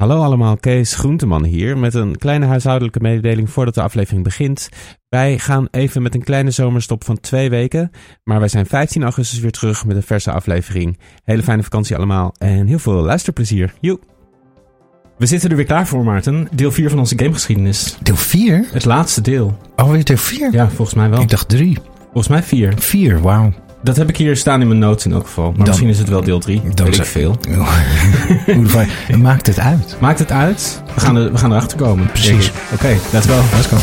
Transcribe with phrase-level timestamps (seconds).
[0.00, 4.68] Hallo allemaal, Kees Groenteman hier met een kleine huishoudelijke mededeling voordat de aflevering begint.
[5.08, 7.90] Wij gaan even met een kleine zomerstop van twee weken,
[8.24, 10.98] maar wij zijn 15 augustus weer terug met een verse aflevering.
[11.24, 13.74] Hele fijne vakantie allemaal en heel veel luisterplezier.
[13.80, 13.98] Joe!
[15.18, 16.48] We zitten er weer klaar voor, Maarten.
[16.54, 17.96] Deel 4 van onze gamegeschiedenis.
[18.02, 18.68] Deel 4?
[18.72, 19.58] Het laatste deel.
[19.76, 20.52] Alweer deel 4?
[20.52, 21.20] Ja, volgens mij wel.
[21.20, 21.78] Ik dacht 3.
[22.02, 22.78] Volgens mij 4.
[22.78, 23.52] 4, wauw.
[23.82, 25.52] Dat heb ik hier staan in mijn notes in elk geval.
[25.56, 26.62] Maar misschien is het wel deel 3.
[26.74, 27.36] dan Weet ik veel.
[29.18, 29.96] Maakt het uit?
[30.00, 30.82] Maakt het uit?
[30.94, 32.06] We gaan, er, we gaan erachter komen.
[32.06, 32.52] Precies.
[32.52, 32.72] denk.
[32.72, 33.40] Oké, let's go.
[33.54, 33.76] Let's go.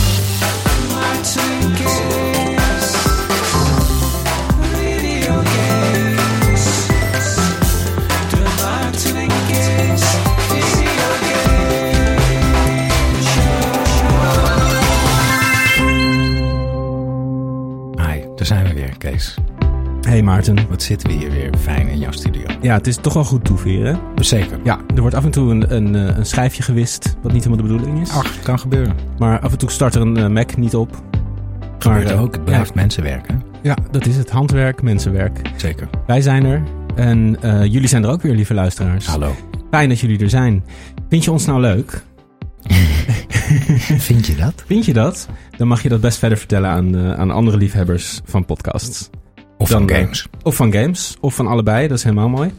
[18.03, 19.36] Hi, daar zijn we weer, Kees.
[20.08, 20.67] Hey Maarten.
[20.69, 22.41] Wat zitten we hier weer fijn in jouw studio.
[22.61, 24.00] Ja, het is toch wel goed toeveren.
[24.16, 24.59] Zeker.
[24.63, 27.66] Ja, er wordt af en toe een, een, eh, een schijfje gewist, wat niet helemaal
[27.66, 28.09] de bedoeling is.
[28.09, 28.95] Ach, kan gebeuren.
[29.17, 31.01] Maar af en toe start er een eh, Mac niet op.
[31.79, 32.34] Gebeurt eh, ook.
[32.34, 33.35] Het blijft mensenwerk, hè?
[33.62, 34.29] Ja, dat is het.
[34.29, 35.41] Handwerk, mensenwerk.
[35.56, 35.90] Zeker.
[36.06, 36.63] Wij zijn er.
[36.96, 37.38] En
[37.69, 39.06] jullie zijn er ook weer, lieve luisteraars.
[39.06, 39.35] Hallo.
[39.72, 40.63] Fijn dat jullie er zijn.
[41.09, 42.03] Vind je ons nou leuk?
[44.09, 44.63] Vind je dat?
[44.67, 45.28] Vind je dat?
[45.57, 49.09] Dan mag je dat best verder vertellen aan, aan andere liefhebbers van podcasts.
[49.57, 50.28] Of Dan, van games?
[50.44, 51.18] Of van games.
[51.19, 51.88] Of van allebei.
[51.88, 52.51] Dat is helemaal mooi.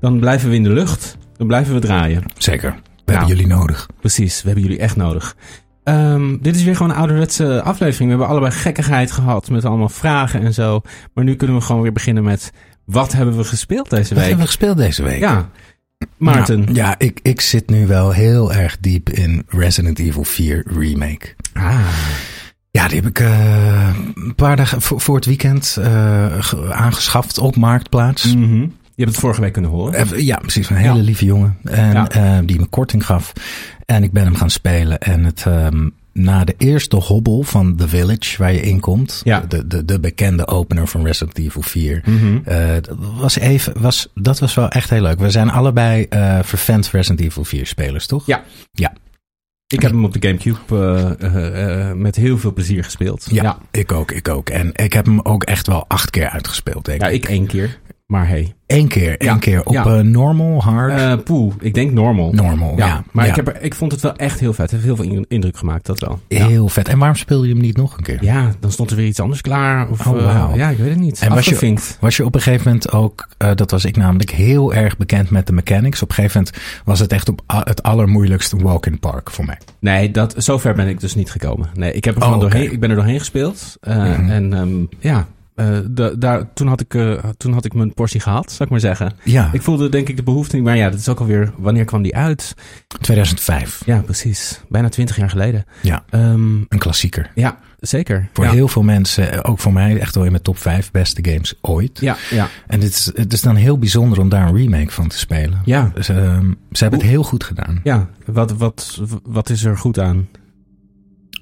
[0.00, 1.16] Dan blijven we in de lucht.
[1.36, 2.22] Dan blijven we draaien.
[2.38, 2.70] Zeker.
[2.70, 3.18] We Nou.
[3.18, 3.88] hebben jullie nodig.
[4.00, 5.36] Precies, we hebben jullie echt nodig.
[5.84, 8.04] Ehm, dit is weer gewoon een ouderwetse aflevering.
[8.04, 10.80] We hebben allebei gekkigheid gehad met allemaal vragen en zo.
[11.14, 12.50] Maar nu kunnen we gewoon weer beginnen met...
[12.84, 14.18] Wat hebben we gespeeld deze Wat week?
[14.20, 15.18] hebben we gespeeld deze week?
[15.18, 15.48] Ja,
[16.16, 16.60] Maarten.
[16.60, 21.34] Nou, ja, ik, ik zit nu wel heel erg diep in Resident Evil 4 Remake.
[21.52, 21.78] Ah,
[22.84, 27.38] Ja, die heb ik eh, een paar dagen voor, voor het weekend eh, ge- aangeschaft
[27.38, 28.34] op Marktplaats.
[28.34, 28.60] mhm.
[28.96, 29.94] Je hebt het vorige week kunnen horen.
[29.94, 30.70] Eh, Ja, precies.
[30.70, 31.02] Een hele Ja.
[31.02, 31.56] lieve jongen.
[31.64, 32.42] En Ja.
[32.42, 33.32] die me korting gaf.
[33.86, 34.98] En ik ben hem gaan spelen.
[34.98, 39.20] En het, ehm, na de eerste hobbel van The Village, waar je in komt.
[39.24, 39.40] Ja.
[39.48, 42.02] De, de, de bekende opener van Resident Evil 4.
[42.06, 42.38] Mhm.
[42.44, 45.18] eh, dat was even, was, dat was wel echt heel leuk.
[45.18, 48.26] We zijn allebei eh vervent Resident Evil 4 spelers, toch?
[48.26, 48.42] Ja.
[48.72, 48.92] Ja.
[49.66, 53.26] Ik heb hem op de Gamecube eh, eh, eh, met heel veel plezier gespeeld.
[53.30, 53.58] Ja, ja.
[53.70, 54.48] ik ook, ik ook.
[54.50, 57.22] En ik heb hem ook echt wel acht keer uitgespeeld, denk Ja, ik.
[57.22, 57.80] ik één keer.
[58.06, 58.54] Maar hey.
[58.66, 59.64] Eén keer, één Ja, keer.
[59.64, 59.84] Op ja.
[59.84, 62.32] eh, normal, hard, Eh poeh, ik denk normal.
[62.32, 62.76] normal.
[62.76, 63.26] Ja, Ja, maar.
[63.26, 64.70] Ik, heb er, ik vond het wel echt heel vet.
[64.70, 66.20] Het heeft heel veel in- indruk gemaakt, dat wel.
[66.28, 66.88] Heel vet.
[66.88, 68.24] En waarom speelde je hem niet nog een keer?
[68.24, 69.88] Ja, dan stond er weer iets anders klaar.
[69.90, 70.54] Of, Oh, eh, wauw.
[70.56, 71.20] ja, ik weet het niet.
[71.20, 71.76] En was je-.
[72.00, 75.46] Was je op een gegeven moment ook, dat was ik namelijk, heel erg bekend met
[75.46, 76.02] de mechanics.
[76.02, 79.58] Op een gegeven moment was het echt op het allermoeilijkste walk-in park voor mij.
[79.78, 81.68] Nee, dat, zover ben ik dus niet gekomen.
[81.74, 83.76] Nee, ik, heb er Oh, doorheen, ik ben er doorheen gespeeld.
[83.80, 84.30] Mhm.
[84.30, 88.20] En ehm, ja, eh, de- daar, toen, had ik, eh, toen had ik mijn portie
[88.20, 89.12] gehad, zou ik maar zeggen.
[89.22, 90.64] Ja, Ik voelde denk ik de behoefte niet.
[90.64, 91.52] Maar ja, dat is ook alweer...
[91.56, 92.54] Wanneer kwam die uit?
[93.00, 93.82] 2005.
[93.86, 94.60] Ja, precies.
[94.68, 95.64] Bijna twintig jaar geleden.
[95.82, 97.30] Ja, Ehm, een klassieker.
[97.34, 98.28] ja, zeker.
[98.32, 98.50] Voor ja.
[98.50, 101.54] heel veel mensen, eh, ook voor mij, echt wel in mijn top 5 beste games
[101.60, 101.98] ooit.
[102.00, 102.48] Ja, ja.
[102.66, 105.60] En het is, het is dan heel bijzonder om daar een remake van te spelen.
[105.64, 107.80] Ja, Dus, ehm, ze hebben het heel goed gedaan.
[107.82, 108.08] ja.
[108.26, 110.28] Wat, wat, wat is er goed aan?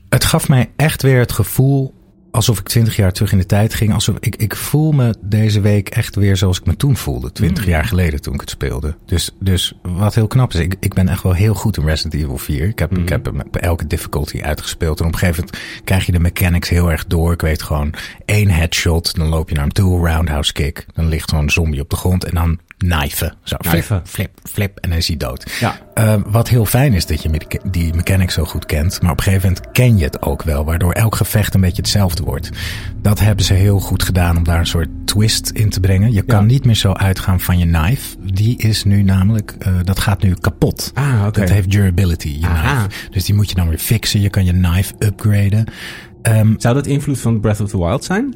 [0.08, 1.94] Het gaf mij echt weer het gevoel
[2.32, 3.92] alsof ik twintig jaar terug in de tijd ging.
[3.92, 7.32] Alsof ik, ik voel me deze week echt weer zoals ik me toen voelde.
[7.32, 7.70] Twintig Mm.
[7.70, 8.94] jaar geleden toen ik het speelde.
[9.06, 12.22] Dus, dus wat heel knap is, ik, ik ben echt wel heel goed in Resident
[12.22, 12.68] Evil 4.
[12.68, 13.02] Ik heb, Mm.
[13.02, 15.00] ik heb hem elke difficulty uitgespeeld.
[15.00, 17.32] En op een gegeven moment krijg je de mechanics heel erg door.
[17.32, 17.94] Ik weet gewoon
[18.24, 20.86] één headshot, dan loop je naar hem toe, roundhouse kick.
[20.94, 23.34] Dan ligt zo'n zombie op de grond en dan knijven.
[23.42, 25.52] Zo, flip, flip, flip en dan is hij dood.
[25.60, 25.76] Ja.
[25.94, 27.30] Eh, wat heel fijn is dat je
[27.70, 29.02] die mechanic zo goed kent.
[29.02, 30.64] Maar op een gegeven moment ken je het ook wel.
[30.64, 32.50] Waardoor elk gevecht een beetje hetzelfde wordt.
[33.02, 36.12] Dat hebben ze heel goed gedaan om daar een soort twist in te brengen.
[36.12, 36.46] Je kan Ja.
[36.46, 38.16] niet meer zo uitgaan van je knife.
[38.32, 40.90] Die is nu namelijk, eh, dat gaat nu kapot.
[40.94, 41.40] Ah, oké.
[41.40, 42.80] Dat heeft durability, je Aha.
[42.86, 43.10] knife.
[43.10, 44.20] Dus die moet je dan weer fixen.
[44.20, 45.64] Je kan je knife upgraden.
[46.22, 48.34] Ehm, Zou dat invloed van Breath of the Wild zijn?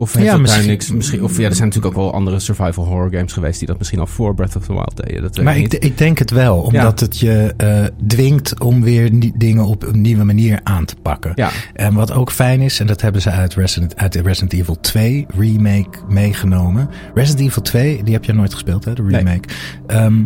[0.00, 0.90] Of heeft Ja, misschien- daar niks...
[0.92, 3.58] Misschien, of ja, er zijn natuurlijk ook wel andere survival horror games geweest...
[3.58, 5.22] die dat misschien al voor Breath of the Wild deden.
[5.22, 7.06] Dat Maar ik ik, denk het wel, omdat Ja.
[7.06, 11.32] het je eh, dwingt om weer dingen op een nieuwe manier aan te pakken.
[11.34, 11.50] Ja.
[11.74, 14.80] En wat ook fijn is, en dat hebben ze uit Resident, uit de Resident Evil
[14.80, 16.88] 2 remake meegenomen.
[17.14, 18.94] Resident Evil 2, die heb je nooit gespeeld, hè?
[18.94, 19.16] De Nee.
[19.16, 19.48] remake.
[19.86, 20.22] Ehm,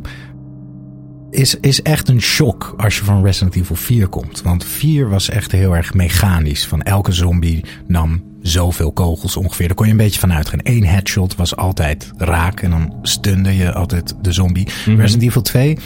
[1.30, 4.42] is, is echt een shock als je van Resident Evil 4 komt.
[4.42, 6.66] Want 4 was echt heel erg mechanisch.
[6.66, 9.66] Van elke zombie nam zoveel kogels ongeveer.
[9.66, 10.60] Daar kon je een beetje van uitgaan.
[10.62, 14.68] Eén headshot was altijd raak en dan stunde je altijd de zombie.
[14.84, 15.78] Resident Evil 2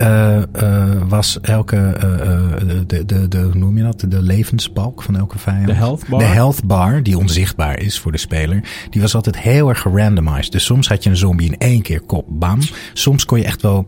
[0.00, 2.40] eh, eh, was elke, eh, eh,
[2.86, 4.04] de, de, de, hoe noem je dat?
[4.08, 5.66] De levensbalk van elke vijand.
[5.66, 6.18] De health bar?
[6.18, 8.64] De health bar, die onzichtbaar is voor de speler.
[8.90, 10.52] Die was altijd heel erg gerandomized.
[10.52, 12.58] Dus soms had je een zombie in één keer kop, bam.
[12.92, 13.86] Soms kon je echt wel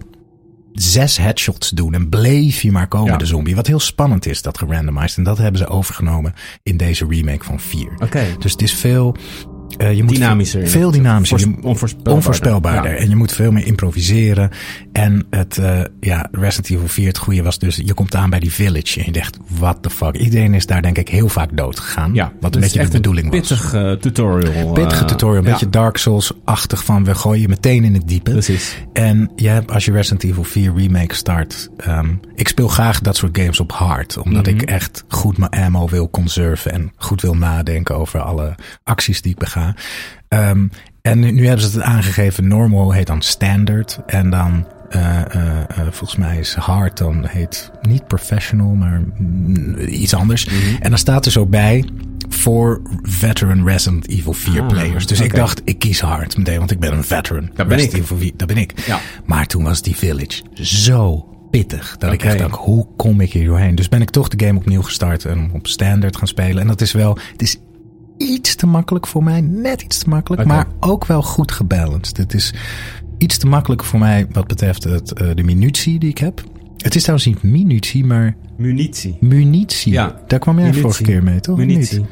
[0.73, 3.17] zes headshots doen en bleef je maar komen, Ja.
[3.19, 3.55] de zombie.
[3.57, 5.17] Wat heel spannend is, dat gerandomized.
[5.17, 7.93] En dat hebben ze overgenomen in deze remake van 4.
[7.99, 8.25] Oké.
[8.39, 9.17] Dus het is veel...
[9.77, 10.69] eh, je moet Dynamischer.
[10.69, 11.39] Veel dynamischer.
[11.63, 12.13] Onvoorspelbaarder.
[12.15, 12.91] onvoorspelbaarder.
[12.93, 12.97] Ja.
[12.97, 14.51] En je moet veel meer improviseren.
[14.93, 18.41] En het, eh, ja, Resident Evil 4, het goede was dus, je komt aan bij
[18.41, 20.17] die village en je denkt, what the fuck.
[20.17, 22.15] Iedereen is daar denk ik heel vaak dood gegaan.
[22.15, 23.39] Ja, wat een beetje de echt bedoeling was.
[23.39, 24.73] pittig eh, tutorial.
[24.73, 28.31] Pittige tutorial, een ja, beetje Dark Souls-achtig van we gooien je meteen in het diepe.
[28.31, 28.77] Precies.
[28.93, 33.17] En je hebt, als je Resident Evil 4 Remake start, ehm, ik speel graag dat
[33.17, 34.19] soort games op hard.
[34.19, 34.55] Omdat Mhm.
[34.55, 38.55] ik echt goed mijn ammo wil conserven en goed wil nadenken over alle
[38.85, 39.62] acties die ik bega.
[40.29, 40.67] Ehm,
[41.03, 43.99] en nu, nu hebben ze het aangegeven, normal heet dan standard.
[44.07, 49.79] En dan, eh, eh, eh, volgens mij is hard dan heet niet professional, maar mm,
[49.79, 50.45] iets anders.
[50.45, 50.57] Mhm.
[50.81, 51.85] En dan staat er zo bij,
[52.29, 55.07] voor veteran Resident Evil 4 Ah, players.
[55.07, 57.51] Dus ik dacht, ik kies hard meteen, want ik ben een veteran.
[57.57, 58.03] ben Resident ik.
[58.03, 58.87] Evil 4, dat ben ik.
[58.87, 59.01] Ja.
[59.25, 61.97] Maar toen was die village zo pittig.
[61.99, 63.75] Dat ik echt dacht, hoe kom ik hier doorheen?
[63.75, 66.61] Dus ben ik toch de game opnieuw gestart en op standard gaan spelen.
[66.61, 67.59] En dat is wel, het is
[68.17, 69.41] iets te makkelijk voor mij.
[69.41, 72.17] Net iets te makkelijk, maar ook wel goed gebalanced.
[72.17, 72.55] Het is
[73.19, 76.45] iets te makkelijk voor mij wat betreft het, eh, de munitie die ik heb.
[76.77, 79.17] Het is trouwens niet munitie, maar Munitie.
[79.21, 79.93] munitie.
[79.93, 80.21] Ja.
[80.27, 80.83] Daar kwam jij Munitie.
[80.83, 81.57] vorige keer mee, toch?
[81.57, 82.05] Munitie.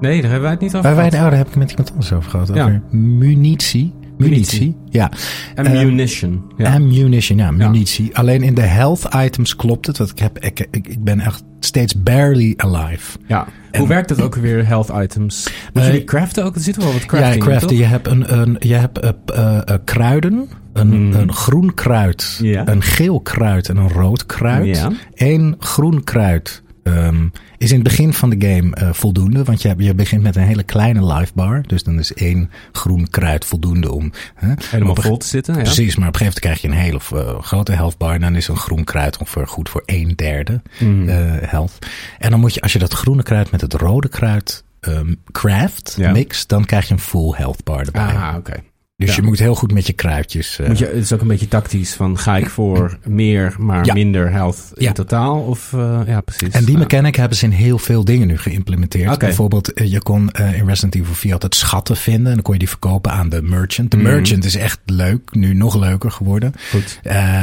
[0.00, 1.12] Nee, daar hebben wij het niet over Bij wij gehad.
[1.12, 2.48] de oude heb ik met iemand anders over gehad.
[2.54, 2.64] Ja.
[2.64, 2.82] Over.
[2.98, 3.92] Munitie.
[4.18, 4.76] Munitie.
[4.90, 5.10] Ja.
[5.54, 6.42] Ammunition.
[6.56, 6.74] ja.
[6.74, 8.16] Ammunition, ja, munitie.
[8.16, 9.98] Alleen in de health items klopt het.
[9.98, 13.18] Want ik, heb, ik, ik, ik ben echt steeds barely alive.
[13.26, 13.46] ja.
[13.70, 15.48] En- Hoe werkt dat ook weer, health items?
[15.72, 16.54] Moet Eh, je die craften ook?
[16.54, 17.76] Er zit wel wat crafting ja, craften.
[17.76, 18.98] Je hebt, een, een, je hebt
[19.30, 20.48] eh, kruiden.
[20.72, 21.12] Een, Hmm.
[21.12, 24.86] een groen kruid, een geel kruid en een rood kruid.
[25.14, 27.28] Eén groen kruid ehm,
[27.64, 29.44] is in het begin van de game eh, voldoende.
[29.44, 31.62] Want je, begint met een hele kleine life bar.
[31.66, 34.12] Dus dan is één groen kruid voldoende om...
[34.34, 35.54] Hè, Helemaal vol te zitten.
[35.54, 35.62] Ja.
[35.62, 38.14] Precies, maar op een gegeven moment krijg je een hele eh, grote health bar.
[38.14, 41.08] En dan is een groen kruid ongeveer goed voor een derde Mhm.
[41.08, 41.16] eh,
[41.50, 41.78] health.
[42.18, 45.94] En dan moet je, als je dat groene kruid met het rode kruid ehm, craft,
[45.98, 46.10] Ja.
[46.12, 48.02] mix, dan krijg je een full health bar erbij.
[48.14, 48.52] Ah, oké.
[48.96, 49.14] Dus ja.
[49.16, 50.58] je moet heel goed met je kruidjes.
[50.58, 53.84] eh, Moet je, het is ook een beetje tactisch van ga ik voor meer, maar
[53.86, 53.92] Ja.
[53.94, 54.92] minder health in Ja.
[54.92, 55.40] totaal?
[55.40, 56.54] Of, eh, ja, precies.
[56.54, 59.18] en die mechanic hebben ze in heel veel dingen nu geïmplementeerd.
[59.18, 62.26] Bijvoorbeeld, eh, je kon in Resident Evil 4 altijd schatten vinden.
[62.26, 63.90] En dan kon je die verkopen aan de merchant.
[63.90, 64.06] De Mhm.
[64.06, 66.52] merchant is echt leuk, nu nog leuker geworden.
[66.70, 67.00] Goed.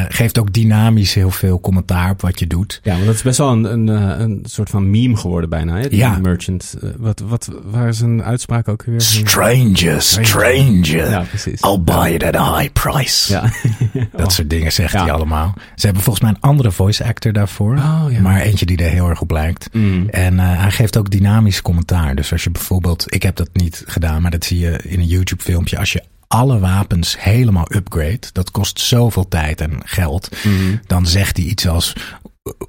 [0.10, 2.80] Geeft ook dynamisch heel veel commentaar op wat je doet.
[2.84, 3.88] Ja, want dat is best wel een, een,
[4.22, 5.76] een soort van meme geworden bijna.
[5.78, 5.88] Hè?
[5.90, 6.18] Die Ja.
[6.18, 6.76] merchant.
[6.98, 9.02] Wat, wat, waar is een uitspraak ook weer?
[9.02, 11.10] Stranger, stranger.
[11.10, 11.40] Ja, precies.
[11.48, 13.34] I'll buy it at a high price.
[13.34, 13.52] Ja.
[14.16, 15.02] Dat soort dingen zegt Ja.
[15.04, 15.54] hij allemaal.
[15.76, 17.76] Ze hebben volgens mij een andere voice actor daarvoor.
[17.78, 18.20] Oh, ja.
[18.22, 19.70] Maar eentje die er heel erg op lijkt.
[19.72, 20.10] Mm.
[20.10, 22.16] En eh, hij geeft ook dynamisch commentaar.
[22.16, 25.08] Dus als je bijvoorbeeld, ik heb dat niet gedaan, maar dat zie je in een
[25.08, 25.78] YouTube filmpje.
[25.78, 30.30] Als je alle wapens helemaal upgrade, dat kost zoveel tijd en geld.
[30.44, 30.76] Mhm.
[30.88, 31.96] Dan zegt hij iets als,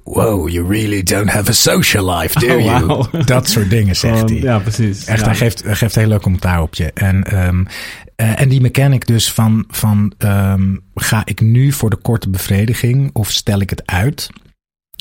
[0.03, 3.23] wow, you really don't have a social life, do Oh, you?
[3.25, 4.39] Dat soort dingen zegt hij.
[4.39, 5.05] Ja, precies.
[5.05, 5.25] Echt, ja.
[5.25, 6.91] hij, geeft, hij geeft heel leuk commentaar op je.
[6.93, 7.63] En, ehm,
[8.15, 13.09] eh, en die mechanic dus van, van ehm, ga ik nu voor de korte bevrediging
[13.13, 14.29] of stel ik het uit?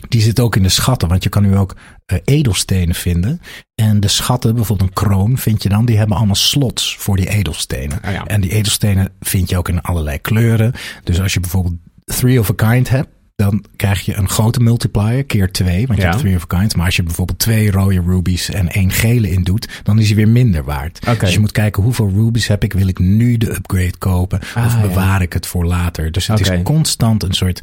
[0.09, 3.41] Die zit ook in de schatten, want je kan nu ook eh, edelstenen vinden.
[3.75, 7.29] En de schatten, bijvoorbeeld een kroon vind je dan, die hebben allemaal slots voor die
[7.29, 7.99] edelstenen.
[8.03, 8.25] Ah, ja.
[8.27, 10.73] En die edelstenen vind je ook in allerlei kleuren.
[11.05, 15.25] Dus als je bijvoorbeeld three of a kind hebt, dan krijg je een grote multiplier,
[15.25, 16.11] keer twee, want je Ja.
[16.11, 16.77] hebt three of a kind.
[16.77, 20.17] Maar als je bijvoorbeeld twee rode rubies en één gele in doet, dan is hij
[20.17, 21.07] weer minder waard.
[21.21, 24.55] Dus je moet kijken hoeveel rubies heb ik, wil ik nu de upgrade kopen of
[24.57, 24.81] Ah, ja.
[24.81, 26.13] bewaar ik het voor later.
[26.13, 27.63] Dus het is constant een soort,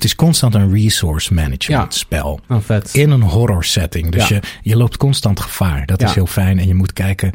[0.00, 1.98] het is constant een resource management Ja.
[1.98, 2.40] spel.
[2.48, 2.94] Oh, vet.
[2.94, 4.10] In een horror setting.
[4.10, 4.34] Dus Ja.
[4.36, 5.86] je, je loopt constant gevaar.
[5.86, 6.58] Dat is heel fijn.
[6.58, 7.32] En je moet kijken,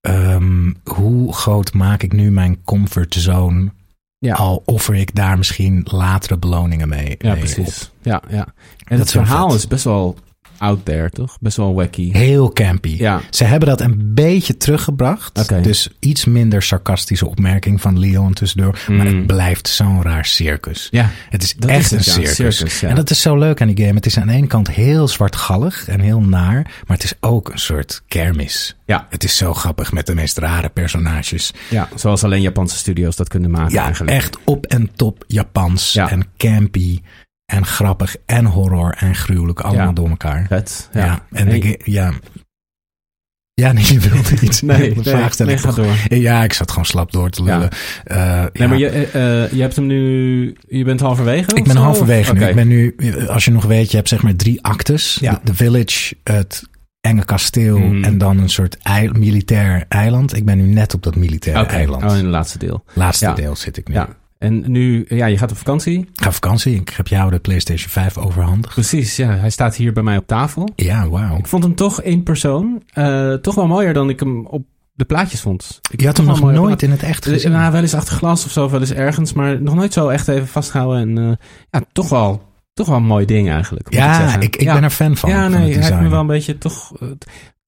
[0.00, 3.72] ehm, hoe groot maak ik nu mijn comfortzone
[4.18, 4.34] Ja.
[4.34, 7.14] al offer ik daar misschien latere beloningen mee.
[7.18, 7.84] Ja, mee precies.
[7.84, 7.90] op.
[8.02, 8.46] Ja, ja.
[8.84, 9.58] En Dat het verhaal vet.
[9.58, 10.16] is best wel
[10.58, 11.36] out there, toch?
[11.40, 12.12] Best wel wacky.
[12.12, 12.94] Heel campy.
[12.98, 13.20] Ja.
[13.30, 15.62] Ze hebben dat een beetje teruggebracht.
[15.62, 18.78] Dus iets minder sarcastische opmerking van Leon tussendoor.
[18.88, 19.16] Maar Mm.
[19.16, 20.88] het blijft zo'n raar circus.
[20.90, 22.80] Ja, Het is Dat echt is het, een ja, circus.
[22.80, 22.88] ja.
[22.88, 23.94] En dat is zo leuk aan die game.
[23.96, 26.62] Het is aan de ene kant heel zwartgallig en heel naar.
[26.86, 28.76] Maar het is ook een soort kermis.
[28.86, 31.52] ja, Het is zo grappig met de meest rare personages.
[31.70, 31.88] ja.
[31.94, 34.16] Zoals alleen Japanse studio's dat kunnen maken Ja, eigenlijk.
[34.16, 35.92] echt op en top Japans.
[35.92, 36.10] Ja.
[36.10, 37.00] En campy.
[37.52, 38.16] En grappig.
[38.26, 38.94] En horror.
[38.98, 39.60] En gruwelijk.
[39.60, 39.92] Allemaal Ja.
[39.92, 40.46] door elkaar.
[40.48, 40.88] Vet.
[40.92, 41.04] Ja.
[41.04, 41.24] Ja.
[41.32, 42.12] En Nee, ga- ja.
[43.54, 44.60] Ja, nee, je wilde iets.
[44.62, 45.96] Nee, nee, vraag nee, door.
[46.08, 47.68] Ja, ik zat gewoon slap door te lullen.
[48.04, 50.56] Eh, Nee, maar je, eh, je hebt hem nu...
[50.68, 51.54] Je bent halverwege?
[51.54, 51.80] Ik ben zo?
[51.82, 52.44] halverwege nu.
[52.46, 52.96] Ik ben nu,
[53.28, 55.18] als je nog weet, je hebt zeg maar drie actes.
[55.20, 55.32] Ja.
[55.32, 56.68] De, de village, het
[57.00, 58.04] enge kasteel Mm.
[58.04, 58.76] en dan een soort
[59.12, 60.36] militair eiland.
[60.36, 61.74] Ik ben nu net op dat militaire Oké.
[61.74, 62.02] eiland.
[62.02, 62.84] Oh, in het laatste deel.
[62.94, 63.94] Laatste deel zit ik nu.
[63.94, 64.08] Ja.
[64.38, 65.98] En nu, ja, je gaat op vakantie.
[65.98, 66.74] Ik ga op vakantie.
[66.80, 68.74] Ik heb jou de PlayStation 5 overhandigd.
[68.74, 69.28] Precies, ja.
[69.30, 70.68] Hij staat hier bij mij op tafel.
[70.76, 71.36] Ja, wauw.
[71.36, 75.04] Ik vond hem toch in persoon eh, toch wel mooier dan ik hem op de
[75.04, 75.80] plaatjes vond.
[75.90, 77.52] Ik Je had hem nog nooit in het echt gezien.
[77.52, 80.28] nou, wel eens achter glas of zo, wel eens ergens, maar nog nooit zo echt
[80.28, 81.00] even vastgehouden.
[81.00, 81.36] En eh,
[81.70, 82.42] ja, toch wel,
[82.74, 83.86] toch wel een mooi ding eigenlijk.
[83.88, 84.74] ik, ja, ik, ik Ja.
[84.74, 85.30] ben er fan van.
[85.30, 87.08] Ja, van nee, hij heeft me wel een beetje toch, eh,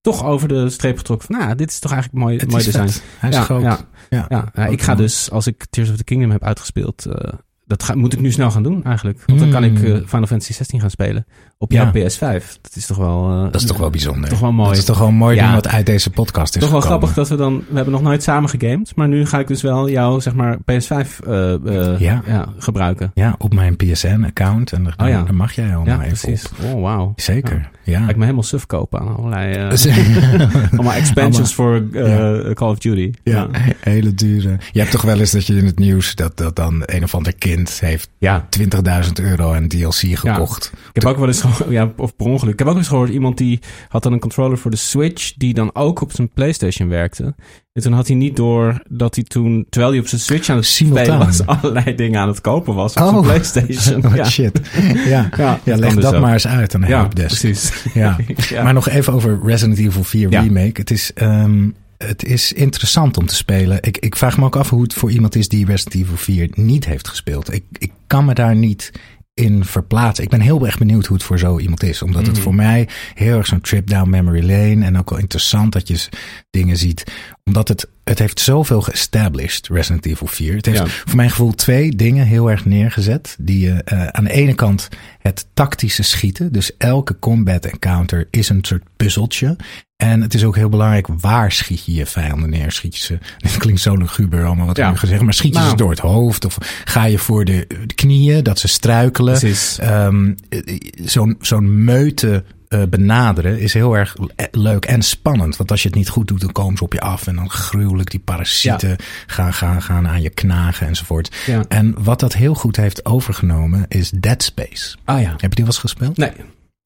[0.01, 1.27] toch over de streep getrokken.
[1.27, 2.87] Van, nou, dit is toch eigenlijk mooi, Het mooi design.
[2.89, 3.03] vet.
[3.19, 3.63] Hij is ja, groot.
[3.63, 3.79] Ja,
[4.11, 4.53] Ja.
[4.69, 7.33] ik ga dus, als ik Tears of the Kingdom heb uitgespeeld, eh,
[7.67, 9.23] dat ga, moet ik nu snel gaan doen eigenlijk.
[9.27, 9.85] Want dan kan ik Mm.
[9.85, 11.27] eh, Final Fantasy 16 gaan spelen
[11.59, 11.91] op jouw Ja.
[11.91, 12.59] PS5.
[12.61, 13.31] Dat is toch wel...
[13.31, 14.29] eh, Dat is toch wel bijzonder.
[14.31, 14.69] Toch wel mooi.
[14.69, 15.43] Dat is toch wel mooi Ja.
[15.43, 17.09] ding wat uit deze podcast is Toch wel gekomen.
[17.09, 17.65] grappig dat we dan...
[17.69, 18.97] We hebben nog nooit samen gegamed.
[18.97, 22.23] Maar nu ga ik dus wel jouw, zeg maar, PS5 eh, eh, Ja.
[22.27, 22.49] ja.
[22.59, 23.11] gebruiken.
[23.15, 24.73] Ja, op mijn PSN-account.
[24.73, 25.23] En daar, Oh ja.
[25.23, 26.45] daar mag jij al Ja, precies.
[26.49, 26.65] op.
[26.75, 27.13] Oh, wauw.
[27.17, 28.09] Zeker, ja.
[28.09, 29.53] Ik me helemaal suf kopen aan allerlei...
[29.55, 32.53] eh, allemaal expansions voor eh, Ja.
[32.55, 33.11] Call of Duty.
[33.23, 33.49] Ja,
[33.81, 34.59] hele dure.
[34.73, 37.15] Je hebt toch wel eens dat je in het nieuws dat, dat dan een of
[37.15, 38.47] ander kind heeft Ja.
[39.05, 40.73] 20.000 euro aan DLC gekocht.
[40.93, 42.53] Ik heb ook wel eens ja, of per ongeluk.
[42.53, 45.33] Ik heb ook wel eens gehoord, iemand die had dan een controller voor de Switch,
[45.37, 47.35] die dan ook op zijn PlayStation werkte.
[47.73, 50.57] En toen had hij niet door dat hij toen, terwijl hij op zijn Switch aan
[50.57, 51.05] het Simultaan.
[51.33, 53.09] spelen was, allerlei dingen aan het kopen was op Oh.
[53.09, 54.05] zijn PlayStation.
[54.11, 54.25] Oh, ja.
[54.25, 54.61] shit.
[55.07, 57.41] Ja, ja, dat leg dus dat maar eens uit aan de Ja, helpdesk.
[57.41, 57.80] precies.
[57.95, 58.17] Ja.
[58.49, 58.63] Ja.
[58.63, 60.41] Maar nog even over Resident Evil 4 Ja.
[60.41, 60.81] Remake.
[60.81, 61.69] Het is, ehm,
[61.99, 63.79] het is interessant om te spelen.
[63.83, 66.49] Ik, ik vraag me ook af hoe het voor iemand is die Resident Evil 4
[66.55, 67.53] niet heeft gespeeld.
[67.53, 68.91] Ik, ik kan me daar niet
[69.35, 70.25] in verplaatsen.
[70.25, 72.03] Ik ben heel erg benieuwd hoe het voor zo iemand is.
[72.03, 72.43] Omdat het Mhm.
[72.43, 74.85] voor mij heel erg zo'n trip down memory lane.
[74.85, 76.09] En ook wel interessant dat je
[76.51, 77.05] dingen ziet.
[77.45, 80.57] Omdat het, het heeft zoveel geestablished, Resident Evil 4.
[80.57, 80.87] Het heeft Ja.
[80.87, 83.37] voor mijn gevoel twee dingen heel erg neergezet.
[83.41, 84.89] Die je eh, aan de ene kant
[85.19, 86.53] het tactische schieten.
[86.53, 89.57] Dus elke combat encounter is een soort puzzeltje.
[89.97, 92.73] En het is ook heel belangrijk, waar schiet je je vijanden neer?
[92.73, 94.85] Schiet je ze, dit klinkt zo luguber allemaal wat Ja.
[94.87, 95.71] ik nu gezegd, maar schiet je Nou.
[95.71, 96.45] ze door het hoofd?
[96.45, 99.41] Of ga je voor de, de knieën, dat ze struikelen?
[99.79, 100.09] Eh,
[101.05, 105.57] Zo'n zo'n meute eh, benaderen is heel erg le- leuk en spannend.
[105.57, 107.27] Want als je het niet goed doet, dan komen ze op je af.
[107.27, 108.97] En dan gruwelijk die parasieten
[109.27, 111.37] gaan, gaan, gaan aan je knagen enzovoort.
[111.47, 111.65] Ja.
[111.69, 114.97] En wat dat heel goed heeft overgenomen is Dead Space.
[115.05, 115.31] Ah ja.
[115.31, 116.17] Heb je die wel eens gespeeld?
[116.17, 116.33] Nee.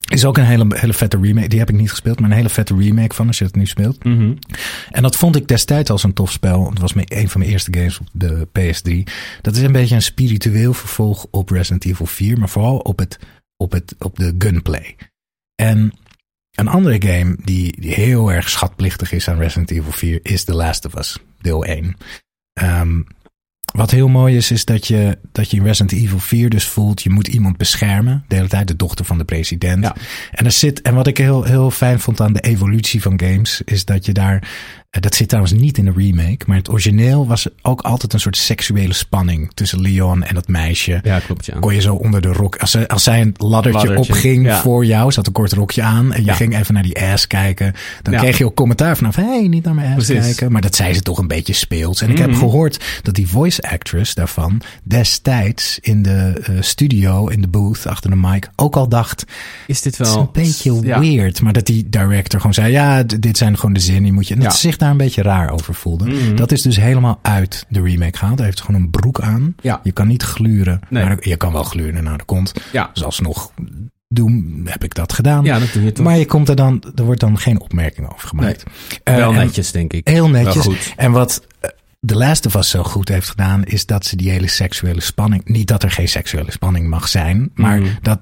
[0.09, 1.49] Is ook een hele, hele vette remake.
[1.49, 3.67] Die heb ik niet gespeeld, maar een hele vette remake van als je het nu
[3.67, 4.05] speelt.
[4.05, 4.33] Mhm.
[4.91, 6.71] En dat vond ik destijds als een tof spel.
[6.71, 9.13] Het was een van mijn eerste games op de PS3.
[9.41, 13.19] Dat is een beetje een spiritueel vervolg op Resident Evil 4, maar vooral op, het,
[13.57, 14.97] op, het, op de gunplay.
[15.55, 15.93] En
[16.55, 20.55] een andere game die, die heel erg schatplichtig is aan Resident Evil 4 is The
[20.55, 21.97] Last of Us, deel 1.
[22.53, 23.01] Ehm,
[23.75, 27.03] wat heel mooi is, is dat je, dat je in Resident Evil 4 dus voelt,
[27.03, 28.25] je moet iemand beschermen.
[28.29, 29.83] De hele tijd de dochter van de president.
[29.83, 29.97] Ja.
[30.31, 33.63] En, er zit, en wat ik heel, heel fijn vond aan de evolutie van games,
[33.65, 34.49] is dat je daar,
[35.01, 38.37] dat zit trouwens niet in de remake, maar het origineel was ook altijd een soort
[38.37, 41.01] seksuele spanning tussen Leon en dat meisje.
[41.03, 41.57] Ja, klopt, ja.
[41.61, 44.61] Kon je zo onder de rok, als, ze, als zij een laddertje, Laddertje, opging ja.
[44.61, 46.35] voor jou, had een kort rokje aan en je Ja.
[46.35, 49.65] ging even naar die ass kijken, dan kreeg je ook commentaar vanaf, hé, hey, niet
[49.65, 50.25] naar mijn ass Precies.
[50.27, 50.53] kijken.
[50.53, 52.01] Maar dat zei ze toch een beetje speels.
[52.01, 52.39] En ik heb Mhm.
[52.39, 58.11] gehoord dat die voice actress daarvan destijds in de eh, studio, in de booth, achter
[58.11, 59.25] de mic, ook al dacht,
[59.67, 60.23] Is dit het is wel...
[60.23, 61.41] een beetje weird.
[61.43, 64.03] Maar dat die director gewoon zei, ja, dit zijn gewoon de zinnen.
[64.03, 64.55] Die moet je, en dat Ja.
[64.57, 66.05] ze zich daar een beetje raar over voelde.
[66.05, 66.37] Mhm.
[66.37, 68.37] Dat is dus helemaal uit de remake gehaald.
[68.39, 69.55] Hij heeft gewoon een broek aan.
[69.61, 69.81] Ja.
[69.83, 70.81] Je kan niet gluren.
[70.89, 71.05] Nee.
[71.05, 72.53] Maar je kan wel gluren naar de kont.
[72.73, 72.91] Ja.
[72.93, 73.53] Dus alsnog
[74.09, 75.45] doen, heb ik dat gedaan.
[75.45, 76.05] Ja, dat doe je toch.
[76.05, 78.65] Maar je komt er dan, er wordt dan geen opmerking over gemaakt.
[79.03, 80.09] Eh, Wel en- netjes, denk ik.
[80.09, 80.63] Heel netjes.
[80.65, 80.93] Goed.
[80.97, 81.71] En wat eh,
[82.07, 85.45] The Last of Us zo goed heeft gedaan, is dat ze die hele seksuele spanning.
[85.45, 87.89] Niet dat er geen seksuele spanning mag zijn, maar Mhm.
[88.03, 88.19] dat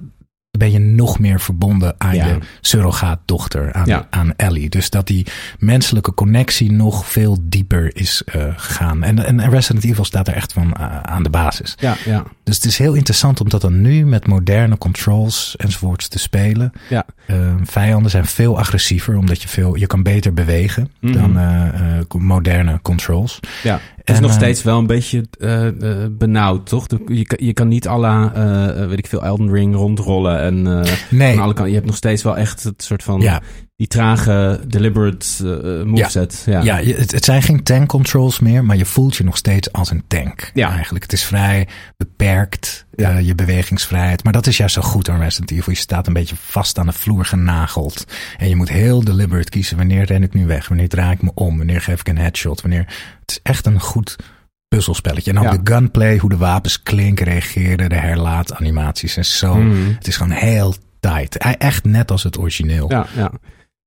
[0.58, 2.26] ben je nog meer verbonden aan Ja.
[2.26, 4.06] je surrogaatdochter, aan, Ja.
[4.10, 4.68] aan Ellie.
[4.68, 5.26] Dus dat die
[5.58, 9.02] menselijke connectie nog veel dieper is eh, gegaan.
[9.02, 11.74] En, en Resident Evil staat er echt van eh, aan de basis.
[11.78, 16.08] Ja, ja, Dus het is heel interessant om dat dan nu met moderne controls enzovoorts
[16.08, 16.72] te spelen.
[16.88, 17.04] ja.
[17.26, 21.12] Eh, vijanden zijn veel agressiever, omdat je veel, je kan beter bewegen Mhm.
[21.12, 21.66] dan eh,
[21.98, 23.40] eh, moderne controls.
[23.62, 23.80] ja.
[23.96, 25.24] Het is nog eh, steeds wel een beetje
[26.10, 26.86] benauwd, toch?
[27.06, 30.40] Je, kan- je kan niet à la, eh, weet ik veel, Elden Ring rondrollen.
[30.40, 30.62] En
[31.10, 31.66] Nee, aan alle kanten.
[31.68, 33.20] Je hebt nog steeds wel echt het soort van...
[33.20, 33.40] ja,
[33.82, 35.26] Die trage, deliberate
[35.80, 36.42] eh, moveset.
[36.46, 36.60] Ja.
[36.62, 36.76] ja.
[36.76, 40.02] het, het zijn geen tank controls meer, maar je voelt je nog steeds als een
[40.08, 40.50] tank.
[40.54, 40.70] Ja.
[40.70, 43.10] Eigenlijk, het is vrij beperkt, Ja.
[43.10, 44.24] eh, je bewegingsvrijheid.
[44.24, 45.72] Maar dat is juist zo goed aan Resident Evil.
[45.72, 48.04] Je staat een beetje vast aan de vloer genageld.
[48.38, 49.76] En je moet heel deliberate kiezen.
[49.76, 50.68] Wanneer ren ik nu weg?
[50.68, 51.56] Wanneer draai ik me om?
[51.58, 52.60] Wanneer geef ik een headshot?
[52.60, 52.84] Wanneer...
[53.20, 54.16] Het is echt een goed
[54.68, 55.30] puzzelspelletje.
[55.30, 55.56] En ook Ja.
[55.56, 59.54] de gunplay, hoe de wapens klinken, reageren, de herlaatanimaties en zo.
[59.54, 59.94] Mhm.
[59.94, 61.36] Het is gewoon heel tight.
[61.36, 62.90] Echt net als het origineel.
[62.90, 63.32] Ja, ja.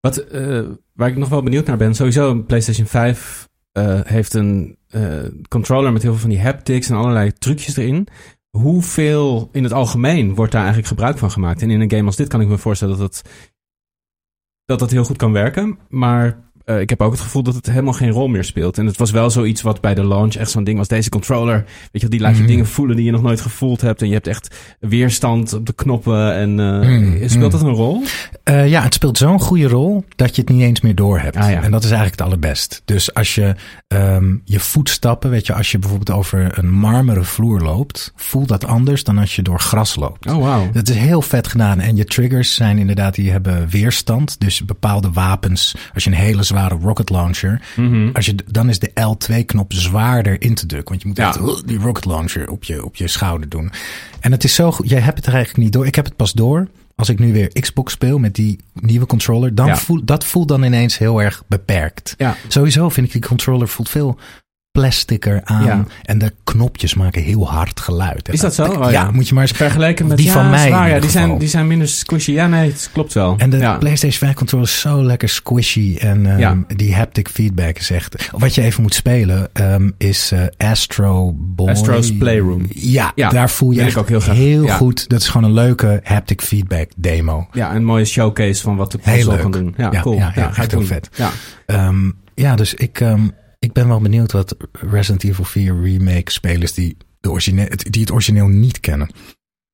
[0.06, 0.62] Wat, eh,
[0.94, 5.24] waar ik nog wel benieuwd naar ben, sowieso een PlayStation 5 eh, heeft een eh,
[5.48, 8.08] controller met heel veel van die haptics en allerlei trucjes erin.
[8.50, 11.62] Hoeveel in het algemeen wordt daar eigenlijk gebruik van gemaakt?
[11.62, 13.30] En in een game als dit kan ik me voorstellen dat dat,
[14.66, 15.80] dat, dat heel goed kan werken.
[15.90, 18.78] Maar eh, ik heb ook het gevoel dat het helemaal geen rol meer speelt.
[18.78, 20.88] En het was wel zoiets wat bij de launch echt zo'n ding was.
[20.88, 22.48] Deze controller, weet je, die laat je Mhm.
[22.48, 24.02] dingen voelen die je nog nooit gevoeld hebt.
[24.02, 26.34] En je hebt echt weerstand op de knoppen.
[26.36, 27.28] En eh, Mhm.
[27.30, 28.02] speelt dat een rol?
[28.44, 31.36] Eh, ja, het speelt zo'n goede rol dat je het niet eens meer doorhebt.
[31.36, 31.62] Ah, ja.
[31.64, 32.82] En dat is eigenlijk het allerbest.
[32.86, 33.56] Dus als je
[33.88, 38.66] ehm, je voetstappen, weet je, als je bijvoorbeeld over een marmeren vloer loopt, voelt dat
[38.66, 40.26] anders dan als je door gras loopt.
[40.32, 40.70] Oh, wauw.
[40.72, 41.80] Dat is heel vet gedaan.
[41.80, 44.40] En je triggers zijn inderdaad, die hebben weerstand.
[44.40, 48.10] Dus bepaalde wapens, als je een hele zware rocket launcher, Mhm.
[48.14, 50.90] als je, dan is de L2-knop zwaarder in te drukken.
[50.90, 51.28] Want je moet Ja.
[51.28, 53.72] echt die rocket launcher op je, op je schouder doen.
[54.20, 54.90] En het is zo goed.
[54.90, 55.86] Jij hebt het er eigenlijk niet door.
[55.86, 56.68] Ik heb het pas door.
[56.96, 59.78] Als ik nu weer Xbox speel met die nieuwe controller, dan Ja.
[59.78, 62.16] voel, dat voelt dan ineens heel erg beperkt.
[62.18, 62.36] Ja.
[62.48, 64.20] Sowieso vind ik die controller voelt veel
[64.76, 65.66] plasticer aan.
[65.66, 65.86] Ja.
[66.02, 68.30] En de knopjes maken heel hard geluid.
[68.30, 68.66] Is dat zo?
[68.66, 68.90] Oh, ja.
[68.90, 69.12] ja.
[69.12, 71.48] moet je maar eens Vergeleken met Die ja, van mij zwaar, ja, die, zijn, die
[71.48, 72.32] zijn minder squishy.
[72.32, 73.36] Ja, nee, het klopt wel.
[73.38, 73.76] En de.
[73.80, 75.96] PlayStation 5 controller is zo lekker squishy.
[76.00, 78.30] En ehm, die haptic feedback is echt...
[78.32, 81.70] Wat je even moet spelen ehm, is eh, Astro Boy.
[81.70, 82.66] Astro's Playroom.
[82.70, 84.64] Ja, daar voel je echt ook heel.
[84.64, 84.76] Ja.
[84.76, 85.10] goed.
[85.10, 87.48] Dat is gewoon een leuke haptic feedback demo.
[87.52, 89.74] ja, een mooie showcase van wat de Heel console kan doen.
[89.78, 90.18] Ja, cool.
[90.18, 91.10] ja, echt heel vet.
[91.16, 91.32] Ja.
[91.66, 93.02] Ehm, ja, dus ik,
[93.66, 98.02] ik ben wel benieuwd wat Resident Evil 4 remake spelers die, de origine het- die
[98.02, 99.10] het origineel niet kennen.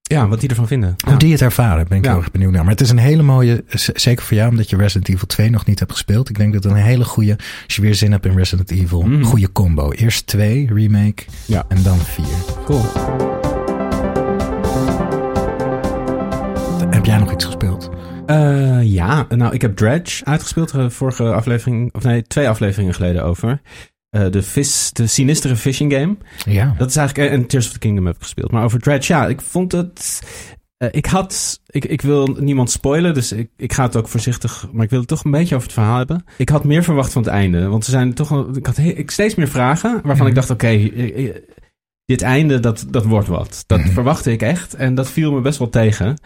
[0.02, 0.96] ja, wat die ervan vinden.
[1.08, 2.12] Hoe die het ervaren, ben ik Ja.
[2.12, 2.62] heel erg benieuwd naar.
[2.64, 5.66] Maar het is een hele mooie, zeker voor jou, omdat je Resident Evil 2 nog
[5.66, 6.30] niet hebt gespeeld.
[6.30, 9.02] Ik denk dat het een hele goede, als je weer zin hebt in Resident Evil,
[9.02, 9.24] Mhm.
[9.24, 9.92] goede combo.
[9.92, 11.66] Eerst 2, remake, Ja.
[11.68, 12.26] en dan 4.
[12.66, 12.82] Cool.
[16.90, 17.90] Heb jij nog iets gespeeld?
[18.36, 20.72] Eh, ja, nou, ik heb Dredge uitgespeeld.
[20.72, 23.62] eh, vorige aflevering, of nee, twee afleveringen geleden over.
[24.10, 26.18] Eh, de, vis, de sinistere fishing game.
[26.46, 26.76] Ja.
[26.78, 27.32] Dat is eigenlijk.
[27.32, 28.52] En Tears of the Kingdom heb ik gespeeld.
[28.52, 30.22] Maar over Dredge, ja, ik vond het.
[30.92, 31.62] ik had.
[31.68, 34.68] Ik, ik wil niemand spoilen, dus ik, ik ga het ook voorzichtig.
[34.72, 36.24] Maar ik wil het toch een beetje over het verhaal hebben.
[36.38, 37.68] Ik had meer verwacht van het einde.
[37.68, 38.30] Want er zijn toch.
[38.30, 39.92] wel- Ik had he- ik steeds meer vragen.
[39.94, 40.28] Waarvan Mhm.
[40.28, 40.90] ik dacht: oké,
[42.06, 43.64] dit einde, dat, dat wordt wat.
[43.68, 43.90] Dat Mhm.
[43.90, 44.74] verwachtte ik echt.
[44.74, 46.18] En dat viel me best wel tegen.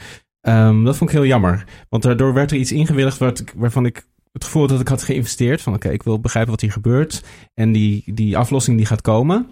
[0.45, 1.63] Ehm, dat vond ik heel jammer.
[1.89, 4.88] Want daardoor werd er iets ingewilligd wat ik- waarvan ik het gevoel had dat ik
[4.88, 5.62] had geïnvesteerd.
[5.62, 7.23] Van oké, ik wil begrijpen wat hier gebeurt.
[7.53, 9.47] En die, die aflossing die gaat komen.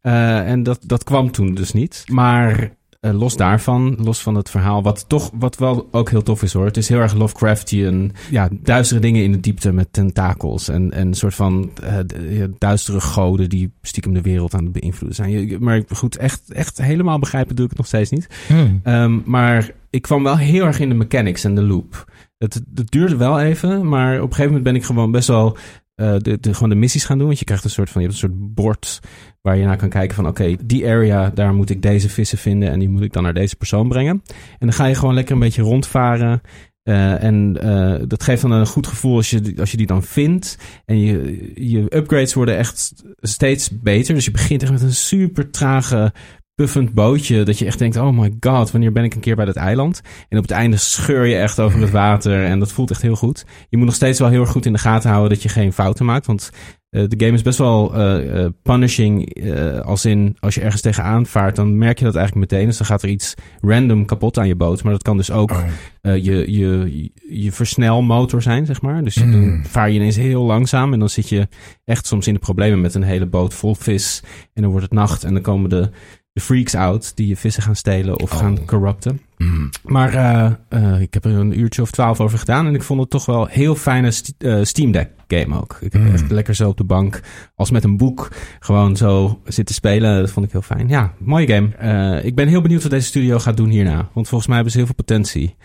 [0.00, 2.04] Eh, en dat, dat kwam toen dus niet.
[2.06, 6.42] Maar eh, los daarvan, los van het verhaal, wat toch, wat wel ook heel tof
[6.42, 6.64] is hoor.
[6.64, 8.12] Het is heel erg Lovecraftian.
[8.30, 10.68] Ja, duistere dingen in de diepte met tentakels.
[10.68, 15.16] En, en een soort van eh, duistere goden die stiekem de wereld aan het beïnvloeden
[15.16, 15.30] zijn.
[15.48, 18.26] Je- Maar goed, echt, echt helemaal begrijpen doe ik het nog steeds niet.
[18.46, 18.80] Hmm.
[18.82, 22.12] Ehm, maar ik kwam wel heel erg in de mechanics en de loop.
[22.38, 25.56] Het, het duurde wel even, maar op een gegeven moment ben ik gewoon best wel
[25.94, 27.26] eh, de, gewoon de missies gaan doen.
[27.26, 29.00] Want je krijgt een soort van, je hebt een soort bord
[29.42, 32.70] waar je naar kan kijken van oké, die area, daar moet ik deze vissen vinden
[32.70, 34.22] en die moet ik dan naar deze persoon brengen.
[34.58, 36.40] En dan ga je gewoon lekker een beetje rondvaren.
[36.82, 40.02] Eh, en eh, dat geeft dan een goed gevoel als je, als je die dan
[40.02, 40.58] vindt.
[40.84, 44.14] En je, je upgrades worden echt steeds beter.
[44.14, 46.12] Dus je begint echt met een super trage
[46.58, 47.42] puffend bootje.
[47.42, 50.00] Dat je echt denkt, oh my god, wanneer ben ik een keer bij dat eiland?
[50.28, 52.44] En op het einde scheur je echt over het water.
[52.44, 53.44] En dat voelt echt heel goed.
[53.68, 55.72] Je moet nog steeds wel heel erg goed in de gaten houden dat je geen
[55.72, 56.26] fouten maakt.
[56.26, 56.50] Want
[56.90, 59.36] uh, de game is best wel uh, punishing.
[59.36, 62.66] Uh, als in, als je ergens tegenaan vaart, dan merk je dat eigenlijk meteen.
[62.66, 64.82] Dus dan gaat er iets random kapot aan je boot.
[64.82, 65.64] Maar dat kan dus ook oh.
[66.02, 69.04] je, je, je versnelmotor zijn, zeg maar.
[69.04, 69.32] Dus mm.
[69.32, 70.92] dan vaar je ineens heel langzaam.
[70.92, 71.48] En dan zit je
[71.84, 74.22] echt soms in de problemen met een hele boot vol vis.
[74.54, 75.90] En dan wordt het nacht en dan komen de
[76.38, 78.66] de freaks out die je vissen gaan stelen of gaan oh.
[78.66, 79.20] corrupten.
[79.36, 79.70] Mm.
[79.84, 80.50] Maar uh,
[80.82, 83.26] uh, ik heb er een uurtje of twaalf over gedaan en ik vond het toch
[83.26, 85.78] wel heel fijne st uh, Steam Deck game ook.
[85.80, 86.12] Ik heb mm.
[86.12, 87.20] echt lekker zo op de bank
[87.54, 88.28] als met een boek
[88.60, 90.20] gewoon zo zitten spelen.
[90.20, 90.88] Dat vond ik heel fijn.
[90.88, 92.22] Ja, mooie game.
[92.22, 94.78] ik ben heel benieuwd wat deze studio gaat doen hierna, want volgens mij hebben ze
[94.78, 95.56] heel veel potentie.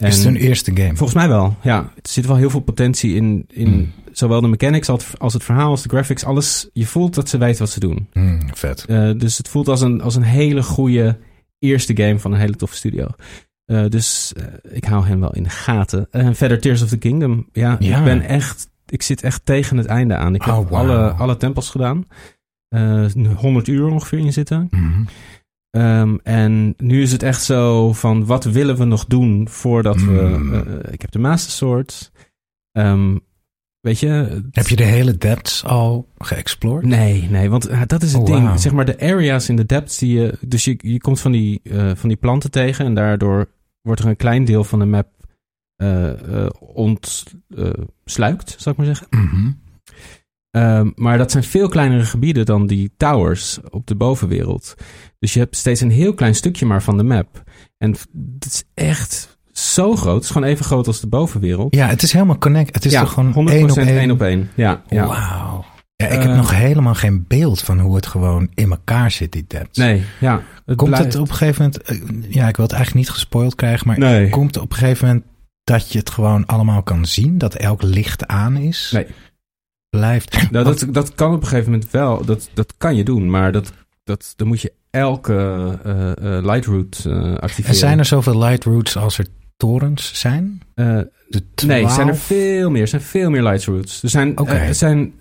[0.00, 0.96] En is het hun eerste game?
[0.96, 1.78] Volgens mij wel, ja.
[1.78, 5.70] Er zit wel heel veel potentie in, in mm zowel de mechanics als het verhaal
[5.70, 6.68] als de graphics, alles.
[6.72, 8.08] Je voelt dat ze weten wat ze doen.
[8.12, 8.84] Mm, vet.
[8.88, 11.18] Uh, dus het voelt als een, als een hele goede
[11.58, 13.06] eerste game van een hele toffe studio.
[13.66, 14.44] Uh, dus uh,
[14.76, 16.06] ik hou hen wel in de gaten.
[16.10, 17.48] En verder Tears of the Kingdom.
[17.52, 18.68] Ja, ja, ik ben echt.
[18.86, 20.34] Ik zit echt tegen het einde aan.
[20.34, 20.78] Ik heb oh, wow.
[20.78, 22.06] alle, alle tempels gedaan.
[23.36, 24.68] 100 uur ongeveer in zitten.
[24.70, 25.08] Mm.
[25.70, 30.06] Um, en nu is het echt zo van wat willen we nog doen voordat mm.
[30.50, 30.80] we.
[30.90, 32.12] ik heb de Master Sword.
[32.72, 33.20] Um,
[33.80, 34.42] Weet je?
[34.50, 36.84] Heb je de hele depths al geëxplored?
[36.84, 38.48] Nee, nee, want uh, dat is het oh, ding.
[38.48, 38.58] Wow.
[38.58, 40.38] Zeg maar de areas in de depths die je...
[40.40, 43.50] Dus je, je komt van die, uh, van die planten tegen en daardoor
[43.82, 45.08] wordt er een klein deel van de map
[46.58, 49.06] ontsluikt, zou ik maar zeggen.
[49.10, 49.60] Mm -hmm.
[50.50, 54.74] Um, maar dat zijn veel kleinere gebieden dan die towers op de bovenwereld.
[55.18, 57.42] Dus je hebt steeds een heel klein stukje maar van de map.
[57.78, 60.14] En dat is echt zo groot.
[60.14, 61.74] Het is gewoon even groot als de bovenwereld.
[61.74, 62.74] Ja, het is helemaal connect.
[62.74, 63.98] Het is ja, toch gewoon 100% één op één.
[63.98, 64.50] één op één.
[64.54, 65.06] Ja, ja.
[65.06, 65.64] Wauw.
[65.96, 69.32] Ja, ik uh, heb nog helemaal geen beeld van hoe het gewoon in elkaar zit,
[69.32, 69.78] die depths.
[69.78, 70.42] Nee, ja.
[70.66, 71.12] Het komt blijft...
[71.12, 71.82] het op een gegeven moment...
[71.82, 74.28] Eh, ja, ik wil het eigenlijk niet gespoild krijgen, maar nee.
[74.28, 75.26] komt het op een gegeven moment
[75.64, 77.38] dat je het gewoon allemaal kan zien?
[77.38, 78.90] Dat elk licht aan is?
[78.94, 79.06] Nee.
[79.90, 80.50] Blijft...
[80.50, 82.24] Nou, dat, dat kan op een gegeven moment wel.
[82.24, 83.72] Dat, dat kan je doen, maar dat,
[84.04, 85.32] dat, dan moet je elke
[85.86, 87.70] uh, uh, light route uh, activeren.
[87.70, 89.26] En zijn er zoveel light routes als er
[89.56, 90.62] torens zijn?
[91.66, 92.80] Nee, zijn er veel meer.
[92.80, 94.02] Er zijn veel meer light routes.
[94.02, 94.68] Er zijn, okay.
[94.68, 95.12] uh, zijn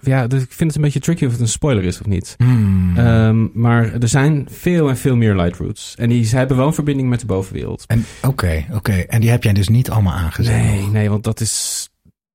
[0.00, 2.34] ja, dus ik vind het een beetje tricky of het een spoiler is of niet.
[2.38, 2.98] Hmm.
[2.98, 5.94] Um, maar er zijn veel en veel meer light routes.
[5.98, 7.84] En die ze hebben wel een verbinding met de bovenwereld.
[8.22, 8.76] Oké, oké.
[8.76, 9.02] Okay.
[9.02, 10.54] En die heb jij dus niet allemaal aangezet?
[10.54, 11.88] Nee, nee, want dat is...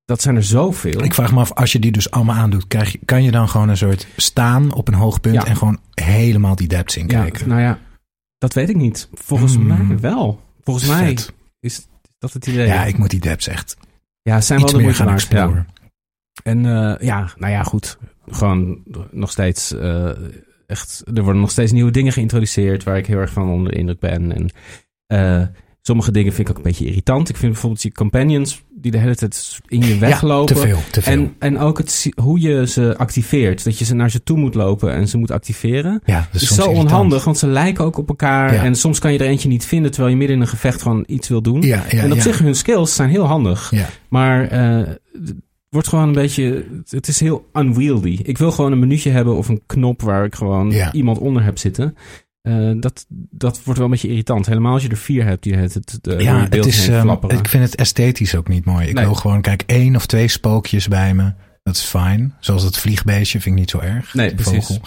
[0.06, 1.04] Dat zijn er zoveel.
[1.04, 3.50] Ik vraag me af, als je die dus allemaal aandoet, krijg je, kan je dan
[3.50, 5.46] gewoon een soort staan op een hoog punt ja.
[5.46, 7.40] en gewoon helemaal die depths in kijken?
[7.40, 7.80] Ja, nou ja,
[8.38, 9.10] dat weet ik niet.
[9.14, 9.68] Volgens mm.
[9.68, 10.42] mij wel.
[10.62, 10.96] Volgens Vet.
[10.96, 11.18] mij
[11.60, 11.88] is
[12.20, 12.68] dat het idee?
[12.68, 13.76] Ja, ik moet die depths echt
[14.24, 15.68] ja, zijn wel de meer gaan exploren.
[15.74, 15.92] Ja.
[16.44, 17.98] En uh, ja, nou ja, goed.
[18.28, 20.12] Gewoon nog steeds uh,
[20.68, 21.04] echt...
[21.14, 22.84] Er worden nog steeds nieuwe dingen geïntroduceerd...
[22.84, 24.32] waar ik heel erg van onder de indruk ben.
[24.32, 24.50] En
[25.08, 25.48] uh,
[25.86, 27.30] sommige dingen vind ik ook een beetje irritant.
[27.30, 30.56] Ik vind bijvoorbeeld die companions die de hele tijd in je weglopen.
[30.56, 31.14] Ja, te veel, te veel.
[31.14, 33.64] En, en ook het, hoe je ze activeert.
[33.64, 36.02] Dat je ze naar ze toe moet lopen en ze moet activeren.
[36.06, 36.86] Ja, dat is, is zo irritant.
[36.86, 38.54] onhandig, want ze lijken ook op elkaar.
[38.54, 38.64] Ja.
[38.64, 41.04] En soms kan je er eentje niet vinden terwijl je midden in een gevecht gewoon
[41.08, 41.62] iets wil doen.
[41.62, 43.72] Ja, ja, en op zich, hun skills zijn heel handig.
[43.72, 43.90] Ja.
[44.10, 45.36] Maar uh, het
[45.70, 46.66] wordt gewoon een beetje...
[46.90, 48.20] Het is heel unwieldy.
[48.24, 51.58] Ik wil gewoon een minuutje hebben of een knop waar ik gewoon iemand onder heb
[51.58, 51.96] zitten.
[52.48, 54.46] Uh, dat, dat wordt wel een beetje irritant.
[54.46, 57.38] Helemaal als je er vier hebt die het, het, de, Ja, het is, um, flapperen.
[57.38, 58.88] ik vind het esthetisch ook niet mooi.
[58.88, 59.06] Ik Nee.
[59.06, 61.34] wil gewoon, kijk, één of twee spookjes bij me.
[61.64, 62.34] Dat is fijn.
[62.40, 64.14] Zoals het vliegbeestje vind ik niet zo erg.
[64.14, 64.66] Nee, precies.
[64.66, 64.82] vogel.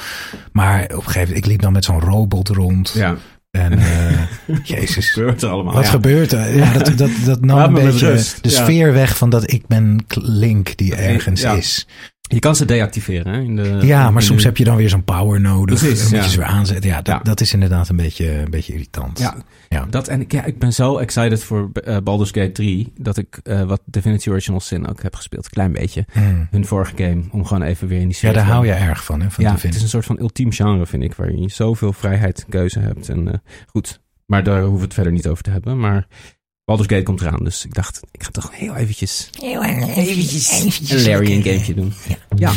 [0.53, 2.93] Maar op een gegeven moment, ik liep dan met zo'n robot rond.
[2.95, 3.17] Ja,
[3.51, 4.23] En uh,
[4.65, 5.11] jezus.
[5.11, 5.75] gebeurt er allemaal.
[5.75, 5.91] Wat ja.
[5.91, 6.57] gebeurt er?
[6.57, 8.07] Ja, dat, dat, dat nam een beetje
[8.41, 8.63] de Ja.
[8.65, 11.53] sfeer weg van dat ik ben Link die ergens Ja.
[11.53, 11.87] is.
[12.29, 13.33] Je kan ze deactiveren.
[13.33, 15.79] Hè, in de, Ja, maar soms de- heb je dan weer zo'n power nodig.
[15.79, 16.91] Precies, dan moet je ze weer aanzetten.
[16.91, 17.21] Ja, dat, Ja.
[17.23, 19.19] dat is inderdaad een beetje, een beetje irritant.
[19.19, 19.35] Ja,
[19.69, 19.87] Ja.
[19.91, 22.93] Dat, en ik, ja, ik ben zo excited voor eh, Baldur's Gate 3...
[22.97, 25.45] dat ik eh, wat Divinity Original Sin ook heb gespeeld.
[25.45, 26.05] Een klein beetje.
[26.13, 26.49] Hmm.
[26.51, 27.23] Hun vorige game.
[27.31, 29.31] Om gewoon even weer in die Ja, daar hou je erg van, hè?
[29.31, 31.15] Van Ja, het is een soort van ultiem genre, vind ik.
[31.15, 33.09] Waarin je zoveel vrijheid en keuze hebt.
[33.09, 35.79] En eh, goed, maar daar hoeven we het verder niet over te hebben.
[35.79, 36.07] Maar
[36.67, 37.45] Baldur's Gate komt eraan.
[37.45, 40.91] Dus ik dacht, ik ga toch heel eventjes Heel erg eventjes.
[40.91, 41.93] een Larry een gamepje doen.
[42.37, 42.53] Ja.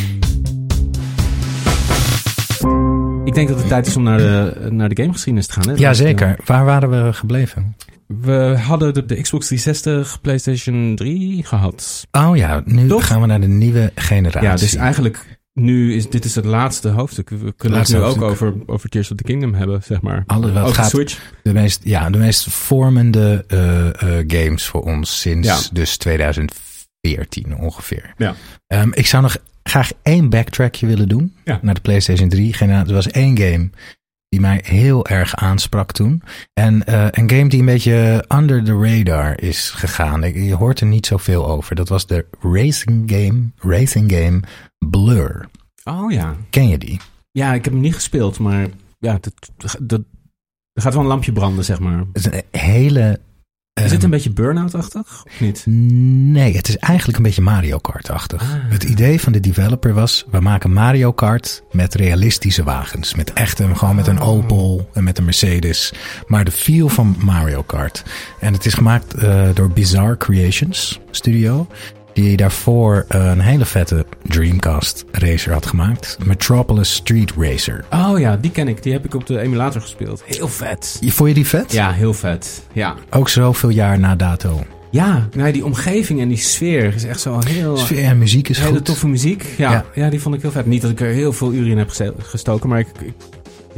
[3.25, 5.69] Ik denk dat het tijd is om naar de, naar de gamegeschiedenis te gaan.
[5.69, 5.73] Hè?
[5.75, 6.35] Ja, zeker.
[6.45, 7.75] Waar waren we gebleven?
[8.07, 12.07] We hadden de, de Xbox 360, PlayStation 3 gehad.
[12.11, 13.07] Oh ja, nu Toch?
[13.07, 14.49] gaan we naar de nieuwe generatie.
[14.49, 17.29] Ja, dus eigenlijk nu is dit is het laatste hoofdstuk.
[17.29, 20.23] We kunnen Laatste het nu ook over, over Tears of the Kingdom hebben, zeg maar.
[20.27, 21.31] Alles wat gaat- Switch.
[21.43, 23.87] de meest, ja, de meest vormende eh,
[24.19, 25.59] eh, games voor ons sinds Ja.
[25.73, 28.13] dus 2014 ongeveer.
[28.17, 28.35] Ja.
[28.67, 31.59] Ehm, ik zou nog graag één backtrackje willen doen Ja.
[31.61, 32.87] naar de PlayStation 3 generatie.
[32.89, 33.69] Er was één game
[34.29, 36.21] die mij heel erg aansprak toen.
[36.53, 40.43] En uh, een game die een beetje under the radar is gegaan.
[40.43, 41.75] Je hoort er niet zoveel over.
[41.75, 44.39] Dat was de racing game, racing game
[44.89, 45.49] Blur.
[45.83, 46.35] Oh ja.
[46.49, 46.99] Ken je die?
[47.31, 48.67] Ja, ik heb hem niet gespeeld, maar
[48.99, 49.33] ja, dat,
[49.79, 50.01] dat,
[50.73, 51.97] er gaat wel een lampje branden, zeg maar.
[51.97, 53.19] Het is een hele
[53.85, 55.63] is het een beetje burn-out-achtig of niet?
[55.65, 58.41] Nee, het is eigenlijk een beetje Mario Kart-achtig.
[58.41, 58.47] Ah.
[58.51, 63.15] Het idee van de developer was, we maken Mario Kart met realistische wagens.
[63.15, 64.27] Met echte, gewoon met een oh.
[64.27, 65.93] Opel en met een Mercedes.
[66.27, 68.03] Maar de feel van Mario Kart.
[68.39, 71.67] En het is gemaakt uh, door Bizarre Creations Studio
[72.21, 76.17] die daarvoor een hele vette Dreamcast racer had gemaakt.
[76.25, 77.85] Metropolis Street Racer.
[77.89, 78.83] Oh ja, die ken ik.
[78.83, 80.23] Die heb ik op de emulator gespeeld.
[80.25, 80.99] Heel vet.
[81.05, 81.71] Vond je die vet?
[81.71, 82.61] Ja, heel vet.
[82.73, 82.95] Ja.
[83.09, 84.63] Ook zoveel jaar na dato.
[84.91, 87.77] Ja, nee, die omgeving en die sfeer is echt zo heel...
[87.77, 88.85] Sfeer en muziek is hele goed.
[88.85, 89.45] toffe muziek.
[89.57, 90.65] Ja, ja, die vond ik heel vet.
[90.65, 93.13] Niet dat ik er heel veel uren in heb gestoken, maar ik, ik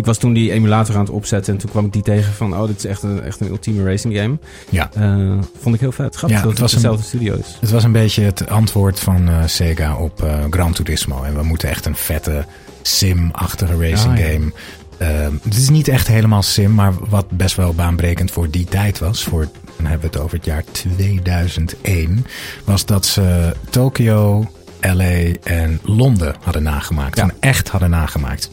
[0.02, 2.54] ik was toen die emulator aan het opzetten en toen kwam ik die tegen van,
[2.58, 4.38] oh, dit is echt een, echt een ultieme racing game.
[4.70, 4.90] Ja.
[4.98, 6.16] Uh, vond ik heel vet.
[6.16, 7.58] Grappig ja, dat het was dezelfde studio is.
[7.60, 11.24] Het was een beetje het antwoord van uh, Sega op uh, Gran Turismo.
[11.24, 12.46] En we moeten echt een vette
[12.82, 14.52] sim-achtige racing ah, game.
[15.02, 15.08] Uh,
[15.44, 19.24] het is niet echt helemaal sim, maar wat best wel baanbrekend voor die tijd was,
[19.24, 22.26] voor, dan hebben we het over het jaar 2001,
[22.64, 27.18] was dat ze Tokio, LA en Londen hadden nagemaakt.
[27.18, 27.24] Ja.
[27.24, 28.50] En echt hadden nagemaakt.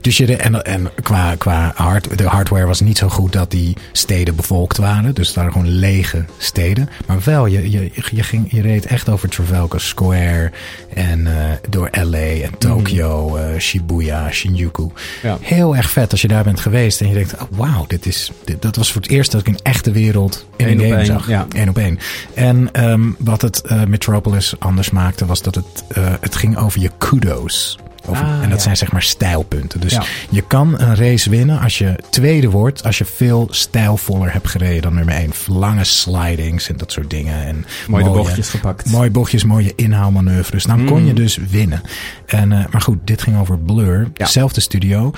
[0.00, 3.50] Dus je de, en, en qua, qua hard, de hardware was niet zo goed dat
[3.50, 5.14] die steden bevolkt waren.
[5.14, 6.88] Dus het waren gewoon lege steden.
[7.06, 10.52] Maar wel, je, je, je, ging, je reed echt over Trafalgar Square
[10.94, 11.32] en uh,
[11.68, 13.36] door LA en Tokyo, mm.
[13.36, 14.90] uh, Shibuya, Shinjuku.
[15.22, 15.38] Ja.
[15.40, 18.30] Heel erg vet als je daar bent geweest en je denkt, oh, wauw, dit is,
[18.44, 21.28] dit, dat was voor het eerst dat ik een echte wereld in een game zag.
[21.28, 21.46] Ja.
[21.52, 21.98] Eén op één.
[22.34, 25.84] En um, wat het uh, Metropolis anders maakte was dat het,
[26.20, 27.78] het ging over je kudos.
[28.10, 29.80] Ah, en dat zijn zeg maar stijlpunten.
[29.80, 29.98] Dus
[30.30, 32.84] je kan een race winnen als je tweede wordt.
[32.84, 35.30] Als je veel stijlvoller hebt gereden dan nummer één.
[35.46, 37.44] Lange slidings en dat soort dingen.
[37.44, 38.90] En mooie, mooie bochtjes gepakt.
[38.90, 40.64] Mooie bochtjes, mooie inhaalmanoeuvres.
[40.64, 41.16] Dan kon je mm.
[41.16, 41.80] dus winnen.
[42.26, 44.10] En, uh, maar goed, dit ging over Blur.
[44.14, 45.12] Zelfde studio.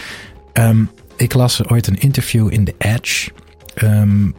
[0.53, 3.31] Um, ik las ooit een interview in The Edge.
[3.83, 4.35] Um,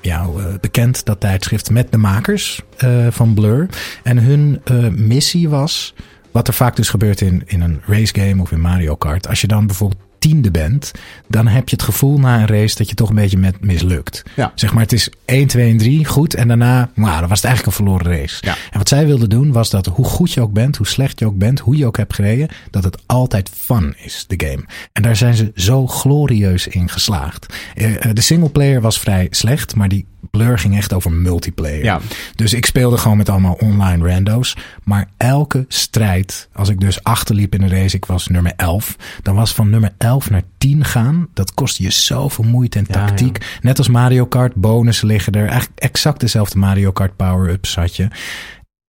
[0.00, 3.68] ja, uh, bekend dat tijdschrift met de makers uh, van Blur.
[4.02, 4.60] En hun
[4.96, 5.94] missie was
[6.30, 9.28] wat er vaak dus gebeurt in, in een race game of in Mario Kart.
[9.28, 10.92] Als je dan bijvoorbeeld tiende bent,
[11.28, 14.22] dan heb je het gevoel na een race dat je toch een beetje met mislukt.
[14.36, 14.52] Ja.
[14.54, 17.46] Zeg maar, het is 1, 2 en 3 goed en daarna, nou, dan was het
[17.46, 18.36] eigenlijk een verloren race.
[18.40, 18.56] Ja.
[18.70, 21.26] En wat zij wilden doen was dat hoe goed je ook bent, hoe slecht je
[21.26, 24.64] ook bent, hoe je ook hebt gereden, dat het altijd fun is, de game.
[24.92, 27.54] En daar zijn ze zo glorieus in geslaagd.
[27.74, 31.84] Uh, de singleplayer was vrij slecht, maar die Blur ging echt over multiplayer.
[31.84, 32.00] Ja.
[32.34, 34.56] Dus ik speelde gewoon met allemaal online rando's.
[34.84, 38.96] Maar elke strijd, als ik dus achterliep in een race, ik was nummer 11.
[39.22, 41.28] Dan was van nummer 11 naar 10 gaan.
[41.34, 43.58] Dat kostte je zoveel moeite en tactiek.
[43.60, 45.46] Net als Mario Kart, bonussen liggen er.
[45.46, 48.08] Eigenlijk exact dezelfde Mario Kart power-ups had je.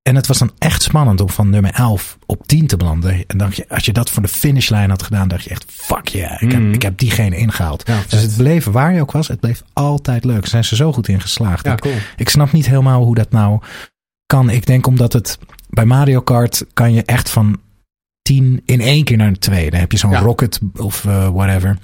[0.01, 3.23] En het was dan echt spannend om van nummer 11 op 10 te belanden.
[3.27, 6.41] En dan, als je dat voor de finishlijn had gedaan, dacht je echt, fuck yeah,
[6.41, 6.73] ik, heb, mm.
[6.73, 7.85] ik heb diegene ingehaald.
[7.85, 10.45] dus het bleef, waar je ook was, het bleef altijd leuk.
[10.45, 11.65] zijn ze zo goed in geslaagd.
[11.65, 11.93] Ja, cool.
[12.17, 13.61] ik, snap niet helemaal hoe dat nou
[14.25, 14.49] kan.
[14.49, 15.37] Ik denk omdat het
[15.69, 17.59] bij Mario Kart kan je echt van
[18.21, 19.69] 10 in één keer naar een 2.
[19.69, 21.77] Dan heb je zo'n rocket of uh, whatever.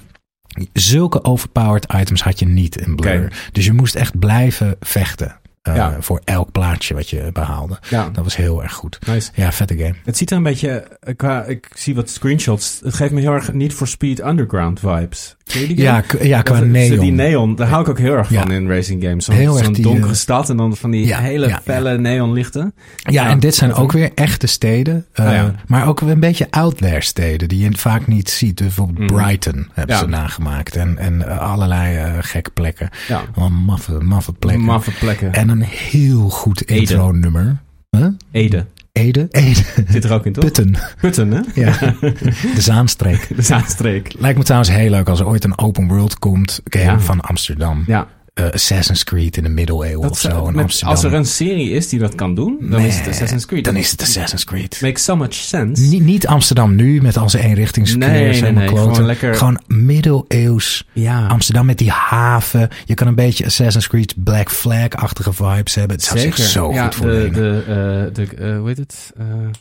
[0.74, 3.50] Zulke overpowered items had je niet in Blur.
[3.52, 5.40] Dus je moest echt blijven vechten.
[5.68, 5.98] Uh, ja.
[6.00, 7.80] Voor elk plaatje wat je behaalde.
[7.90, 8.10] Ja.
[8.10, 9.00] Dat was heel erg goed.
[9.08, 9.32] Nice.
[9.34, 9.96] Ja, vette game.
[10.04, 12.80] Het ziet er een beetje, eh, qua, ik zie wat screenshots.
[12.84, 15.36] Het geeft me heel erg niet voor Speed Underground vibes.
[15.54, 17.00] Ja, ja, qua dat, neon.
[17.00, 19.26] Die neon, daar hou ik ook heel erg van in racing games.
[19.26, 22.74] Zo'n zo donkere uh, stad en dan van die hele felle neonlichten.
[22.96, 25.06] Ja, en dit zijn ook weer echte steden.
[25.16, 28.58] Uh, oh, maar ook een beetje outlier steden die je vaak niet ziet.
[28.58, 29.18] Dus bijvoorbeeld mm.
[29.18, 30.76] Brighton hebben ze nagemaakt.
[30.76, 32.90] En, en allerlei gekke plekken.
[33.08, 33.50] Ja.
[33.50, 34.64] Maffe, maffe plekken.
[34.64, 35.34] Maffe plekken.
[35.34, 37.58] En een heel goed intro-nummer.
[37.90, 38.08] Huh?
[38.32, 38.66] Ede.
[38.98, 39.28] Ede?
[39.32, 39.64] Ede.
[39.90, 40.44] Zit er ook in, toch?
[40.44, 40.76] Putten.
[41.02, 41.42] Putten, hè?
[41.54, 41.78] Ja.
[42.56, 43.28] De Zaanstreek.
[43.36, 44.16] De Zaanstreek.
[44.20, 47.84] Lijkt me trouwens heel leuk als er ooit een open world komt game van Amsterdam.
[47.88, 48.08] Ja
[48.40, 50.48] uh, Assassin's Creed in de middeleeuwen of zo.
[50.48, 50.90] In Amsterdam.
[50.90, 53.66] Als er een serie is die dat kan doen, dan is het Assassin's Creed.
[53.66, 54.82] Dan is het Assassin's Creed.
[54.82, 55.82] Makes so much sense.
[55.84, 58.10] Niet, niet Amsterdam nu met al zijn eenrichtingsverkeer.
[58.10, 59.36] Nee, nee, nee, gewoon lekker.
[59.36, 61.28] Gewoon middeleeuws ja.
[61.28, 62.70] Amsterdam met die haven.
[62.86, 65.96] Je kan een beetje Assassin's Creed Black Flag-achtige vibes hebben.
[65.96, 67.64] Het zou zich zo ja, goed voor de, de,
[68.10, 69.14] uh, de uh, hoe heet het?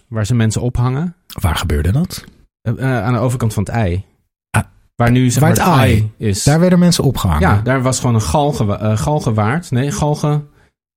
[0.09, 1.17] Waar ze mensen ophangen.
[1.41, 2.25] Waar gebeurde dat?
[2.79, 4.05] aan de overkant van het ei.
[4.97, 6.43] Waar nu zeg AI is.
[6.45, 7.41] Daar werden mensen opgehangen.
[7.49, 9.71] Ja, daar was gewoon een galgen, uh, galgenwaard.
[9.71, 10.49] Nee, galgen...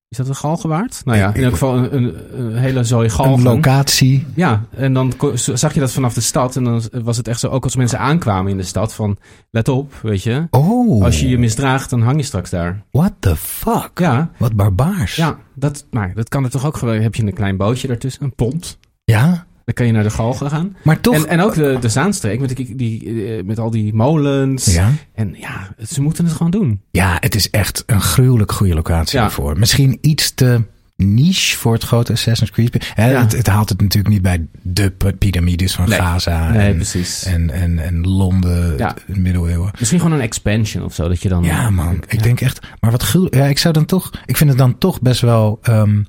[0.10, 1.02] Is dat een galgenwaard?
[1.06, 3.44] Nou ja, in elk geval een, een, een hele zooi Een galgen.
[3.44, 4.26] locatie.
[4.36, 6.56] Ja, en dan zag je dat vanaf de stad.
[6.56, 9.18] En dan was het echt zo, ook als mensen aankwamen in de stad, van
[9.52, 10.48] let op, weet je.
[10.50, 12.84] Oh, Als je je misdraagt, dan hang je straks daar.
[12.92, 13.90] what the fuck?
[13.96, 15.16] Ja, Wat barbaars.
[15.16, 17.00] ja dat, maar dat kan er toch ook gewoon.
[17.02, 18.80] Heb je een klein bootje daartussen, een pont.
[19.04, 19.46] Ja?
[19.68, 20.76] Dan kan je naar de galgen gaan.
[20.84, 21.16] Maar toch...
[21.16, 24.66] En, en ook de, de Zaanstreek met, die, die, eh, met al die molens.
[24.66, 24.92] ja?
[25.14, 26.82] En ja, ze moeten het gewoon doen.
[26.92, 29.26] ja, het is echt een gruwelijk goede locatie Ja.
[29.26, 29.60] ervoor.
[29.60, 30.62] Misschien iets te
[30.96, 32.94] niche voor het grote Assassin's Creed.
[32.96, 33.04] Ja.
[33.04, 36.00] het, het haalt het natuurlijk niet bij de piramides van Nee.
[36.00, 37.24] Gaza Nee, en, precies.
[37.26, 38.96] en, en, en Londen, Ja.
[39.08, 39.72] de middeleeuwen.
[39.80, 41.44] Misschien gewoon een expansion of zo, dat je dan...
[41.44, 41.94] Ja, man.
[41.96, 42.22] Ik Ja.
[42.22, 42.60] denk echt.
[42.80, 43.36] Maar wat gruwelijk.
[43.36, 44.10] Ja, ik zou dan toch.
[44.26, 45.60] Ik vind het dan toch best wel.
[45.62, 46.06] ehm eh, eh, eh, eh,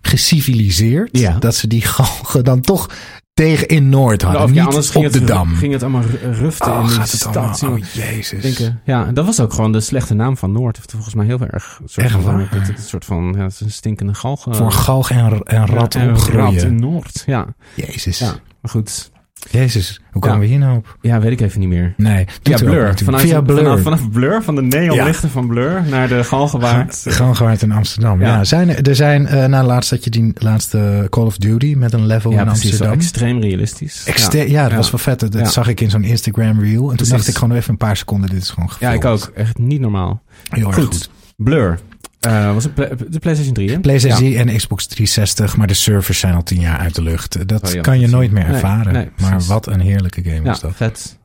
[0.00, 1.18] geciviliseerd.
[1.18, 1.38] Ja.
[1.38, 2.90] Dat ze die galgen dan toch
[3.34, 4.42] tegen in Noord hadden.
[4.42, 5.54] Of ja, niet anders op ging de het, dam.
[5.54, 7.36] ging het allemaal ru- ruften oh, in het stad.
[7.36, 7.78] allemaal.
[7.78, 8.42] Oh, jezus.
[8.42, 8.80] denken.
[8.84, 10.76] Ja, en dat was ook gewoon de slechte naam van Noord.
[10.76, 11.78] Heeft volgens mij heel erg.
[11.82, 12.46] Een soort Echt van, waar?
[12.50, 13.34] het een soort van.
[13.36, 14.46] Ja, het is een stinkende galg.
[14.48, 16.40] eh, Voor galg en, en rat ja, en opgroeien.
[16.54, 17.22] rat in Noord.
[17.26, 18.18] Ja, Jezus.
[18.18, 18.26] ja,
[18.60, 19.10] maar goed.
[19.50, 20.00] Jezus.
[20.12, 20.42] Hoe komen Ja.
[20.42, 20.96] we hier nou op?
[21.00, 21.94] Ja, weet ik even niet meer.
[21.96, 22.26] Nee.
[22.42, 22.98] Ja, ook.
[22.98, 23.58] Vanuit, Via Blur.
[23.64, 27.02] Vanaf, vanaf Blur, van de neonlichten van Blur naar de Galgenwaard.
[27.08, 28.20] Gewoon gewaard in Amsterdam.
[28.20, 28.26] Ja.
[28.26, 28.44] Ja.
[28.44, 32.06] zijn er, zijn, eh na laatst dat je die laatste Call of Duty met een
[32.06, 32.92] level ja, in Amsterdam.
[32.92, 34.02] extreem realistisch.
[34.04, 34.12] Ja.
[34.42, 34.76] ja, dat Ja.
[34.76, 35.20] was wel vet.
[35.20, 35.44] Dat Ja.
[35.44, 36.70] zag ik in zo'n Instagram reel.
[36.80, 37.08] En toen Precies.
[37.14, 39.30] dacht ik gewoon even een paar seconden, dit is gewoon ja, ik ook.
[39.34, 40.22] Echt niet normaal.
[40.50, 41.10] Heel erg goed.
[41.36, 41.78] Blur.
[42.26, 42.76] Eh, was het
[43.12, 43.80] de PlayStation 3, hè?
[43.80, 44.38] PlayStation Ja.
[44.40, 47.48] en Xbox 360, maar de servers zijn al tien jaar uit de lucht.
[47.48, 48.92] Dat Oh ja, kan je nooit meer ervaren.
[48.92, 50.76] nee, maar wat een heerlijke game Ja, was dat.
[50.76, 51.18] vet.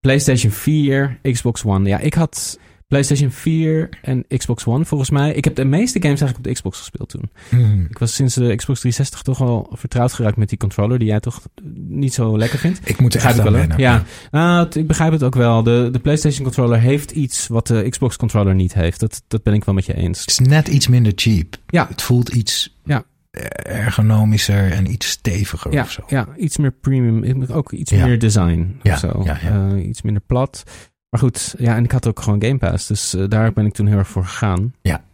[0.00, 1.88] PlayStation 4, Xbox One.
[1.88, 2.58] Ja, ik had
[2.90, 5.32] PlayStation 4 en Xbox One volgens mij.
[5.32, 7.30] Ik heb de meeste games eigenlijk op de Xbox gespeeld toen.
[7.48, 7.86] Hmm.
[7.90, 11.20] Ik was sinds de Xbox 360 toch wel vertrouwd geraakt met die controller die jij
[11.20, 11.42] toch
[11.74, 12.80] niet zo lekker vindt.
[12.88, 13.78] Ik moet er echt wel, wennen.
[13.78, 15.62] Ja, nou, ik begrijp het ook wel.
[15.62, 19.00] De, de PlayStation controller heeft iets wat de Xbox controller niet heeft.
[19.00, 20.20] Dat, dat ben ik wel met je eens.
[20.20, 21.56] Het is net iets minder cheap.
[21.66, 21.86] Ja.
[21.88, 23.04] Het voelt iets Ja.
[23.62, 26.02] ergonomischer en iets steviger Ja, of zo.
[26.08, 27.44] ja, iets meer premium.
[27.50, 28.06] Ook iets Ja.
[28.06, 29.20] meer design Ja, of zo.
[29.24, 29.38] ja.
[29.40, 30.62] Eh, iets minder plat.
[31.10, 32.86] Maar goed, ja, en ik had ook gewoon Game Pass.
[32.86, 34.74] Dus eh, daar ben ik toen heel erg voor gegaan.
[34.82, 35.04] Ja.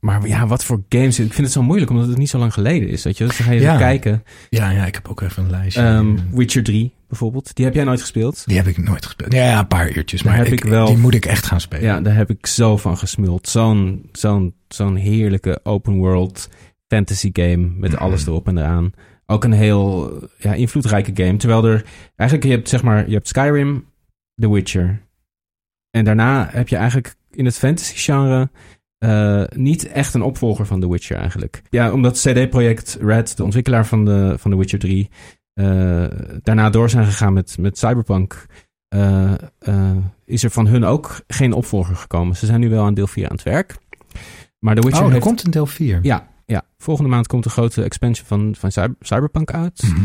[0.00, 1.18] Maar ja, wat voor games?
[1.18, 3.04] Ik vind het zo moeilijk, omdat het niet zo lang geleden is.
[3.04, 3.24] Weet je?
[3.26, 3.66] Dus dan ga je Ja.
[3.66, 4.22] even kijken.
[4.50, 5.82] Ja, ja, ik heb ook even een lijstje.
[5.82, 7.54] Ehm, Witcher 3 bijvoorbeeld.
[7.56, 8.46] Die heb jij nooit gespeeld.
[8.46, 9.32] die heb ik nooit gespeeld.
[9.32, 10.22] Ja, een paar uurtjes.
[10.22, 11.84] Daar Maar heb ik, ik wel- die moet ik echt gaan spelen.
[11.84, 13.48] Ja, daar heb ik zo van gesmuld.
[13.48, 16.48] Zo'n zo'n zo'n heerlijke open world
[16.88, 18.02] fantasy game met Mhm.
[18.02, 18.92] alles erop en eraan.
[19.26, 21.36] Ook een heel ja, invloedrijke game.
[21.36, 21.84] Terwijl er
[22.16, 23.84] eigenlijk, je hebt zeg maar, je hebt Skyrim,
[24.34, 25.00] The Witcher.
[25.94, 28.50] En daarna heb je eigenlijk in het fantasy genre
[28.98, 31.62] eh, niet echt een opvolger van The Witcher eigenlijk.
[31.70, 35.10] Ja, omdat CD Projekt Red, de ontwikkelaar van, de, van The Witcher 3,
[35.54, 36.06] eh,
[36.42, 38.46] daarna door zijn gegaan met, met Cyberpunk,
[38.88, 39.32] eh,
[40.24, 42.36] is er van hun ook geen opvolger gekomen.
[42.36, 43.76] Ze zijn nu wel aan deel 4 aan het werk.
[44.58, 45.24] Maar The Witcher Oh, er heeft...
[45.26, 45.98] komt een deel 4.
[46.02, 49.82] Ja, ja, volgende maand komt de grote expansion van, van Cyber- Cyberpunk uit.
[49.82, 50.00] Mhm.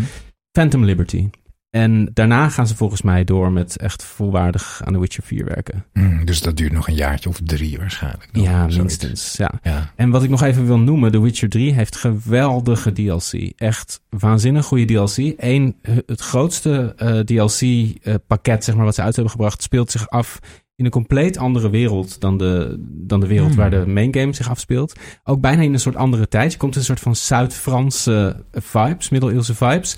[0.51, 1.29] Phantom Liberty.
[1.69, 5.85] En daarna gaan ze volgens mij door met echt volwaardig aan The Witcher 4 werken.
[5.93, 8.29] Mm, dus dat duurt nog een jaartje of drie waarschijnlijk.
[8.31, 9.37] ja, minstens.
[9.37, 9.51] Ja.
[9.63, 9.91] Ja.
[9.95, 13.51] En wat ik nog even wil noemen, The Witcher 3 heeft geweldige DLC.
[13.55, 15.33] Echt waanzinnig goede DLC.
[15.37, 20.39] Eén, het grootste DLC-pakket, zeg maar, wat ze uit hebben gebracht, speelt zich af
[20.75, 23.57] in een compleet andere wereld dan de, dan de wereld Hmm.
[23.57, 24.99] waar de main game zich afspeelt.
[25.23, 26.51] Ook bijna in een soort andere tijd.
[26.51, 29.97] Je komt in een soort van Zuid-Franse vibes, middeleeuwse vibes.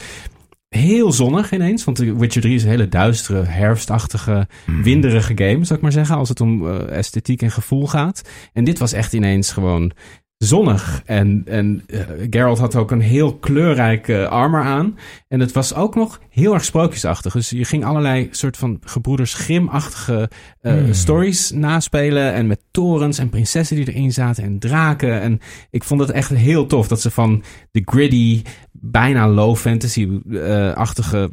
[0.75, 4.83] Heel zonnig ineens, want Witcher 3 is een hele duistere, herfstachtige, Mm.
[4.83, 8.21] winderige game, zou ik maar zeggen, als het om eh, esthetiek en gevoel gaat.
[8.53, 9.91] En dit was echt ineens gewoon
[10.37, 11.01] zonnig.
[11.05, 14.97] En, en eh, Geralt had ook een heel kleurrijke armor aan.
[15.27, 17.33] En het was ook nog heel erg sprookjesachtig.
[17.33, 20.29] Dus je ging allerlei soort van gebroeders Grimm-achtige
[20.61, 20.93] eh, Hmm.
[20.93, 22.33] stories naspelen.
[22.33, 25.21] En met torens en prinsessen die erin zaten en draken.
[25.21, 28.41] En ik vond het echt heel tof dat ze van de gritty,
[28.81, 31.29] bijna low fantasy-achtige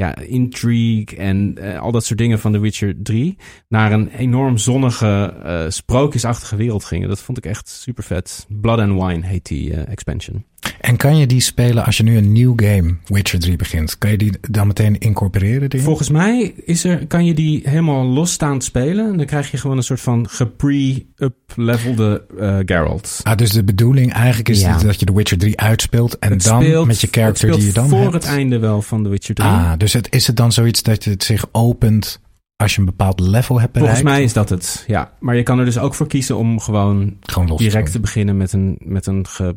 [0.00, 3.36] ja, intrigue en eh, al dat soort dingen van The Witcher 3
[3.68, 7.08] naar een enorm zonnige, eh, sprookjesachtige wereld gingen.
[7.08, 8.46] Dat vond ik echt super vet.
[8.48, 10.44] Blood and Wine heet die eh, expansion.
[10.80, 13.98] En kan je die spelen als je nu een nieuw game Witcher 3 begint?
[13.98, 15.62] Kan je die dan meteen incorporeren?
[15.68, 15.80] erin?
[15.84, 19.10] Volgens mij is er, kan je die helemaal losstaand spelen.
[19.10, 22.24] En dan krijg je gewoon een soort van gepre-up-levelde
[22.66, 23.20] Geralt.
[23.22, 24.78] Ah, dus de bedoeling eigenlijk is Ja.
[24.78, 27.72] dat je de Witcher 3 uitspeelt en Het dan speelt- met je character die je
[27.72, 28.12] dan voor hebt.
[28.12, 29.48] het einde wel van The Witcher 3.
[29.48, 32.20] Ah, dus het, is het dan zoiets dat het zich opent
[32.56, 33.94] als je een bepaald level hebt bereikt?
[33.98, 35.12] Volgens mij is dat het, ja.
[35.20, 38.00] Maar je kan er dus ook voor kiezen om gewoon Gewoon los te direct te
[38.00, 39.56] beginnen met een, met een ge-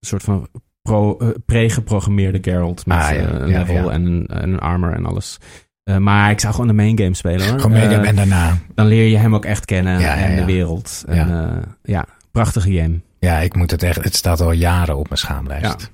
[0.00, 0.48] soort van
[0.82, 2.86] pro, eh, pre-geprogrammeerde Geralt.
[2.86, 3.16] Met Ah, ja.
[3.16, 3.90] eh, een Ja, level ja.
[3.90, 5.38] En, een, en een armor en alles.
[5.82, 7.60] Eh, maar ik zou gewoon de main game spelen hoor.
[7.60, 8.58] Gewoon meedoen Eh, en daarna.
[8.74, 11.04] dan leer je hem ook echt kennen en de wereld.
[11.06, 13.00] En, ja, prachtige game.
[13.18, 14.04] Ja, ik moet het echt.
[14.04, 15.90] Het staat al jaren op mijn schaamlijst.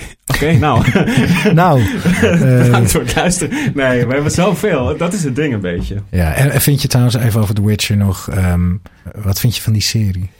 [0.34, 0.84] Oké, nou.
[1.54, 1.82] Nou,
[2.20, 3.72] Bedankt eh, voor het luisteren.
[3.74, 4.96] Nee, we hebben zoveel.
[4.96, 5.96] Dat is het ding een beetje.
[6.10, 6.34] ja.
[6.34, 8.28] En, vind je trouwens even over The Witcher nog.
[8.30, 8.74] ehm,
[9.22, 10.30] wat vind je van die serie?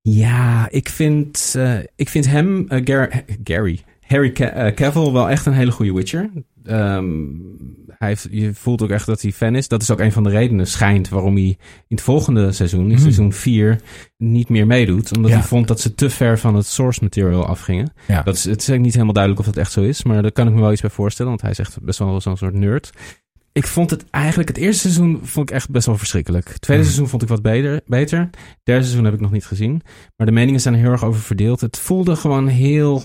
[0.00, 5.52] Ja, ik vind, eh, ik vind hem, Gar- Gary, Harry Ca- Cavill, wel echt een
[5.52, 6.30] hele goede Witcher.
[6.64, 7.14] Ehm,
[7.98, 9.68] hij heeft, je voelt ook echt dat hij fan is.
[9.68, 11.56] Dat is ook een van de redenen, schijnt, waarom hij in
[11.96, 12.98] het volgende seizoen, in Hmm.
[12.98, 13.80] seizoen 4,
[14.16, 15.16] niet meer meedoet.
[15.16, 15.36] Omdat Ja.
[15.38, 17.92] hij vond dat ze te ver van het source material afgingen.
[18.06, 18.22] Ja.
[18.22, 20.48] Dat is, het is niet helemaal duidelijk of dat echt zo is, maar daar kan
[20.48, 22.90] ik me wel iets bij voorstellen, want hij is echt best wel zo'n soort nerd.
[23.52, 26.48] Ik vond het eigenlijk, het eerste seizoen vond ik echt best wel verschrikkelijk.
[26.48, 26.92] Het tweede Mhm.
[26.92, 27.80] seizoen vond ik wat beter.
[27.86, 28.18] beter.
[28.18, 29.82] Het derde seizoen heb ik nog niet gezien.
[30.16, 31.60] Maar de meningen zijn er heel erg over verdeeld.
[31.60, 33.04] Het voelde gewoon heel,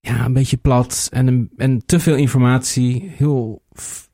[0.00, 3.10] ja, een beetje plat en, een- en te veel informatie.
[3.16, 3.62] Heel,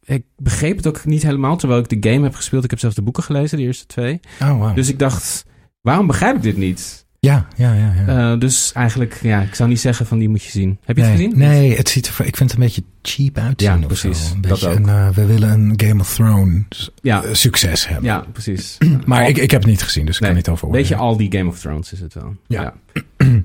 [0.05, 2.65] ik begreep het ook niet helemaal, terwijl ik de game heb gespeeld.
[2.65, 4.21] Ik heb zelfs de boeken gelezen, de eerste twee.
[4.43, 4.75] Oh, wow.
[4.75, 5.45] Dus ik dacht,
[5.81, 7.05] waarom begrijp ik dit niet?
[7.19, 7.93] ja, ja, ja.
[8.07, 8.33] ja.
[8.33, 10.79] Eh, dus eigenlijk, ja, ik zou niet zeggen van die moet je zien.
[10.85, 11.39] Heb je nee, het gezien?
[11.39, 13.71] Nee, het ziet er, ik vind het een beetje cheap uitzien.
[13.71, 14.29] Ja, of precies.
[14.29, 14.35] Zo.
[14.35, 14.77] Een Dat beetje ook.
[14.77, 18.05] een, eh, we willen een Game of Thrones Ja, eh, succes hebben.
[18.05, 18.79] ja precies.
[19.07, 20.97] Maar ik, ik heb het niet gezien, dus ik Nee, kan niet over Weet je,
[20.97, 22.37] al die Game of Thrones is het wel.
[22.47, 22.75] Ja.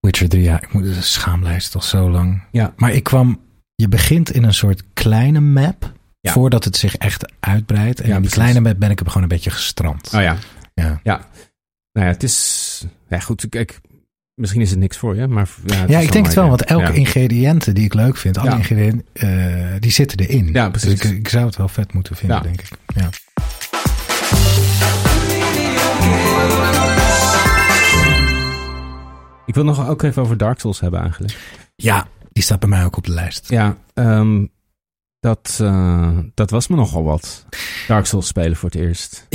[0.00, 2.42] Witcher 3, ja, ik moet de schaamlijst al zo lang.
[2.50, 2.72] Ja.
[2.76, 3.40] Maar ik kwam,
[3.76, 6.32] je begint in een soort kleine map, Ja.
[6.32, 8.00] voordat het zich echt uitbreidt.
[8.00, 8.32] En Ja, in die precies.
[8.48, 10.10] kleine map ben ik er gewoon een beetje gestrand.
[10.14, 10.36] Oh ja.
[10.74, 11.00] Ja.
[11.02, 12.84] Nou ja, het is...
[13.08, 13.46] Ja, goed,
[14.34, 15.48] misschien is het niks voor je, maar...
[15.66, 16.92] Ja, Ja, ik denk het wel, want elke ja.
[16.92, 18.56] ingrediënten die ik leuk vind, alle Ja.
[18.56, 20.48] ingrediënten, eh, die zitten erin.
[20.52, 21.00] Ja, precies.
[21.00, 22.42] Dus ik, ik zou het wel vet moeten vinden, Ja.
[22.42, 22.68] denk ik.
[22.94, 23.08] Ja.
[29.46, 31.38] Ik wil nog ook even over Dark Souls hebben eigenlijk.
[31.76, 32.06] ja,
[32.36, 33.48] die staat bij mij ook op de lijst.
[33.48, 34.46] Ja, ehm,
[35.20, 37.44] dat, eh, dat was me nogal wat.
[37.88, 39.26] Dark Souls spelen voor het eerst.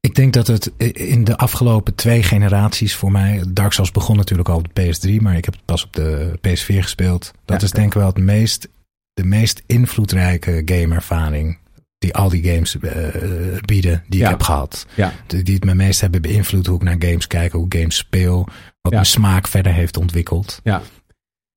[0.00, 3.44] Ik denk dat het in de afgelopen twee generaties voor mij.
[3.48, 6.38] Dark Souls begon natuurlijk al op de PS3, maar ik heb het pas op de
[6.40, 7.30] PS4 gespeeld.
[7.44, 8.68] Dat Ja, is denk ik wel het meest,
[9.14, 11.58] de meest invloedrijke gameervaring
[11.98, 14.24] die al die games eh, bieden die Ja.
[14.24, 14.86] ik heb gehad.
[14.94, 15.12] Ja.
[15.26, 17.96] Die, die het me meest hebben beïnvloed hoe ik naar games kijk, hoe ik games
[17.96, 18.52] speel, wat
[18.82, 18.90] Ja.
[18.90, 20.60] mijn smaak verder heeft ontwikkeld.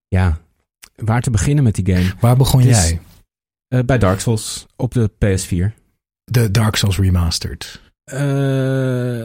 [0.08, 0.38] Ja,
[0.96, 2.12] waar te beginnen met die game?
[2.20, 3.00] Waar begon jij?
[3.68, 5.74] Eh, bij Dark Souls op de PS4.
[6.24, 7.82] De Dark Souls Remastered.
[8.04, 9.24] Eh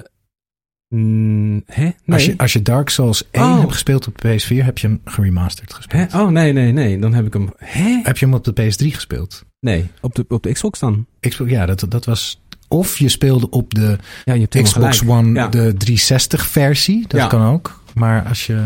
[0.88, 1.82] mm, hè?
[1.82, 1.94] Nee.
[2.08, 3.58] Als, je, als je Dark Souls 1 Oh.
[3.58, 6.12] hebt gespeeld op de PS4, heb je hem geremasterd gespeeld.
[6.12, 6.20] Hè?
[6.20, 6.98] Oh, nee, nee, nee.
[6.98, 7.52] Dan heb ik hem...
[7.56, 8.00] Hè?
[8.02, 9.44] Heb je hem op de PS3 gespeeld?
[9.60, 11.06] Nee, op de, op de Xbox dan.
[11.20, 12.40] Xbox, ja, dat, dat was.
[12.68, 15.02] Of je speelde op de Ja, Xbox.
[15.04, 15.48] One, Ja.
[15.48, 17.04] de 360 versie.
[17.08, 17.26] Dat Ja.
[17.26, 17.82] kan ook.
[17.94, 18.62] Maar als je.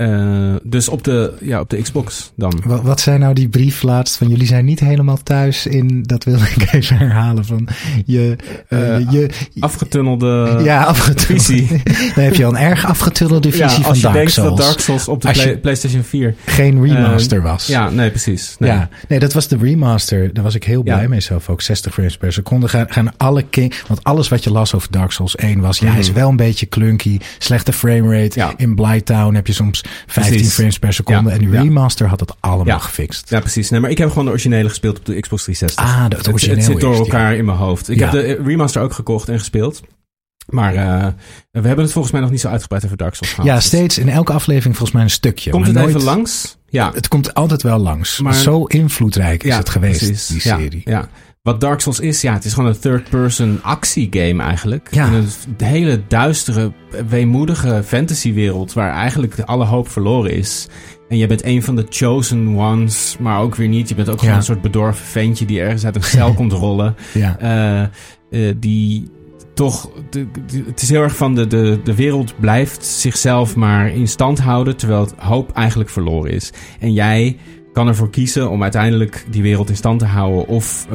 [0.00, 2.60] Eh, dus op de, ja, op de Xbox dan.
[2.66, 6.02] Wat, wat zijn nou die brief laatst van jullie zijn niet helemaal thuis in.
[6.02, 7.44] Dat wil ik even herhalen.
[7.44, 7.68] Van
[8.06, 8.36] je.
[8.68, 9.28] eh, Eh, je
[9.60, 11.42] Afgetunnelde ja, afgetunnelde.
[11.42, 11.82] visie.
[12.14, 14.48] Dan heb je al een erg afgetunnelde visie ja, van als je Dark denkt Souls.
[14.56, 16.34] dat Dark Souls op de Play- PlayStation 4...
[16.46, 17.66] Geen remaster was.
[17.66, 18.56] Ja, nee, precies.
[18.58, 18.70] Nee.
[18.70, 20.34] Ja, nee, dat was de remaster.
[20.34, 21.08] Daar was ik heel blij Ja.
[21.08, 21.60] mee zelf ook.
[21.62, 22.68] 60 frames per seconde.
[22.68, 25.90] Gaan, gaan alle king, want alles wat je las over Dark Souls 1 was, ja,
[25.90, 26.18] hij is Mhm.
[26.18, 28.38] wel een beetje clunky, slechte framerate.
[28.38, 28.52] Ja.
[28.56, 30.54] In Blighttown heb je soms 15 Precies.
[30.54, 31.28] frames per seconde.
[31.30, 31.34] Ja.
[31.36, 33.30] En die remaster had het allemaal gefixt.
[33.30, 33.70] Ja, precies.
[33.70, 35.84] Nee, maar ik heb gewoon de originele gespeeld op de Xbox 360.
[35.84, 37.88] Ah, de, het het, het zit door elkaar in mijn hoofd.
[37.90, 39.80] Ik heb de remaster ook gekocht en gespeeld.
[40.48, 41.06] Maar eh,
[41.50, 43.50] we hebben het volgens mij nog niet zo uitgebreid over Dark Souls gehad.
[43.50, 45.50] Ja, steeds in elke aflevering volgens mij een stukje.
[45.50, 46.56] Komt het nooit- even langs?
[46.68, 46.90] Ja.
[46.94, 48.20] Het komt altijd wel langs.
[48.20, 50.26] Maar- Zo invloedrijk is ja, het geweest, precies.
[50.26, 50.82] die Ja, serie.
[50.84, 51.08] Ja,
[51.42, 54.88] Wat Dark Souls is, ja, het is gewoon een third-person actiegame eigenlijk.
[54.90, 55.06] Ja.
[55.06, 55.26] In een
[55.66, 56.72] hele duistere,
[57.08, 60.68] weemoedige fantasywereld waar eigenlijk alle hoop verloren is.
[61.08, 63.88] En je bent een van de chosen ones, maar ook weer niet.
[63.88, 66.94] Je bent ook gewoon een soort bedorven ventje die ergens uit een cel komt rollen.
[67.14, 67.38] Ja.
[67.38, 67.82] Eh,
[68.48, 69.10] eh, die
[69.54, 69.90] toch,
[70.66, 74.76] het is heel erg van de, de, de wereld blijft zichzelf maar in stand houden,
[74.76, 76.52] terwijl het hoop eigenlijk verloren is.
[76.80, 77.36] En jij
[77.72, 80.86] kan ervoor kiezen om uiteindelijk die wereld in stand te houden of,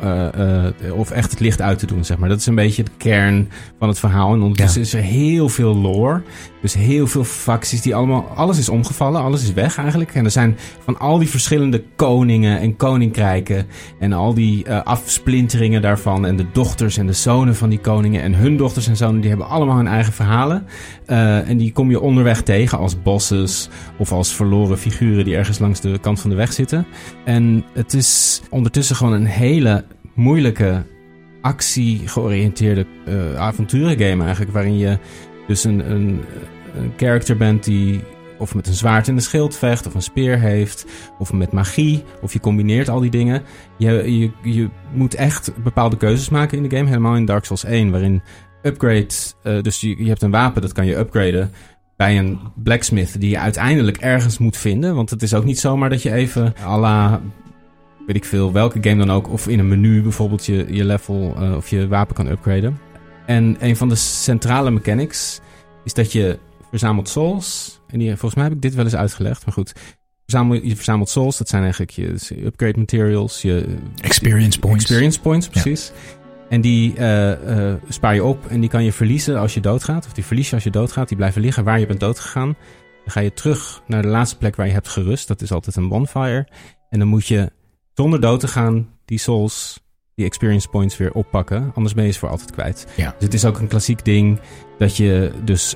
[0.00, 2.28] eh, eh, of echt het licht uit te doen, zeg maar.
[2.28, 4.32] Dat is een beetje de kern van het verhaal.
[4.32, 6.22] En ondertussen is er heel veel lore.
[6.60, 8.28] Dus heel veel facties die allemaal...
[8.34, 10.14] Alles is omgevallen, alles is weg eigenlijk.
[10.14, 13.66] En er zijn van al die verschillende koningen en koninkrijken...
[13.98, 16.26] en al die eh, afsplinteringen daarvan...
[16.26, 18.22] en de dochters en de zonen van die koningen...
[18.22, 20.66] en hun dochters en zonen, die hebben allemaal hun eigen verhalen.
[21.06, 23.68] En die kom je onderweg tegen als bosses...
[23.98, 26.86] of als verloren figuren die ergens langs de kant van de weg zitten.
[27.24, 30.82] En het is ondertussen gewoon een hele moeilijke
[31.40, 34.52] actie-georiënteerde eh avonturengame eigenlijk...
[34.52, 34.98] waarin je
[35.46, 36.20] dus een, een,
[36.74, 38.00] een character bent die
[38.38, 40.86] of met een zwaard en een schild vecht, of een speer heeft,
[41.18, 43.42] of met magie, of je combineert al die dingen.
[43.78, 47.64] Je, je, je moet echt bepaalde keuzes maken in de game, helemaal in Dark Souls
[47.64, 48.22] 1, waarin
[48.62, 51.52] upgrade, uh, dus je, je hebt een wapen, dat kan je upgraden
[51.96, 54.94] bij een blacksmith die je uiteindelijk ergens moet vinden.
[54.94, 57.20] Want het is ook niet zomaar dat je even à la,
[58.06, 61.34] weet ik veel, welke game dan ook, of in een menu bijvoorbeeld je, je level
[61.38, 62.78] uh, of je wapen kan upgraden.
[63.26, 65.40] En een van de centrale mechanics
[65.84, 66.38] is dat je
[66.70, 67.80] verzamelt souls.
[67.86, 69.72] En die, volgens mij heb ik dit wel eens uitgelegd, maar goed.
[70.26, 72.14] Verzamel, je verzamelt souls, dat zijn eigenlijk je,
[72.44, 73.76] upgrade materials, je...
[74.02, 74.84] Experience points.
[74.84, 75.92] Experience points, precies.
[76.48, 80.06] En die uh, uh, spaar je op en die kan je verliezen als je doodgaat.
[80.06, 81.08] Of die verlies je als je doodgaat.
[81.08, 82.56] Die blijven liggen waar je bent doodgegaan.
[83.04, 85.28] Dan ga je terug naar de laatste plek waar je hebt gerust.
[85.28, 86.48] Dat is altijd een bonfire.
[86.90, 87.50] En dan moet je
[87.94, 89.80] zonder dood te gaan die souls,
[90.14, 91.72] die experience points weer oppakken.
[91.74, 92.86] Anders ben je ze voor altijd kwijt.
[92.96, 93.14] Ja.
[93.18, 94.40] Dus het is ook een klassiek ding
[94.78, 95.74] dat je dus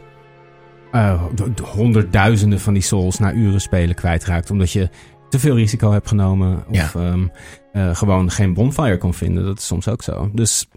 [0.93, 1.23] uh,
[1.62, 4.51] honderdduizenden van die souls na uren spelen kwijtraakt.
[4.51, 4.89] Omdat je
[5.29, 6.64] te veel risico hebt genomen.
[6.69, 7.11] Of ja.
[7.11, 7.31] um,
[7.79, 9.45] uh, gewoon geen bonfire kon vinden.
[9.45, 10.31] Dat is soms ook zo.
[10.33, 10.68] Dus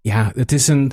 [0.00, 0.92] ja, het is een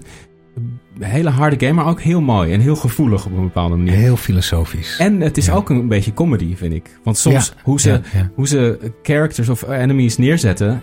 [0.99, 3.93] hele harde game, maar ook heel mooi en heel gevoelig op een bepaalde manier.
[3.93, 4.97] Heel filosofisch.
[4.97, 5.53] En het is ja.
[5.53, 6.99] ook een beetje comedy, vind ik.
[7.03, 8.01] Want soms ja, hoe, ze,
[8.35, 10.81] hoe ze characters of enemies neerzetten.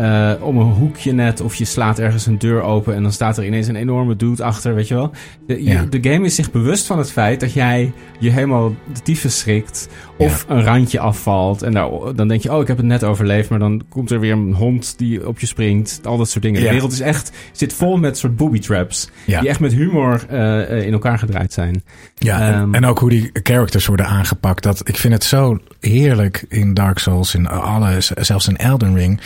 [0.00, 3.38] Uh, om een hoekje net, of je slaat ergens een deur open en dan staat
[3.38, 5.10] er ineens een enorme dude achter, weet je wel.
[5.46, 5.84] De, ja.
[5.90, 9.88] de game is zich bewust van het feit dat jij je helemaal de tyfus schrikt,
[10.16, 10.54] of ja.
[10.54, 11.62] een randje afvalt.
[11.62, 14.20] En daar, dan denk je, oh, ik heb het net overleefd, maar dan komt er
[14.20, 16.00] weer een hond die op je springt.
[16.04, 16.62] Al dat soort dingen.
[16.62, 20.86] De wereld is echt, zit vol met soort booby traps, die echt met humor uh,
[20.86, 21.82] in elkaar gedraaid zijn.
[22.14, 24.62] Ja, um, en, en, ook hoe die characters worden aangepakt.
[24.62, 29.20] Dat, ik vind het zo heerlijk in Dark Souls, in alles, zelfs in Elden Ring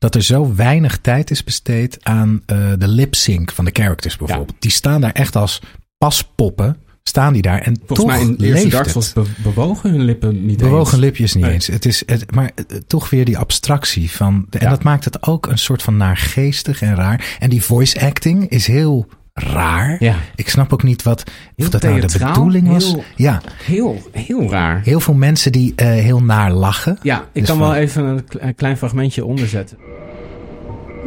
[0.00, 4.16] dat er zo weinig tijd is besteed aan uh, de lip sync van de characters
[4.16, 4.50] bijvoorbeeld.
[4.50, 4.56] Ja.
[4.58, 5.62] Die staan daar echt als
[5.98, 6.76] paspoppen.
[7.02, 10.46] Staan die daar en Volgens toch mij in de Dark Souls be bewogen hun lippen
[10.46, 11.02] niet bewogen eens.
[11.02, 11.52] lipjes niet nee.
[11.52, 11.66] eens.
[11.66, 14.46] Het is het, maar uh, toch weer die abstractie van.
[14.50, 14.70] De, en ja.
[14.70, 17.36] dat maakt het ook een soort van naargeestig en raar.
[17.38, 19.96] En die voice acting is heel raar.
[19.98, 20.14] Ja.
[20.34, 21.22] Ik snap ook niet wat
[21.56, 22.84] heel of dat nou de bedoeling was.
[22.84, 23.40] Heel, ja.
[23.64, 24.80] heel, heel raar.
[24.84, 26.98] Heel veel mensen die uh, heel naar lachen.
[27.02, 27.68] Ja, ik dus kan van...
[27.68, 29.78] wel even een, een klein fragmentje onderzetten.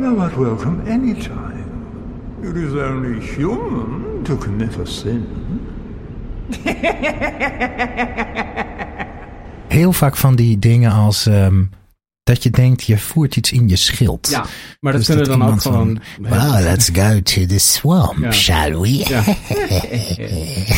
[0.02, 1.62] Thou art welcome any time.
[2.42, 5.26] It is only human to commit a sin.
[9.68, 11.70] Heel vaak van die dingen als um,
[12.24, 14.30] dat je denkt, je voert iets in je schild.
[14.30, 14.46] Ja,
[14.80, 16.02] maar dat dus kunnen dat dan ook gewoon...
[16.22, 18.32] Van, well, let's go to the swamp, ja.
[18.32, 18.98] shall we?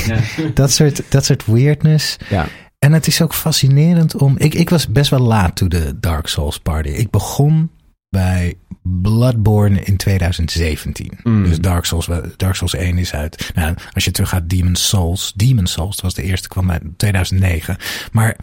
[0.05, 0.19] Ja.
[0.53, 2.15] dat, soort, dat soort weirdness.
[2.29, 2.47] Ja.
[2.79, 4.35] En het is ook fascinerend om...
[4.37, 6.89] Ik, ik was best wel laat to de Dark Souls party.
[6.89, 7.69] Ik begon
[8.09, 11.11] bij Bloodborne in 2017.
[11.23, 11.43] Mm.
[11.43, 13.51] Dus Dark Souls, Dark Souls 1 is uit.
[13.55, 15.33] Nou, als je terug gaat, Demon Souls.
[15.35, 17.77] Demon Souls, dat was de eerste, kwam uit 2009.
[18.11, 18.35] Maar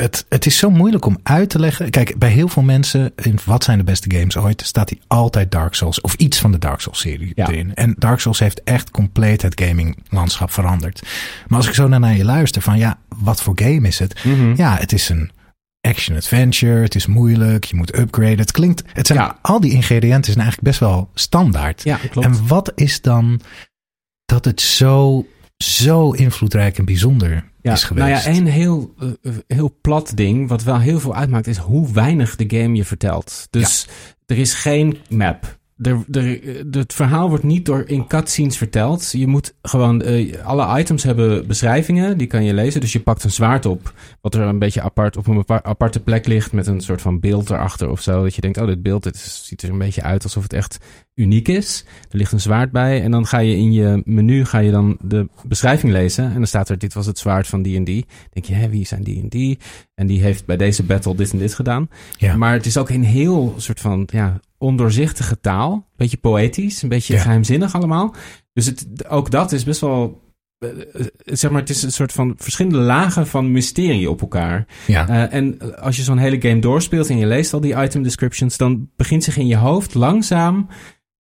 [0.00, 1.90] het, het is zo moeilijk om uit te leggen.
[1.90, 5.50] Kijk, bij heel veel mensen in wat zijn de beste games ooit, staat hij altijd
[5.50, 7.48] Dark Souls of iets van de Dark Souls serie ja.
[7.48, 7.74] erin.
[7.74, 11.02] En Dark Souls heeft echt compleet het gaming landschap veranderd.
[11.48, 14.24] Maar als ik zo naar je luister van ja, wat voor game is het?
[14.24, 14.54] Mm -hmm.
[14.56, 15.30] Ja, het is een
[15.80, 16.82] action-adventure.
[16.82, 17.64] Het is moeilijk.
[17.64, 18.38] Je moet upgraden.
[18.38, 18.82] Het klinkt.
[18.92, 19.38] Het zijn ja.
[19.42, 21.82] al die ingrediënten zijn eigenlijk best wel standaard.
[21.82, 22.26] Ja, klopt.
[22.26, 23.40] En wat is dan
[24.24, 25.26] dat het zo,
[25.56, 28.06] zo invloedrijk en bijzonder ja, is geweest?
[28.06, 31.92] Nou ja, één heel, uh, heel plat ding, wat wel heel veel uitmaakt, is hoe
[31.92, 33.46] weinig de game je vertelt.
[33.50, 33.92] Dus ja.
[34.26, 35.58] er is geen map.
[35.82, 39.12] Er, er, het verhaal wordt niet door in cutscenes verteld.
[39.12, 42.80] Je moet gewoon, uh, alle items hebben beschrijvingen, die kan je lezen.
[42.80, 46.26] Dus je pakt een zwaard op, wat er een beetje apart op een aparte plek
[46.26, 48.22] ligt, met een soort van beeld erachter of zo.
[48.22, 50.78] Dat je denkt, oh, dit beeld dit ziet er een beetje uit alsof het echt
[51.14, 51.84] uniek is.
[52.10, 54.98] Er ligt een zwaard bij en dan ga je in je menu ga je dan
[55.00, 56.24] de beschrijving lezen.
[56.24, 58.06] En dan staat er, dit was het zwaard van die en die.
[58.30, 59.58] Denk je, hè, wie zijn die en die?
[59.94, 61.88] En die heeft bij deze battle dit en dit gedaan.
[62.16, 62.36] Ja.
[62.36, 65.72] Maar het is ook een heel soort van, ja, ondoorzichtige taal.
[65.72, 67.20] Een beetje poëtisch, een beetje ja.
[67.20, 68.14] geheimzinnig allemaal.
[68.52, 70.28] Dus het, ook dat is best wel...
[70.64, 70.70] Uh,
[71.24, 74.66] zeg maar, het is een soort van verschillende lagen van mysterie op elkaar.
[74.86, 75.08] Ja.
[75.08, 78.56] Uh, en als je zo'n hele game doorspeelt en je leest al die item descriptions,
[78.56, 80.68] dan begint zich in je hoofd langzaam,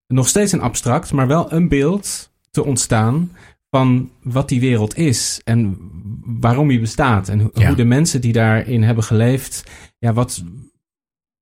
[0.08, 3.32] nog steeds een abstract, maar wel een beeld te ontstaan
[3.70, 5.78] van wat die wereld is en
[6.24, 7.30] waarom die bestaat.
[7.30, 7.68] En ho ja.
[7.68, 9.64] hoe de mensen die daarin hebben geleefd,
[9.98, 10.44] ja, wat,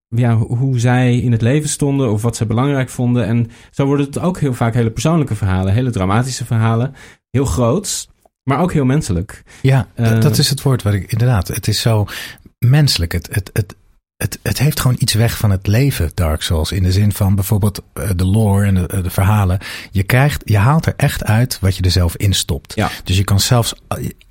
[0.07, 3.25] ja, hoe zij in het leven stonden of wat ze belangrijk vonden.
[3.25, 6.93] En zo worden het ook heel vaak hele persoonlijke verhalen, hele dramatische verhalen.
[7.29, 8.09] Heel groots,
[8.43, 9.43] maar ook heel menselijk.
[9.61, 11.47] Ja, uh, dat is het woord wat ik inderdaad.
[11.47, 12.05] Het is zo
[12.59, 13.11] menselijk.
[13.11, 13.75] Het, het, het,
[14.17, 16.71] het, het heeft gewoon iets weg van het leven, Dark Souls.
[16.71, 19.59] In de zin van bijvoorbeeld uh, de lore en de, uh, de, verhalen.
[19.91, 22.75] Je, krijgt, je haalt er echt uit wat je er zelf in stopt.
[22.75, 22.89] Ja.
[23.03, 23.73] Dus je kan zelfs.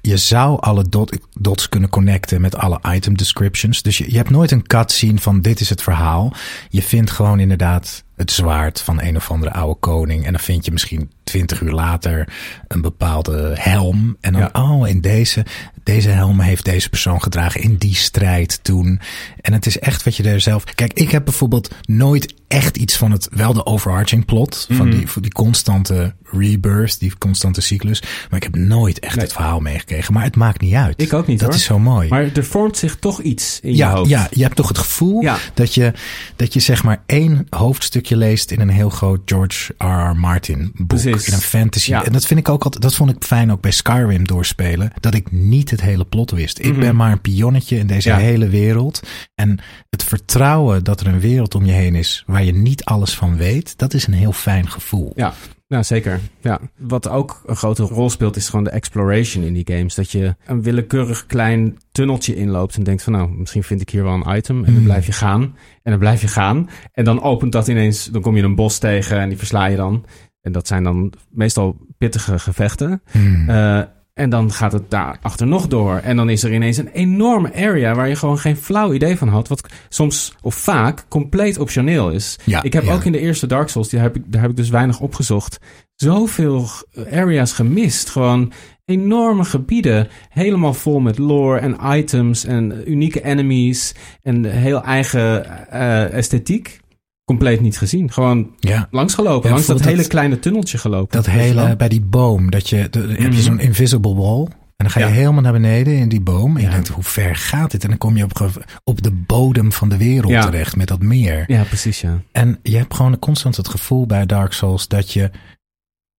[0.01, 3.82] je zou alle dot, dots kunnen connecten met alle item descriptions.
[3.82, 6.32] Dus je, je hebt nooit een cutscene van dit is het verhaal.
[6.68, 10.24] Je vindt gewoon inderdaad het zwaard van een of andere oude koning.
[10.24, 12.32] En dan vind je misschien twintig uur later
[12.68, 14.16] een bepaalde helm.
[14.20, 14.51] En dan, Ja.
[14.53, 15.45] oh, in deze,
[15.87, 19.01] deze helm heeft deze persoon gedragen in die strijd toen.
[19.41, 20.64] En het is echt wat je er zelf...
[20.64, 23.28] Kijk, ik heb bijvoorbeeld nooit echt iets van het...
[23.30, 24.97] Wel de overarching plot, van Mhm.
[24.99, 28.01] die, voor die constante rebirth, die constante cyclus.
[28.03, 29.24] Maar ik heb nooit echt Nee.
[29.24, 30.14] het verhaal meegekregen.
[30.14, 31.03] Maar het maakt niet uit.
[31.03, 31.57] Ik ook niet, Dat hoor.
[31.59, 32.09] is zo mooi.
[32.09, 34.11] Maar er vormt zich toch iets in je Ja, hoofd.
[34.11, 35.37] ja, je hebt toch het gevoel Ja.
[35.55, 35.93] dat, je,
[36.37, 39.84] dat je zeg maar één hoofdstukje leest in een heel groot George R.
[39.84, 40.16] R.
[40.16, 40.87] Martin boek.
[40.89, 41.26] Precies.
[41.26, 41.91] In een fantasy.
[41.91, 42.05] Ja.
[42.05, 44.93] En dat vind ik ook altijd, dat vond ik fijn ook bij Skyrim doorspelen.
[45.01, 46.59] Dat ik niet het hele plot wist.
[46.59, 46.81] Ik Mhm.
[46.81, 48.16] ben maar een pionnetje in deze Ja.
[48.16, 49.03] hele wereld.
[49.35, 49.59] En
[49.91, 53.37] het vertrouwen dat er een wereld om je heen is waar je niet alles van
[53.37, 55.12] weet, dat is een heel fijn gevoel.
[55.14, 55.33] Ja,
[55.68, 56.20] nou zeker.
[56.41, 56.61] Ja.
[56.79, 59.95] Wat ook een grote rol speelt, is gewoon de exploration in die games.
[59.95, 64.03] Dat je een willekeurig klein tunneltje inloopt en denkt van nou, misschien vind ik hier
[64.03, 64.57] wel een item.
[64.59, 64.85] En dan Hmm.
[64.85, 65.43] blijf je gaan.
[65.83, 66.68] En dan blijf je gaan.
[66.93, 69.77] En dan opent dat ineens, dan kom je een bos tegen en die versla je
[69.77, 70.05] dan.
[70.41, 73.03] En dat zijn dan meestal pittige gevechten.
[73.11, 73.49] Hmm.
[73.51, 73.81] Eh,
[74.17, 75.97] en dan gaat het daar achter nog door.
[75.97, 79.29] En dan is er ineens een enorme area waar je gewoon geen flauw idee van
[79.29, 79.49] had.
[79.49, 82.39] Wat soms of vaak compleet optioneel is.
[82.45, 82.95] Ja, ik heb ja.
[82.95, 85.59] ook in de eerste Dark Souls, die heb ik, daar heb ik dus weinig opgezocht.
[85.95, 86.69] Zoveel
[87.12, 88.11] areas gemist.
[88.11, 88.53] Gewoon
[88.85, 90.09] enorme gebieden.
[90.29, 93.95] Helemaal vol met lore en items en unieke enemies.
[94.23, 96.81] En heel eigen eh, esthetiek.
[97.27, 98.12] Compleet niet gezien.
[98.12, 98.89] Gewoon ja.
[98.91, 99.49] langsgelopen.
[99.49, 101.16] Ja, langs dat hele kleine tunneltje gelopen.
[101.16, 103.33] Dat hele bij die boom, dat je, de, heb Mhm.
[103.33, 104.43] je zo'n invisible wall.
[104.45, 105.12] En dan ga je Ja.
[105.12, 106.57] helemaal naar beneden in die boom.
[106.57, 107.83] En je denkt, hoe ver gaat dit?
[107.83, 108.51] En dan kom je op,
[108.85, 111.45] op de bodem van de wereld terecht met dat meer.
[111.47, 112.22] Ja, precies ja.
[112.33, 115.31] En je hebt gewoon constant het gevoel bij Dark Souls dat je,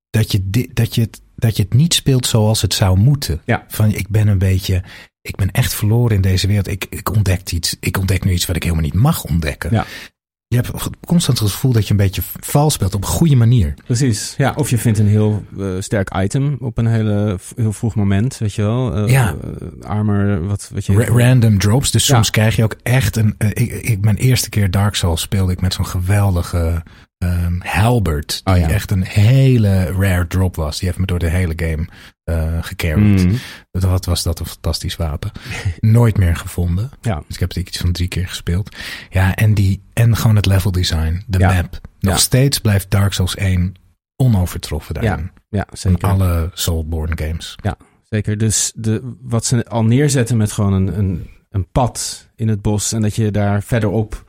[0.09, 3.41] dat je, di- dat je, het, dat je het niet speelt zoals het zou moeten.
[3.45, 3.65] Ja.
[3.67, 4.83] Van ik ben een beetje,
[5.21, 6.67] ik ben echt verloren in deze wereld.
[6.67, 9.71] Ik, ik, ontdek iets, ik ontdek nu iets wat ik helemaal niet mag ontdekken.
[9.71, 9.85] Ja.
[10.49, 10.71] Je hebt
[11.07, 13.73] constant het gevoel dat je een beetje vals speelt op een goede manier.
[13.85, 14.33] Precies.
[14.37, 18.37] Ja, of je vindt een heel eh, sterk item op een hele, heel vroeg moment,
[18.37, 18.93] weet je wel.
[18.95, 19.35] Eh, Ja.
[19.81, 20.93] eh, armor, wat, wat je...
[20.93, 21.91] Ra- random drops.
[21.91, 22.13] Dus Ja.
[22.13, 23.35] soms krijg je ook echt een.
[23.37, 26.83] ik, ik, mijn eerste keer Dark Souls speelde ik met zo'n geweldige
[27.17, 28.41] ehm Halbert.
[28.43, 28.69] Die Oh ja.
[28.69, 30.77] echt een hele rare drop was.
[30.79, 31.87] Die heeft me door de hele game
[32.61, 33.25] gecarried.
[33.25, 33.37] Mm.
[33.71, 35.31] Wat was dat een fantastisch wapen.
[35.79, 36.89] Nooit meer gevonden.
[37.01, 37.15] Ja.
[37.15, 38.75] Dus ik heb het iets van drie keer gespeeld.
[39.09, 41.23] Ja, en, die, en gewoon het level design.
[41.27, 41.53] De Ja.
[41.53, 41.79] map.
[41.99, 42.19] Nog Ja.
[42.19, 43.73] steeds blijft Dark Souls 1
[44.15, 45.31] onovertroffen daarin.
[45.49, 46.07] Ja, Van zeker.
[46.09, 47.55] alle Soulborne games.
[48.09, 48.37] Zeker.
[48.37, 52.91] Dus de, wat ze al neerzetten met gewoon een, een, een pad in het bos
[52.91, 54.25] en dat je daar verderop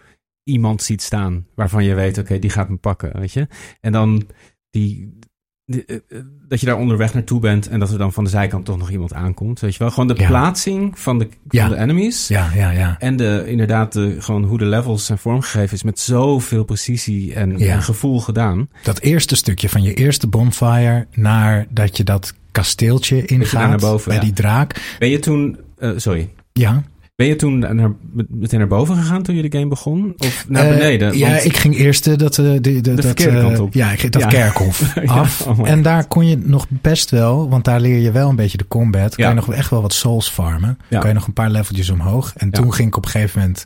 [0.49, 3.47] iemand ziet staan waarvan je weet, oké, die gaat me pakken, weet je.
[3.81, 4.27] En dan
[4.71, 5.19] die,
[5.65, 6.19] die, eh, eh,
[6.49, 8.91] dat je daar onderweg naartoe bent en dat er dan van de zijkant toch nog
[8.91, 9.91] iemand aankomt, weet je wel.
[9.91, 10.29] Gewoon de Ja.
[10.29, 11.69] plaatsing van de, van Ja.
[11.69, 12.29] de enemies.
[12.29, 12.97] Ja, ja, ja.
[12.99, 17.59] En de, inderdaad, de, gewoon hoe de levels zijn vormgegeven is met zoveel precisie en,
[17.59, 17.73] Ja.
[17.75, 18.69] en gevoel gedaan.
[18.83, 24.09] Dat eerste stukje van je eerste bonfire naar dat je dat kasteeltje ingaat naar boven,
[24.11, 24.97] bij die draak.
[24.99, 26.83] Ben je toen, eh, sorry, Ja.
[27.19, 27.93] Ben je toen naar,
[28.29, 30.15] meteen naar boven gegaan toen je de game begon?
[30.19, 31.19] Of naar Eh, beneden?
[31.19, 33.75] ja, Want- ik ging eerst eh, dat, eh, de, de, dat, verkeerde eh, kant op.
[33.75, 34.29] Ja, ik ging dat Ja.
[34.29, 35.47] kerkhof Ja, af.
[35.47, 38.59] oh en daar kon je nog best wel, want daar leer je wel een beetje
[38.59, 39.15] de combat.
[39.15, 39.31] Kan Ja.
[39.31, 40.79] je nog echt wel wat souls farmen.
[40.91, 42.33] Kan je nog een paar leveltjes omhoog.
[42.37, 43.65] En toen ging ik op een gegeven moment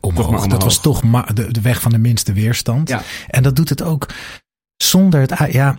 [0.00, 0.46] omhoog.
[0.46, 1.00] Dat was toch
[1.34, 2.96] de, de weg van de minste weerstand.
[3.28, 4.06] En dat doet het ook
[4.76, 5.52] zonder het...
[5.52, 5.78] Ja,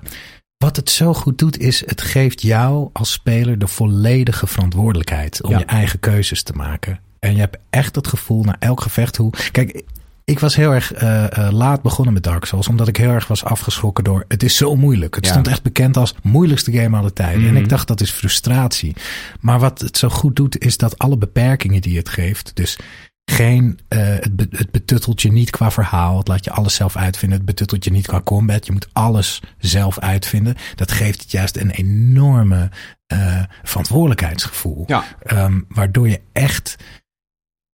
[0.58, 5.50] wat het zo goed doet is, het geeft jou als speler de volledige verantwoordelijkheid om
[5.52, 5.58] Ja.
[5.58, 7.00] je eigen keuzes te maken.
[7.20, 9.34] En je hebt echt het gevoel na elk gevecht hoe...
[9.52, 9.84] Kijk,
[10.24, 13.28] ik was heel erg eh, eh, laat begonnen met Dark Souls, omdat ik heel erg
[13.28, 15.16] was afgeschrokken door het is zo moeilijk.
[15.16, 15.32] Het Ja.
[15.32, 17.42] stond echt bekend als moeilijkste game aller tijden.
[17.42, 17.56] Mhm.
[17.56, 18.96] En ik dacht dat is frustratie.
[19.40, 22.78] Maar wat het zo goed doet, is dat alle beperkingen die het geeft, dus
[23.26, 26.18] geen, eh, het, be- het betuttelt je niet qua verhaal.
[26.18, 27.38] Het laat je alles zelf uitvinden.
[27.38, 28.66] Het betuttelt je niet qua combat.
[28.66, 30.56] Je moet alles zelf uitvinden.
[30.76, 32.70] Dat geeft het juist een enorme
[33.08, 34.84] eh, verantwoordelijkheidsgevoel.
[34.88, 35.04] Ja.
[35.24, 36.76] Ehm, waardoor je echt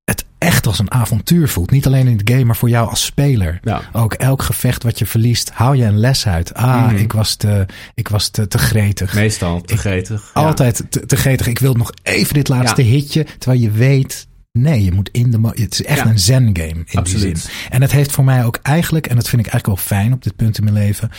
[0.04, 1.72] het echt als een avontuur voelt.
[1.72, 3.60] Niet alleen in de game, maar voor jou als speler.
[3.64, 3.82] Ja.
[3.92, 6.54] Ook elk gevecht wat je verliest, haal je een les uit.
[6.54, 6.96] Ah, Mhm.
[6.96, 9.14] ik was te, ik was te, te gretig.
[9.14, 10.32] Meestal te gretig.
[10.34, 10.42] Ja.
[10.42, 11.48] Altijd te, te gretig.
[11.48, 12.90] Ik wil nog even dit laatste Ja.
[12.92, 13.24] hitje.
[13.38, 15.40] Terwijl je weet, nee, je moet in de...
[15.42, 16.06] Het is echt Ja.
[16.06, 17.36] een zen game in Absoluut.
[17.36, 17.52] die zin.
[17.70, 20.24] En het heeft voor mij ook eigenlijk, en dat vind ik eigenlijk wel fijn op
[20.24, 21.10] dit punt in mijn leven.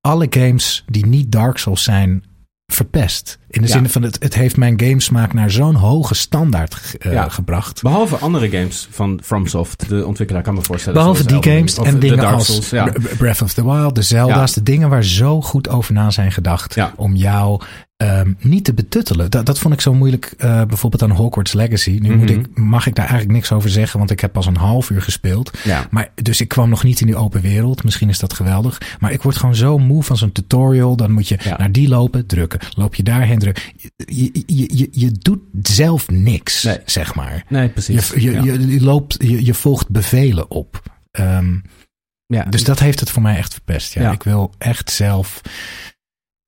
[0.00, 2.24] Alle games die niet Dark Souls zijn,
[2.72, 3.38] verpest.
[3.54, 3.72] In de Ja.
[3.74, 7.28] zin van, het, het heeft mijn gamesmaak naar zo'n hoge standaard eh, Ja.
[7.28, 7.82] gebracht.
[7.82, 10.98] Behalve andere games van FromSoft, de ontwikkelaar kan me voorstellen.
[10.98, 12.84] Behalve die games en dingen Dark als Souls, ja.
[12.84, 16.32] Bre- Breath of the Wild, de Zelda's, de dingen waar zo goed over na zijn
[16.32, 16.74] gedacht.
[16.74, 16.92] Ja.
[16.96, 17.60] Om jou
[17.96, 19.30] ehm, niet te betuttelen.
[19.30, 21.98] Dat, dat vond ik zo moeilijk eh, bijvoorbeeld aan Hogwarts Legacy.
[22.02, 22.38] Nu moet Mhm.
[22.40, 25.02] ik, mag ik daar eigenlijk niks over zeggen, want ik heb pas een half uur
[25.02, 25.50] gespeeld.
[25.64, 25.86] Ja.
[25.90, 27.84] Maar, dus ik kwam nog niet in die open wereld.
[27.84, 28.80] Misschien is dat geweldig.
[29.00, 30.96] Maar ik word gewoon zo moe van zo'n tutorial.
[30.96, 32.60] Dan moet je naar die lopen, drukken.
[32.76, 36.78] Loop je daarheen, Je, je, je, je doet zelf niks, Nee.
[36.84, 37.44] zeg maar.
[37.48, 38.08] Nee, precies.
[38.08, 38.42] Je, je, ja.
[38.42, 40.82] je, je loopt, je, je volgt bevelen op.
[41.10, 41.58] Ehm,
[42.26, 43.92] Ja, dus dat heeft het voor mij echt verpest.
[43.94, 44.02] Ja.
[44.02, 44.12] Ja.
[44.12, 45.40] Ik wil echt zelf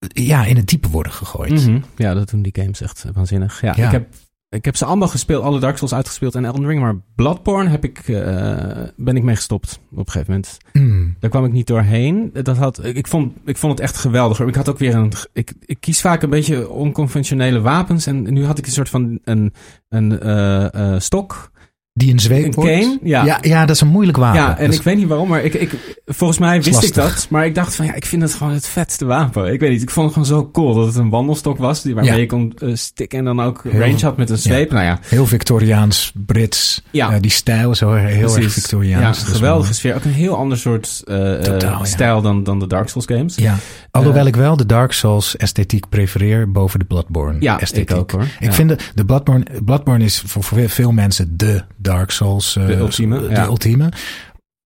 [0.08, 1.66] ja, in het diepe worden gegooid.
[1.66, 1.80] Mhm.
[1.96, 3.60] Ja, dat doen die games echt waanzinnig.
[3.60, 3.84] Ja, Ja.
[3.86, 4.14] Ik, heb,
[4.56, 6.80] ik heb ze allemaal gespeeld, alle Dark Souls uitgespeeld en Elden Ring.
[6.80, 10.58] Maar Bloodborne heb ik, eh, ben ik mee gestopt op een gegeven moment.
[10.72, 11.16] Mm.
[11.20, 12.30] Daar kwam ik niet doorheen.
[12.32, 14.40] Dat had, ik, vond, ik vond het echt geweldig.
[14.40, 15.12] Ik had ook weer een.
[15.32, 18.06] Ik, ik kies vaak een beetje onconventionele wapens.
[18.06, 19.52] En nu had ik een soort van een,
[19.88, 21.50] een eh, eh, stok.
[21.98, 22.70] Die een zweep Een wordt.
[22.70, 23.24] cane, ja.
[23.24, 23.38] ja.
[23.40, 24.40] Ja, dat is een moeilijk wapen.
[24.40, 27.26] Ja, en ik weet niet waarom, maar ik, ik, volgens mij is wist ik dat.
[27.30, 29.52] Maar ik dacht van ja, ik vind het gewoon het vetste wapen.
[29.52, 31.82] Ik weet niet, ik vond het gewoon zo cool dat het een wandelstok was.
[31.82, 32.18] Die, waarmee Ja.
[32.18, 34.70] je kon eh, stikken en dan ook Heel- range had met een zweep.
[34.70, 36.82] Nou ja, Heel Victoriaans, Brits.
[36.90, 37.12] Ja.
[37.12, 38.52] Eh, die stijl is heel, heel erg.
[38.52, 39.20] Victoriaans.
[39.20, 39.94] Ja, geweldige sfeer.
[39.94, 43.34] Ook een heel ander soort eh, Totaal, stijl dan, dan de Dark Souls games.
[43.34, 43.56] Ja,
[43.90, 47.90] alhoewel ik wel de Dark Souls esthetiek prefereer boven de Bloodborne Ja, esthetiek.
[47.90, 48.26] ik ook hoor.
[48.40, 52.56] Ik vind de, de Bloodborne, Bloodborne is voor, voor veel mensen de Dark Souls.
[52.56, 53.44] eh, De ultieme, De ja.
[53.44, 53.88] ultieme.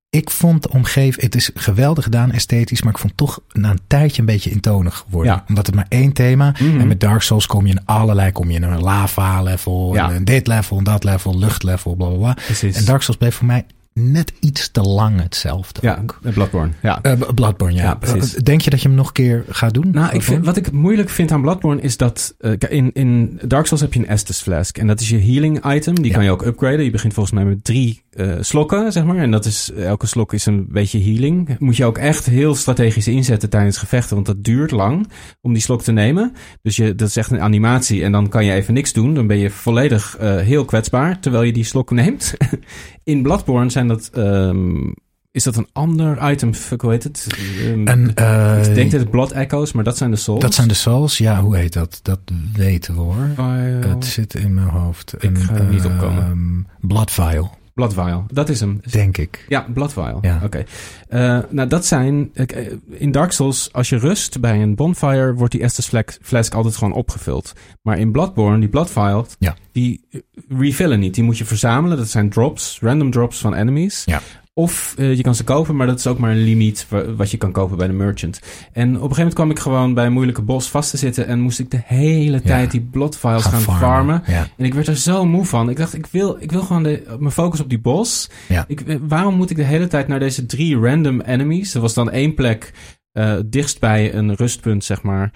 [0.09, 3.79] Ik vond de omgeving, het is geweldig gedaan esthetisch, maar ik vond toch na een
[3.87, 5.33] tijdje een beetje intonig worden.
[5.33, 5.43] Ja.
[5.47, 6.53] Omdat het maar één thema.
[6.59, 6.79] Mhm.
[6.79, 10.11] En met Dark Souls kom je in allerlei, kom je in een lava level, Ja.
[10.11, 12.33] en dit level, en dat level, luchtlevel, bla bla bla.
[12.33, 12.75] Precies.
[12.75, 13.65] En Dark Souls bleef voor mij
[13.99, 16.19] net iets te lang hetzelfde ja, ook.
[16.23, 16.71] eh, Bloodborne.
[16.81, 17.01] Ja.
[17.01, 17.83] Eh, Bloodborne, ja.
[17.83, 18.31] Ja, precies.
[18.33, 19.89] Denk je dat je hem nog een keer gaat doen?
[19.91, 23.65] Nou, ik vind, wat ik moeilijk vind aan Bloodborne is dat eh, in, in Dark
[23.65, 24.77] Souls heb je een Estus Flask.
[24.77, 25.95] En dat is je healing item.
[25.95, 26.13] Die Ja.
[26.13, 26.83] kan je ook upgraden.
[26.83, 28.01] Je begint volgens mij met drie
[28.39, 29.17] slokken, zeg maar.
[29.17, 31.55] En dat is, elke slok is een beetje healing.
[31.59, 34.15] Moet je ook echt heel strategisch inzetten tijdens gevechten.
[34.15, 35.07] Want dat duurt lang
[35.41, 36.33] om die slok te nemen.
[36.61, 38.03] Dus je, dat is echt een animatie.
[38.03, 39.13] En dan kan je even niks doen.
[39.13, 42.33] Dan ben je volledig heel kwetsbaar terwijl je die slok neemt.
[43.03, 44.09] in Bloodborne zijn dat...
[44.13, 44.91] ehm,
[45.31, 46.53] is dat een ander item?
[46.53, 47.27] Fuck, hoe heet het?
[47.63, 50.41] Ehm, En, eh, ik denk dat het Blood Echoes, maar dat zijn de souls.
[50.41, 51.17] dat zijn de souls.
[51.17, 51.99] Ja, hoe heet dat?
[52.01, 52.19] Dat
[52.53, 53.45] weten we hoor.
[53.87, 55.13] Het zit in mijn hoofd.
[55.19, 56.23] Ik ga er niet op komen.
[56.23, 58.25] ehm, Blood Vial, Blood Vial.
[58.31, 58.79] Dat is hem.
[58.91, 59.45] denk ik.
[59.47, 60.17] Ja, Blood Vial.
[60.21, 60.39] Ja.
[60.43, 60.63] Oké.
[61.07, 62.29] Eh, nou, dat zijn...
[62.33, 65.33] eh, In Dark Souls, als je rust bij een bonfire...
[65.33, 67.53] wordt die Estus Flask, flask altijd gewoon opgevuld.
[67.81, 69.25] Maar in Bloodborne, die Blood Vial...
[69.39, 69.55] Ja.
[69.71, 70.19] die eh,
[70.59, 71.13] refillen niet.
[71.15, 71.97] Die moet je verzamelen.
[71.97, 74.03] Dat zijn drops, random drops van enemies.
[74.05, 74.21] Ja.
[74.59, 77.31] Of eh, je kan ze kopen, maar dat is ook maar een limiet wa- wat
[77.31, 78.39] je kan kopen bij de merchant.
[78.71, 81.27] En op een gegeven moment kwam ik gewoon bij een moeilijke bos vast te zitten
[81.27, 84.23] en moest ik de hele tijd die blood files gaan, farmen.
[84.27, 84.47] Ja.
[84.57, 85.69] En ik werd er zo moe van.
[85.69, 88.29] Ik dacht, ik wil, ik wil gewoon de, mijn focus op die bos.
[88.47, 88.65] Ja.
[88.67, 91.73] Ik, eh, waarom moet ik de hele tijd naar deze drie random enemies?
[91.73, 92.71] Er was dan één plek
[93.11, 95.31] eh dichtst bij een rustpunt, zeg maar.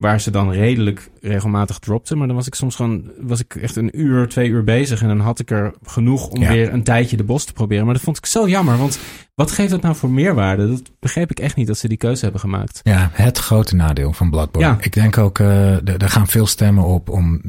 [0.00, 2.18] Waar ze dan redelijk regelmatig dropten.
[2.18, 5.02] Maar dan was ik soms gewoon, was ik echt een uur, twee uur bezig.
[5.02, 6.48] En dan had ik er genoeg om Ja.
[6.52, 7.84] weer een tijdje de bos te proberen.
[7.84, 8.78] Maar dat vond ik zo jammer.
[8.78, 8.98] Want
[9.34, 10.68] wat geeft dat nou voor meerwaarde?
[10.68, 12.80] Dat begreep ik echt niet dat ze die keuze hebben gemaakt.
[12.82, 14.68] Ja, het grote nadeel van Bloodborne.
[14.68, 14.76] Ja.
[14.80, 17.40] Ik denk ook, eh, er er gaan veel stemmen op om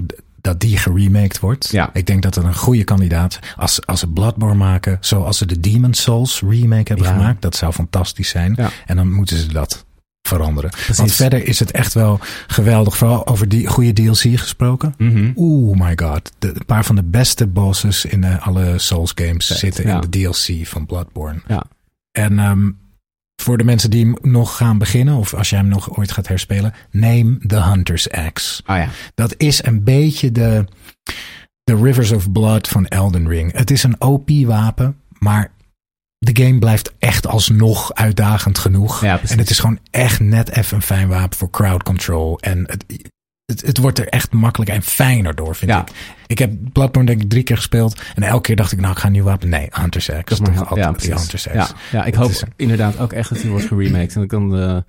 [0.42, 1.70] dat die geremaked wordt.
[1.70, 1.90] Ja.
[1.94, 5.60] Ik denk dat het een goede kandidaat als als ze Bloodborne maken, zoals ze de
[5.60, 7.14] Demon Souls remake hebben Ja.
[7.14, 8.54] gemaakt, dat zou fantastisch zijn.
[8.58, 8.70] Ja.
[8.86, 9.86] En dan moeten ze dat
[10.22, 10.70] veranderen.
[10.70, 10.98] Precies.
[10.98, 14.96] Want verder is het echt wel geweldig, vooral over die goede DLC gesproken.
[15.36, 16.32] Oeh, my god.
[16.40, 19.96] De, een paar van de beste bosses in eh, alle Souls games zitten ja.
[19.96, 21.42] in de DLC van Bloodborne.
[21.48, 21.64] Ja.
[22.12, 22.70] En ehm,
[23.42, 26.28] voor de mensen die hem nog gaan beginnen, of als jij hem nog ooit gaat
[26.28, 28.62] herspelen, neem The Hunter's Axe.
[28.66, 28.90] Ah ja.
[29.16, 30.66] Dat is een beetje de,
[31.64, 33.54] de Rivers of Blood van Elden Ring.
[33.54, 35.52] Het is een OP-wapen, maar
[36.26, 39.02] de game blijft echt alsnog uitdagend genoeg.
[39.02, 42.40] Ja, en het is gewoon echt net even een fijn wapen voor crowd control.
[42.40, 42.86] En het,
[43.46, 45.82] het, het wordt er echt makkelijker en fijner door, vind Ja.
[45.82, 45.88] ik.
[46.28, 48.02] Ik heb Bloodborne denk ik drie keer gespeeld.
[48.16, 49.50] En elke keer dacht ik, nou, ik ga een nieuw wapen.
[49.50, 50.24] Nee, Hunter's Axe.
[50.36, 53.50] Dat Toch heel- ja, altijd die Ja, ja, ik hoop inderdaad ook echt dat hij
[53.50, 54.16] wordt geremaked.
[54.16, 54.84] En dan, eh, dan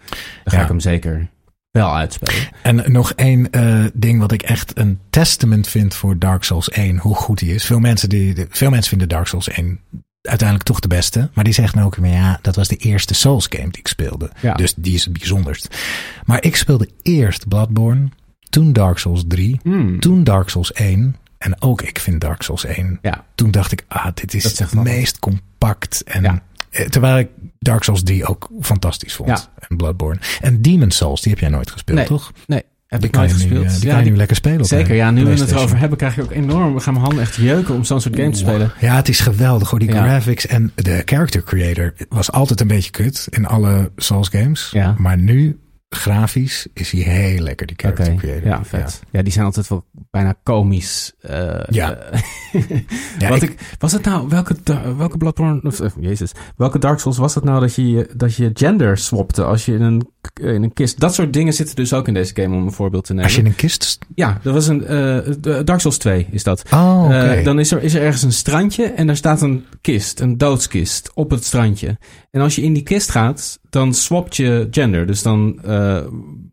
[0.45, 1.29] ga ik hem zeker
[1.71, 2.35] wel uitspelen.
[2.63, 6.99] En nog één eh, ding wat ik echt een testament vind voor Dark Souls 1,
[6.99, 7.65] hoe goed die is.
[7.65, 9.81] Veel mensen, die, veel mensen vinden Dark Souls 1
[10.23, 11.31] uiteindelijk toch de beste.
[11.35, 14.31] Maar die zeggen ook, maar ja, dat was de eerste Souls game die ik speelde.
[14.41, 14.55] Ja.
[14.55, 15.77] Dus die is het bijzonderst.
[16.25, 18.09] Maar ik speelde eerst Bloodborne,
[18.51, 20.01] toen Dark Souls 3, Hmm.
[20.01, 21.17] toen Dark Souls 1.
[21.39, 22.99] En ook ik vind Dark Souls 1.
[23.03, 23.25] Ja.
[23.35, 26.03] Toen dacht ik, ah, dit is zegt het meest compact.
[26.05, 26.43] En Ja.
[26.71, 29.51] eh, terwijl ik Dark Souls 3 ook fantastisch vond.
[29.69, 30.21] En Bloodborne.
[30.41, 32.07] En En Demon Souls, die heb jij nooit gespeeld, Nee.
[32.07, 32.33] toch?
[32.47, 32.63] Nee,
[32.93, 33.65] heb ik kan nooit je nu, gespeeld.
[33.65, 34.61] eh, die Ja, kan je die- nu lekker spelen.
[34.61, 35.11] op Zeker, ja.
[35.11, 36.75] Nu we het erover hebben, krijg ik ook enorm...
[36.75, 38.73] We gaan mijn handen echt jeuken om zo'n soort game te spelen.
[38.81, 39.79] Ja, het is geweldig hoor.
[39.79, 40.03] Die Ja.
[40.05, 44.69] graphics en de character creator was altijd een beetje kut in alle Souls games.
[44.73, 44.95] Ja.
[44.99, 45.57] Maar nu
[45.89, 48.47] grafisch is hij heel lekker, die character creator.
[48.49, 49.03] ja, vet.
[49.11, 49.23] Ja.
[49.23, 51.13] die zijn altijd wel bijna komisch.
[51.21, 51.95] eh, Ja.
[51.95, 52.21] eh,
[53.19, 54.57] Ja, Wat ik- ik, was het nou, welke,
[54.97, 58.99] welke Bloodborne, of, jezus, welke Dark Souls was het nou dat je, dat je gender
[58.99, 60.09] swapte als je in een,
[60.41, 63.05] in een kist, dat soort dingen zitten dus ook in deze game om een voorbeeld
[63.05, 63.25] te nemen.
[63.27, 63.99] Als je in een kist...
[64.15, 66.63] Ja, dat was een, eh, de- Dark Souls 2 is dat.
[66.73, 67.07] Oh.
[67.11, 70.39] Eh, dan is er, is er ergens een strandje en daar staat een kist, een
[70.39, 71.99] doodskist, op het strandje.
[72.31, 75.07] En als je in die kist gaat, dan swapt je gender.
[75.07, 75.99] Dus dan, eh,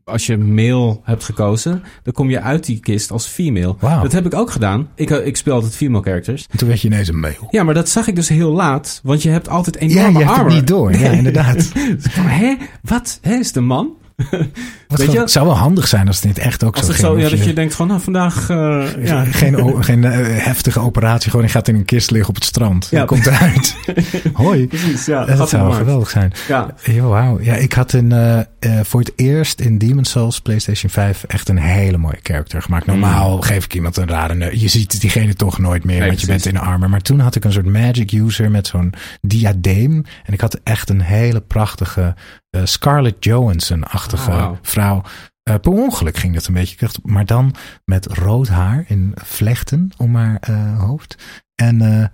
[0.03, 3.75] als je male hebt gekozen, dan kom je uit die kist als female.
[3.79, 4.01] Wauw.
[4.01, 4.89] Dat heb ik ook gedaan.
[4.95, 6.45] Ik, eh, ik speel altijd female characters.
[6.51, 7.47] En toen werd je ineens een mail.
[7.49, 10.25] Ja, maar dat zag ik dus heel laat, want je hebt altijd Ja, enorme je
[10.25, 10.93] hebt het niet door.
[10.97, 11.73] Ja, inderdaad.
[11.73, 13.19] Dus Hé, wat?
[13.21, 13.97] Hé, is een man?
[14.87, 15.19] Wat Weet je?
[15.19, 17.05] het zou wel handig zijn als het niet echt ook Als zo ging.
[17.05, 19.23] zo, ja, dat je denkt van, nou, vandaag, eh, ja.
[19.25, 22.87] Geen, geen eh, heftige operatie, gewoon je gaat in een kist liggen op het strand.
[22.91, 22.99] Ja.
[22.99, 23.75] Je komt eruit.
[24.33, 24.67] Hoi.
[24.67, 25.17] Precies, ja.
[25.17, 26.31] Dat grappig zou wel geweldig zijn.
[26.47, 27.39] Ja, Yo, wauw.
[27.41, 31.57] Ja, ik had een, eh, voor het eerst in Demon's Souls PlayStation 5 echt een
[31.59, 32.85] hele mooie character gemaakt.
[32.85, 34.59] Normaal geef ik iemand een rare...
[34.59, 36.89] Je ziet diegene toch nooit meer, Nee, want je bent in armor.
[36.89, 40.05] Maar toen had ik een soort magic user met zo'n diadeem.
[40.25, 42.15] En ik had echt een hele prachtige
[42.63, 44.57] Scarlett Johansson-achtige Oh, wauw.
[44.61, 45.01] vrouw.
[45.43, 46.89] Eh, per ongeluk ging dat een beetje.
[47.03, 51.15] Maar dan met rood haar in vlechten om haar eh, hoofd.
[51.55, 52.05] En eh,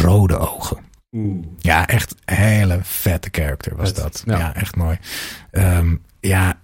[0.00, 0.78] rode ogen.
[1.58, 4.22] Ja, echt een hele vette character was Vet, dat.
[4.26, 4.38] ja.
[4.38, 4.54] Ja.
[4.54, 4.98] echt mooi.
[5.50, 6.60] Ehm, ja,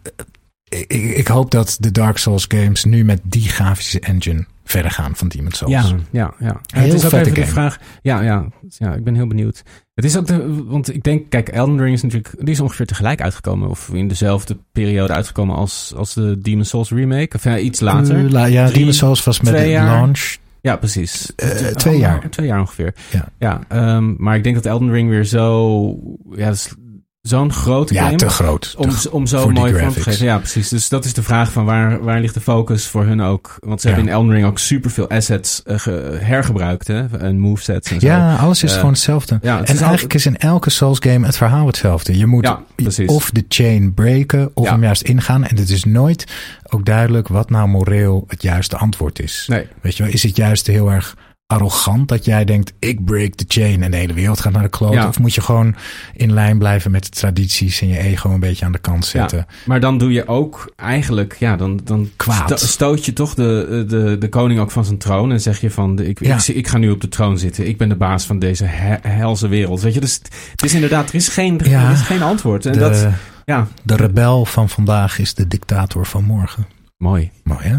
[0.89, 5.29] ik hoop dat de Dark Souls games nu met die grafische engine verder gaan van
[5.29, 5.73] Demon's Souls.
[5.73, 6.61] Ja, ja, ja.
[6.66, 7.47] Heel het is ook even de game.
[7.53, 7.79] vraag.
[8.03, 9.62] Ja, ja, ja, ik ben heel benieuwd.
[9.95, 12.87] Het is ook de, want ik denk, kijk, Elden Ring is natuurlijk, die is ongeveer
[12.87, 17.59] tegelijk uitgekomen, of in dezelfde periode uitgekomen als, als de Demon's Souls remake, of ja,
[17.59, 18.25] iets later.
[18.25, 19.87] Eh, la- ja, Drie, Demon's Souls was met de jaar.
[20.01, 20.37] launch.
[20.61, 21.33] ja, precies.
[21.37, 22.31] eh, Oh, twee jaar.
[22.31, 22.95] Twee jaar ongeveer.
[23.12, 23.29] Ja.
[23.39, 25.89] ja ehm, maar ik denk dat Elden Ring weer zo,
[26.37, 26.75] ja, dat is
[27.29, 28.16] zo'n grote Ja, game.
[28.16, 28.74] te groot.
[28.79, 30.24] om, Te- om zo mooi vorm te geven.
[30.24, 30.68] Ja, precies.
[30.68, 33.57] Dus dat is de vraag van waar, waar ligt de focus voor hun ook?
[33.61, 33.95] Want ze Ja.
[33.95, 37.18] hebben in Elden Ring ook superveel assets eh, ge- hergebruikt, hè?
[37.18, 38.07] En movesets en zo.
[38.07, 39.39] ja, alles is Eh, gewoon hetzelfde.
[39.43, 42.18] ja, het en is eigenlijk is in elke Souls game het verhaal hetzelfde.
[42.18, 42.62] Je moet Ja,
[43.07, 44.70] of de chain breken of Ja.
[44.72, 45.45] hem juist ingaan.
[45.45, 46.24] En het is nooit
[46.70, 49.45] ook duidelijk wat nou moreel het juiste antwoord is.
[49.49, 49.66] Nee.
[49.81, 51.16] Weet je wel, is het juist heel erg
[51.59, 54.69] arrogant dat jij denkt, ik break the chain en de hele wereld gaat naar de
[54.69, 54.93] kloot?
[54.93, 55.09] Ja.
[55.09, 55.75] Of moet je gewoon
[56.15, 59.39] in lijn blijven met de tradities en je ego een beetje aan de kant zetten?
[59.39, 62.47] Ja, maar dan doe je ook eigenlijk, ja, dan, dan Kwaad.
[62.59, 65.71] sto- stoot je toch de, de, de koning ook van zijn troon en zeg je
[65.71, 66.37] van, de- ik, Ja.
[66.37, 67.69] ik, ik, ga nu op de troon zitten.
[67.69, 69.81] Ik ben de baas van deze he- helse wereld.
[69.81, 70.21] Weet je, dus
[70.51, 71.87] het is inderdaad, er is geen, Ja.
[71.87, 72.67] er is geen antwoord.
[72.67, 73.07] En De, dat,
[73.45, 76.67] ja, de rebel van vandaag is de dictator van morgen.
[76.97, 77.31] mooi.
[77.43, 77.77] Mooi hè?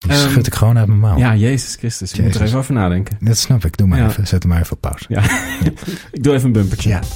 [0.00, 1.18] Die Ehm, schud ik gewoon uit mijn mouw.
[1.18, 2.12] Ja, Jezus Christus.
[2.12, 3.16] Je moet er even over nadenken.
[3.20, 3.76] Dat snap ik.
[3.76, 4.06] Doe maar Ja.
[4.08, 4.26] even.
[4.26, 5.04] Zet hem maar even op pauze.
[5.08, 5.22] Ja,
[6.12, 6.88] ik doe even een bumpertje.
[6.88, 7.00] Ja.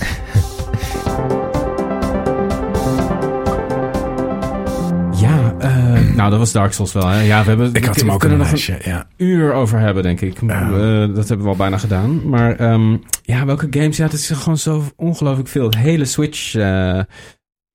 [5.20, 7.06] Ja, eh, nou dat was Dark Souls wel.
[7.08, 7.20] Hè?
[7.20, 7.74] Ja, we hebben.
[7.74, 8.78] Ik had hem ook in een nog lijstje.
[8.84, 9.06] Ja.
[9.16, 10.38] uur over hebben, denk ik.
[10.42, 10.68] Eh,
[11.14, 12.28] dat hebben we al bijna gedaan.
[12.28, 13.96] Maar ehm, ja, welke games?
[13.96, 15.64] Ja, het is gewoon zo ongelooflijk veel.
[15.64, 16.52] Het hele Switch.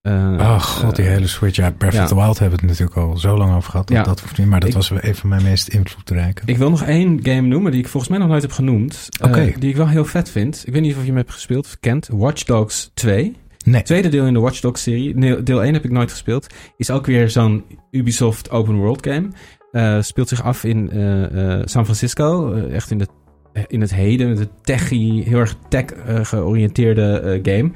[0.01, 1.55] Eh, Oh god, die eh, hele Switch.
[1.55, 2.01] Ja, Breath ja.
[2.03, 3.87] of the Wild hebben we het natuurlijk al zo lang over gehad.
[3.87, 4.03] Dat, Ja.
[4.03, 4.47] dat hoeft niet.
[4.47, 6.41] Maar dat Ik- was een van mijn meest invloedrijke.
[6.45, 9.07] Ik wil nog één game noemen die ik volgens mij nog nooit heb genoemd.
[9.21, 9.51] eh, Oké.
[9.59, 10.63] die ik wel heel vet vind.
[10.67, 12.07] Ik weet niet of je hem hebt gespeeld of kent.
[12.11, 13.35] Watch Dogs 2.
[13.65, 13.81] Nee.
[13.81, 15.43] Tweede deel in de Watch Dogs serie.
[15.43, 16.47] Deel 1 heb ik nooit gespeeld.
[16.77, 20.01] Is ook weer zo'n Ubisoft open world game.
[20.01, 20.89] Speelt zich af in
[21.65, 22.53] San Francisco.
[22.53, 23.07] Echt in, de,
[23.67, 24.29] in het heden.
[24.29, 25.83] Met een techie, heel erg tech
[26.49, 27.71] georiënteerde game.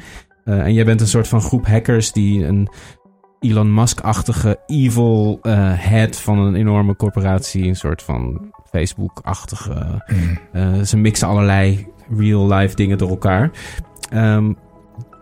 [0.46, 2.70] Eh, en jij bent een soort van groep hackers die een
[3.40, 7.68] Elon Musk-achtige evil eh, head van een enorme corporatie.
[7.68, 10.38] Een soort van Facebook-achtige Mm.
[10.54, 11.88] eh, ze mixen allerlei
[12.18, 13.52] real-life dingen door elkaar.
[14.10, 14.54] Ehm,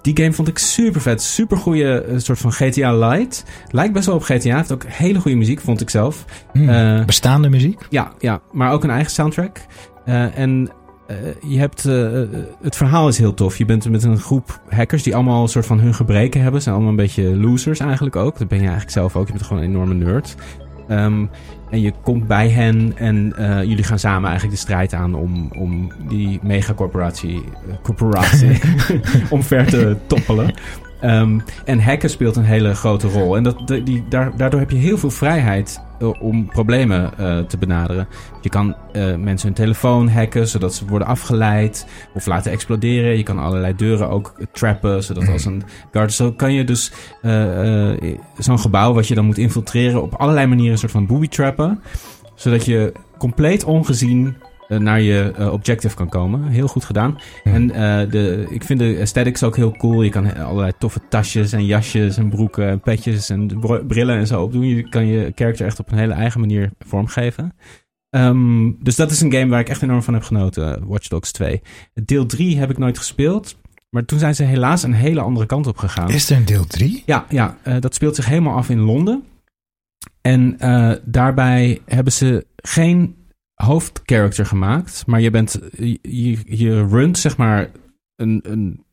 [0.02, 1.22] die game vond ik super vet.
[1.22, 3.46] Super goede soort van GTA Light.
[3.72, 4.56] Lijkt best wel op GTA.
[4.56, 6.26] Heeft ook hele goede muziek, vond ik zelf.
[6.54, 7.06] Mm.
[7.06, 7.86] Bestaande muziek?
[7.90, 9.66] ja, ja, maar ook een eigen soundtrack.
[10.36, 10.70] En
[11.47, 12.22] je hebt, eh,
[12.62, 13.57] het verhaal is heel tof.
[13.57, 16.59] Je bent met een groep hackers die allemaal een soort van hun gebreken hebben.
[16.59, 18.38] Ze zijn allemaal een beetje losers eigenlijk ook.
[18.38, 19.26] Dat ben je eigenlijk zelf ook.
[19.26, 20.36] Je bent gewoon een enorme nerd.
[20.88, 21.26] Ehm,
[21.70, 25.49] en je komt bij hen en eh, jullie gaan samen eigenlijk de strijd aan om,
[25.57, 28.59] om die megacorporatie eh, corporatie
[29.30, 30.53] omver te toppelen.
[31.02, 33.38] Ehm, en hacken speelt een hele grote rol.
[33.38, 37.58] En dat, die, daar, daardoor heb je heel veel vrijheid eh, om problemen eh, te
[37.58, 38.08] benaderen.
[38.41, 43.18] Je kan eh, mensen hun telefoon hacken, zodat ze worden afgeleid of laten exploderen.
[43.18, 46.14] Je kan allerlei deuren ook trappen, zodat als een guard...
[46.14, 46.91] Zo kan je dus
[48.38, 50.02] zo'n gebouw wat je dan moet infiltreren...
[50.02, 51.82] op allerlei manieren een soort van booby trappen.
[52.36, 54.36] Zodat je compleet ongezien
[54.78, 56.48] naar je eh, objective kan komen.
[56.48, 57.20] Heel goed gedaan.
[57.44, 60.02] En eh, de, ik vind de aesthetics ook heel cool.
[60.02, 64.42] Je kan allerlei toffe tasjes en jasjes en broeken en petjes en brillen en zo
[64.42, 64.68] opdoen.
[64.68, 67.56] Je kan je character echt op een hele eigen manier vormgeven.
[68.10, 70.88] Ehm, dus dat is een game waar ik echt enorm van heb genoten.
[70.88, 71.62] Watch Dogs 2.
[71.94, 73.56] Deel 3 heb ik nooit gespeeld.
[73.90, 76.10] Maar toen zijn ze helaas een hele andere kant op gegaan.
[76.10, 77.04] Is er een deel 3?
[77.06, 79.24] Ja, ja eh, dat speelt zich helemaal af in Londen.
[80.22, 83.16] En eh, daarbij hebben ze geen
[83.62, 85.03] hoofdcharacter gemaakt.
[85.07, 85.59] Maar je bent.
[86.01, 87.70] Je, runt zeg maar
[88.16, 88.84] een, een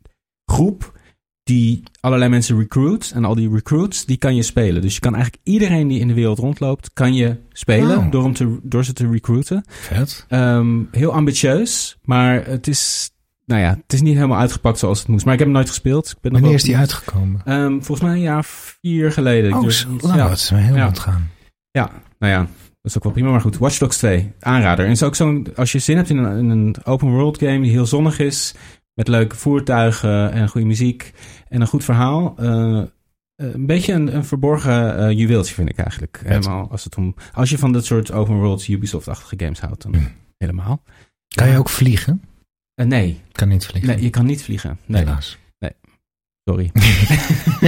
[0.44, 0.96] groep
[1.42, 3.12] die allerlei mensen recruit.
[3.14, 4.82] En al die recruits, die kan je spelen.
[4.82, 8.10] Dus je kan eigenlijk iedereen die in de wereld rondloopt, kan je spelen Oh.
[8.10, 9.64] door, hem te, door ze te recruiten.
[9.68, 10.24] Vet.
[10.28, 13.10] Ehm, heel ambitieus, maar het is,
[13.46, 15.24] nou ja, het is niet helemaal uitgepakt zoals het moest.
[15.24, 16.06] Maar ik heb hem nooit gespeeld.
[16.10, 17.40] Ik ben nog Wanneer wel is die uitgekomen?
[17.44, 19.52] Ehm, volgens mij een jaar vier geleden.
[19.54, 20.16] Oh, zo niet- lang.
[20.16, 20.76] ja, Dat is heel
[21.70, 21.90] Ja.
[22.18, 22.46] nou ja,
[22.88, 23.30] is ook wel prima.
[23.30, 24.84] Maar goed, Watch Dogs 2, aanrader.
[24.84, 27.60] En is ook zo'n, als je zin hebt in een, in een open world game
[27.60, 28.54] die heel zonnig is,
[28.94, 31.12] met leuke voertuigen en goede muziek
[31.48, 32.34] en een goed verhaal.
[32.38, 32.86] eh, eh,
[33.36, 36.20] een beetje een, een verborgen eh, juweeltje vind ik eigenlijk.
[36.24, 39.94] Helemaal als het om, als je van dat soort open world Ubisoft-achtige games houdt, dan
[39.94, 40.08] Hmm.
[40.38, 40.82] helemaal.
[41.34, 42.22] Kan je ook vliegen?
[42.74, 43.90] Eh, nee, Kan niet vliegen.
[43.94, 44.78] nee, je kan niet vliegen.
[44.86, 45.38] Nee, Helaas.
[46.48, 46.70] Sorry.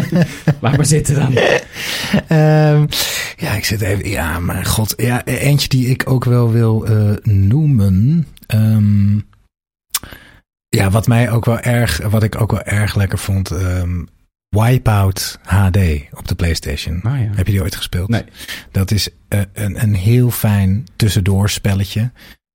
[0.61, 1.37] Laat maar zitten dan.
[2.29, 2.87] Ehm,
[3.37, 4.09] ja, ik zit even.
[4.09, 4.95] Ja, mijn god.
[4.97, 8.27] Ja, eentje die ik ook wel wil eh, noemen.
[8.47, 9.19] Ehm,
[10.69, 13.51] ja, wat mij ook wel erg, wat ik ook wel erg lekker vond.
[13.51, 14.05] ehm,
[14.49, 15.79] Wipeout HD
[16.13, 17.01] op de PlayStation.
[17.03, 17.11] Ja.
[17.13, 18.09] Heb je die ooit gespeeld?
[18.09, 18.25] Nee.
[18.71, 22.11] Dat is eh, een, een heel fijn tussendoorspelletje.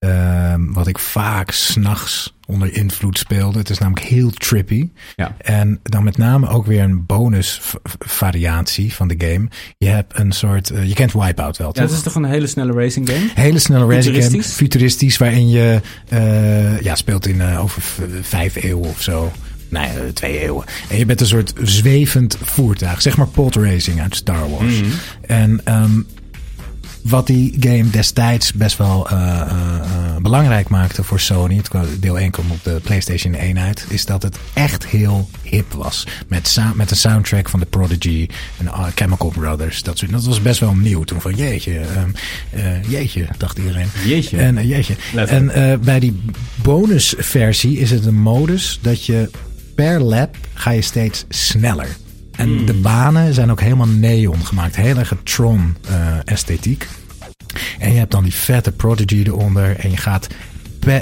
[0.10, 3.58] Ehm, wat ik vaak s'nachts onder invloed speelde.
[3.60, 4.90] Het is namelijk heel trippy.
[5.16, 5.36] Ja.
[5.38, 7.62] En dan met name ook weer een bonus
[8.00, 9.48] variatie van de game.
[9.78, 10.70] Je hebt een soort.
[10.70, 13.30] eh, je kent Wipeout wel, Ja, het is toch een hele snelle racing game?
[13.36, 15.18] Hele snelle racing game, Futuristisch?
[15.18, 17.82] waarin je eh, ja, speelt in eh, over
[18.22, 19.32] vijf eeuwen of zo.
[19.70, 20.66] Nee, twee eeuwen.
[20.90, 24.82] En je bent een soort zwevend voertuig, zeg maar pod racing uit Star Wars.
[24.82, 24.90] Mhm.
[25.22, 26.00] En ehm,
[27.10, 31.86] wat die game destijds best wel eh, eh, eh, belangrijk maakte voor Sony, het kwam-
[32.00, 36.08] deel 1 kwam op de PlayStation 1 uit, is dat het echt heel hip was.
[36.28, 38.28] Met, met een soundtrack van The Prodigy
[38.58, 39.84] en uh, Chemical Brothers.
[39.84, 41.22] Dat, soort, dat was best wel nieuw toen.
[41.22, 42.10] Van jeetje, ehm,
[42.50, 43.88] eh, jeetje, dacht iedereen.
[44.06, 44.38] Jeetje.
[44.38, 44.94] En, jeetje.
[44.94, 45.82] en Letterlijk.
[45.82, 46.22] bij die
[46.56, 49.30] bonusversie is het een modus dat je
[49.76, 51.88] per lap ga je steeds sneller.
[52.38, 52.66] En Hmm.
[52.66, 54.76] de banen zijn ook helemaal neon gemaakt.
[54.76, 56.88] Heel erg Tron eh, esthetiek.
[57.80, 59.80] En je hebt dan die vette Prodigy eronder.
[59.80, 60.28] En je gaat,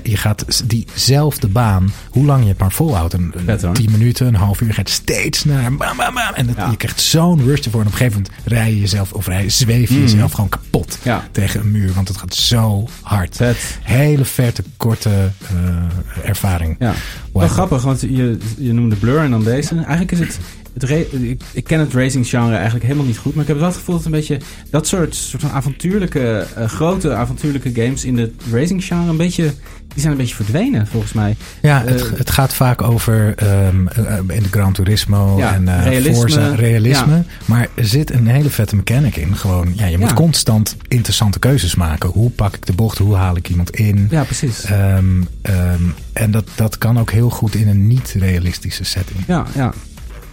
[0.04, 3.14] je gaat diezelfde baan, hoe lang je het maar volhoudt.
[3.14, 3.74] Een, een.
[3.74, 5.76] 10 minuten, een half uur, gaat steeds sneller.
[5.76, 6.34] Bam, bam, bam.
[6.36, 6.70] En Ja.
[6.70, 7.82] je krijgt zo'n rush ervoor.
[7.82, 10.98] En op een gegeven moment rij je jezelf, of rij, zweef je jezelf gewoon kapot
[11.02, 11.12] Hmm.
[11.12, 11.28] Ja.
[11.32, 11.94] tegen een muur.
[11.94, 13.36] Want het gaat zo hard.
[13.36, 13.58] Vet.
[13.82, 16.76] Hele verte, korte eh, ervaring.
[16.80, 16.94] Ja.
[17.34, 19.76] Wel grappig, want je, je noemde Blur en dan deze.
[19.76, 20.40] Eigenlijk is het...
[20.80, 23.34] het ik, ik ken het racing genre eigenlijk helemaal niet goed.
[23.34, 24.38] Maar ik heb wel het gevoel dat een beetje...
[24.70, 26.46] Dat soort, soort van avontuurlijke...
[26.56, 29.54] eh, grote avontuurlijke games in de racing genre een beetje...
[29.94, 31.36] Die zijn een beetje verdwenen, volgens mij.
[31.62, 35.84] Ja, het, Eh, het gaat vaak over ehm, eh, in de Gran Turismo Ja, en
[35.84, 36.14] realisme.
[36.16, 37.14] Forza, realisme.
[37.16, 37.24] Ja.
[37.46, 39.36] Maar er zit een hele vette mechanic in.
[39.36, 40.14] Gewoon, ja, je moet Ja.
[40.16, 42.10] constant interessante keuzes maken.
[42.10, 42.98] Hoe pak ik de bocht?
[42.98, 44.08] Hoe haal ik iemand in?
[44.10, 44.64] Ja, precies.
[44.64, 45.06] Ehm,
[45.42, 45.82] ehm,
[46.14, 49.20] en dat, dat kan ook heel goed in een niet-realistische setting.
[49.28, 49.74] Ja, ja.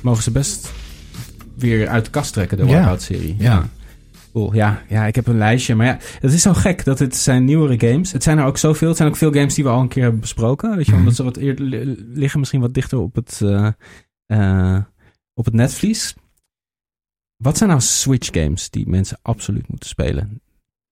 [0.03, 0.73] Mogen ze best
[1.57, 2.77] weer uit de kast trekken, de Ja.
[2.79, 3.35] Wipeout-serie.
[3.39, 3.69] Ja.
[4.33, 4.55] Cool.
[4.55, 5.75] Ja, ja, ik heb een lijstje.
[5.75, 8.13] Maar ja, het is zo gek dat het zijn nieuwere games.
[8.13, 8.89] Het zijn er ook zoveel.
[8.89, 10.77] Het zijn ook veel games die we al een keer hebben besproken.
[10.77, 11.01] Weet je, Mhm.
[11.01, 13.69] omdat ze wat eerder li- liggen misschien wat dichter op het, eh,
[14.27, 14.83] eh,
[15.35, 16.15] op het netvlies.
[17.37, 20.41] Wat zijn nou Switch games die mensen absoluut moeten spelen?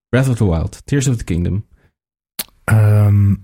[0.09, 1.67] Breath of the Wild, Tears of the Kingdom.
[2.65, 3.35] Ehm,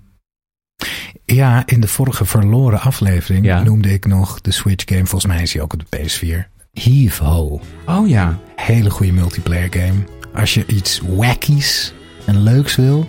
[1.24, 3.62] ja, in de vorige verloren aflevering Ja.
[3.62, 5.06] noemde ik nog de Switch game.
[5.06, 6.48] Volgens mij is die ook op de PS4.
[6.72, 7.60] Heave Ho.
[7.86, 8.38] Oh ja.
[8.56, 10.04] Hele goede multiplayer game.
[10.34, 11.92] Als je iets wackies
[12.26, 13.06] en leuks wil,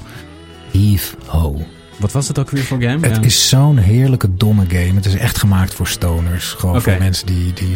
[0.72, 1.66] Heave Ho.
[1.99, 3.07] Wat was het ook weer voor game?
[3.07, 3.22] Het Ja.
[3.22, 4.93] is zo'n heerlijke domme game.
[4.93, 6.45] Het is echt gemaakt voor stoners.
[6.51, 7.76] Gewoon voor mensen die, die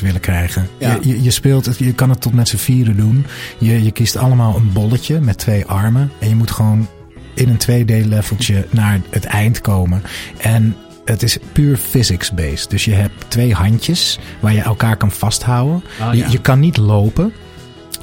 [0.00, 0.68] willen krijgen.
[0.78, 0.98] Ja.
[1.02, 3.26] Je, je, je speelt het, je kan het tot met z'n vieren doen.
[3.58, 6.10] Je, je kiest allemaal een bolletje met twee armen.
[6.20, 6.88] En je moet gewoon
[7.34, 10.02] in een 2D-leveltje naar het eind komen.
[10.38, 12.70] En het is puur physics-based.
[12.70, 15.82] Dus je hebt twee handjes waar je elkaar kan vasthouden.
[16.00, 16.28] Ah, je, ja.
[16.30, 17.32] je kan niet lopen.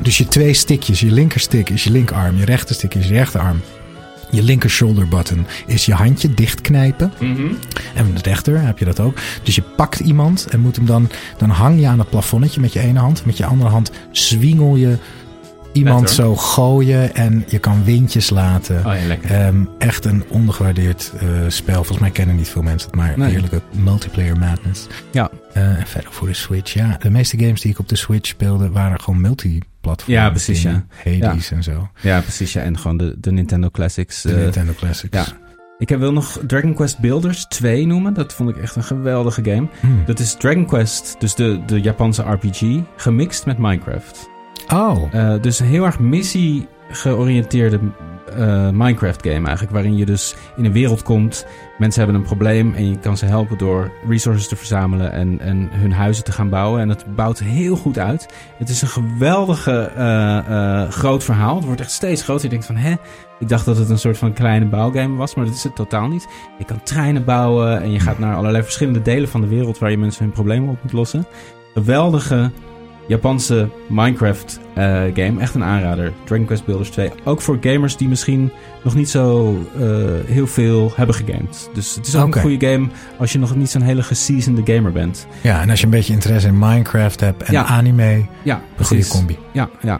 [0.01, 3.61] Dus je twee stickjes, je linkerstick is je linkerarm, je rechterstick is je rechterarm.
[4.31, 7.13] Je linker shoulder button is je handje dichtknijpen.
[7.19, 7.53] Mhm.
[7.95, 9.17] En met de rechter heb je dat ook.
[9.43, 11.09] Dus je pakt iemand en moet hem dan...
[11.37, 13.25] Dan hang je aan het plafonnetje met je ene hand.
[13.25, 14.97] Met je andere hand swingel je
[15.73, 18.77] iemand zo gooien en je kan windjes laten.
[18.85, 19.17] Oh ja.
[19.29, 21.73] Ehm, echt een ondergewaardeerd eh, spel.
[21.75, 23.29] Volgens mij kennen niet veel mensen het, maar Nee.
[23.29, 24.87] heerlijke multiplayer madness.
[25.11, 25.29] Ja.
[25.53, 26.73] Eh, en verder voor de Switch.
[26.73, 30.13] Ja, de meeste games die ik op de Switch speelde waren gewoon multiplatform.
[30.13, 30.85] Ja, precies, ja.
[31.03, 31.89] Hades en zo.
[32.01, 32.53] Ja, precies.
[32.53, 32.61] Ja.
[32.61, 34.21] En gewoon de, de Nintendo Classics.
[34.21, 35.17] De eh, Nintendo Classics.
[35.17, 35.25] ja.
[35.77, 38.13] Ik wil nog Dragon Quest Builders 2 noemen.
[38.13, 39.67] Dat vond ik echt een geweldige game.
[39.79, 40.03] Hmm.
[40.05, 42.61] Dat is Dragon Quest, dus de, de Japanse RPG,
[42.95, 44.29] gemixt met Minecraft.
[44.73, 47.79] Oh, Eh, dus een heel erg missie georiënteerde
[48.35, 49.71] eh, Minecraft game eigenlijk.
[49.71, 51.45] Waarin je dus in een wereld komt.
[51.77, 55.69] Mensen hebben een probleem en je kan ze helpen door resources te verzamelen en, en
[55.71, 56.81] hun huizen te gaan bouwen.
[56.81, 58.27] En het bouwt heel goed uit.
[58.57, 61.55] Het is een geweldige eh, groot verhaal.
[61.55, 62.43] Het wordt echt steeds groter.
[62.43, 62.95] Je denkt van hè,
[63.39, 66.07] ik dacht dat het een soort van kleine bouwgame was, maar dat is het totaal
[66.07, 66.27] niet.
[66.57, 69.91] Je kan treinen bouwen en je gaat naar allerlei verschillende delen van de wereld waar
[69.91, 71.25] je mensen hun problemen op moet lossen.
[71.73, 72.51] Geweldige
[73.09, 74.83] Japanse Minecraft eh,
[75.13, 75.33] game.
[75.39, 76.13] Echt een aanrader.
[76.25, 77.11] Dragon Quest Builders 2.
[77.23, 78.51] Ook voor gamers die misschien
[78.83, 79.81] nog niet zo eh,
[80.25, 81.69] heel veel hebben gegamed.
[81.73, 82.87] Dus het is ook een goede game
[83.17, 85.27] als je nog niet zo'n hele geseasoned gamer bent.
[85.41, 85.61] ja.
[85.61, 87.65] En als je een beetje interesse in Minecraft hebt en Ja.
[87.65, 89.09] anime, Ja, een goede precies.
[89.09, 89.37] combi.
[89.51, 89.99] Ja, ja.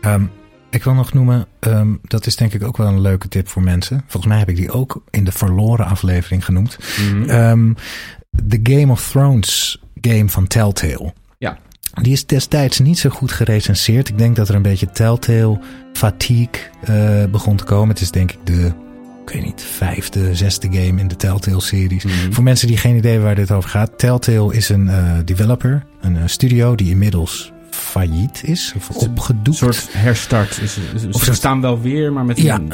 [0.00, 0.24] Ehm,
[0.70, 3.62] ik wil nog noemen, ehm, dat is denk ik ook wel een leuke tip voor
[3.62, 3.98] mensen.
[4.06, 6.78] Volgens mij heb ik die ook in de verloren aflevering genoemd.
[7.26, 7.72] Ehm,
[8.30, 11.12] de Game of Thrones game van Telltale.
[12.00, 14.08] Die is destijds niet zo goed gerecenseerd.
[14.08, 15.58] Ik denk dat er een beetje Telltale
[15.92, 16.48] fatigue
[16.82, 17.88] eh, begon te komen.
[17.88, 18.72] Het is denk ik de,
[19.26, 22.04] ik weet niet, vijfde, zesde game in de Telltale-series.
[22.04, 22.32] Mhm.
[22.32, 23.98] Voor mensen die geen idee hebben waar dit over gaat.
[23.98, 28.72] Telltale is een eh, developer, een eh, studio die inmiddels failliet is.
[28.76, 29.46] Of opgedoekt.
[29.46, 30.58] Een soort herstart.
[30.62, 32.54] Is, is, Of ze staan wel weer, maar met Ja.
[32.54, 32.72] een,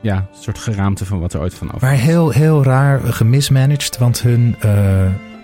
[0.00, 3.98] ja, een soort geraamte van wat er ooit van af Maar heel, heel raar gemismanaged.
[3.98, 4.56] Want hun,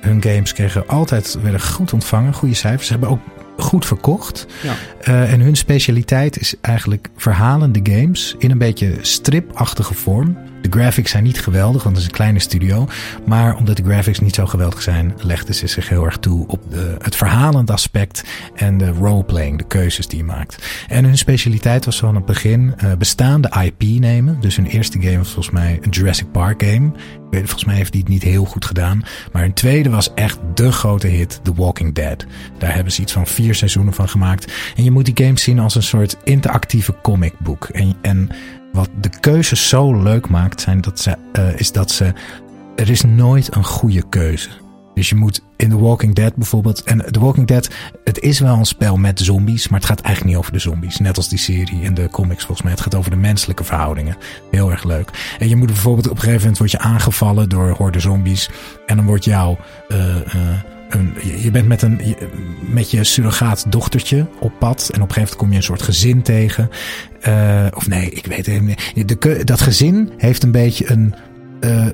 [0.05, 2.35] hun games kregen altijd werden goed ontvangen.
[2.35, 2.87] Goede cijfers.
[2.87, 3.21] Ze hebben ook
[3.57, 4.47] goed verkocht.
[4.63, 4.75] Ja.
[5.01, 10.37] Eh, en hun specialiteit is eigenlijk verhalende games in een beetje stripachtige vorm.
[10.65, 12.89] De graphics zijn niet geweldig, want het is een kleine studio.
[13.27, 16.71] Maar omdat de graphics niet zo geweldig zijn, legden ze zich heel erg toe op
[16.71, 20.85] de, het verhalend aspect en de roleplaying, de keuzes die je maakt.
[20.89, 24.41] En hun specialiteit was van het begin eh, bestaande IP nemen.
[24.41, 26.93] Dus hun eerste game was volgens mij een Jurassic Park game.
[27.31, 29.03] Volgens mij heeft die het niet heel goed gedaan.
[29.33, 32.27] Maar hun tweede was echt de grote hit, The Walking Dead.
[32.59, 34.53] Daar hebben ze iets van vier seizoenen van gemaakt.
[34.77, 37.65] En je moet die games zien als een soort interactieve comicboek.
[37.65, 38.31] En, en
[38.75, 42.13] wat de keuzes zo leuk maakt, zijn dat ze, eh, is dat ze.
[42.77, 44.49] Er is nooit een goede keuze.
[44.95, 46.83] Dus je moet in The Walking Dead bijvoorbeeld.
[46.83, 47.69] En The Walking Dead,
[48.05, 50.99] het is wel een spel met zombies, maar het gaat eigenlijk niet over de zombies.
[50.99, 52.71] Net als die serie en de comics volgens mij.
[52.73, 54.17] Het gaat over de menselijke verhoudingen.
[54.51, 55.37] Heel erg leuk.
[55.39, 58.51] En je moet bijvoorbeeld op een gegeven moment word je aangevallen door horde zombies.
[58.87, 59.57] En dan wordt jou.
[59.89, 60.59] eh, eh,
[61.23, 62.01] je- bent met, een,
[62.61, 64.91] met je surrogaat dochtertje op pad.
[64.93, 66.71] En op een gegeven moment kom je een soort gezin tegen.
[67.21, 68.63] Eh, of nee, ik weet het
[68.95, 69.09] niet.
[69.09, 71.15] De, dat gezin heeft een beetje een
[71.61, 71.87] eh,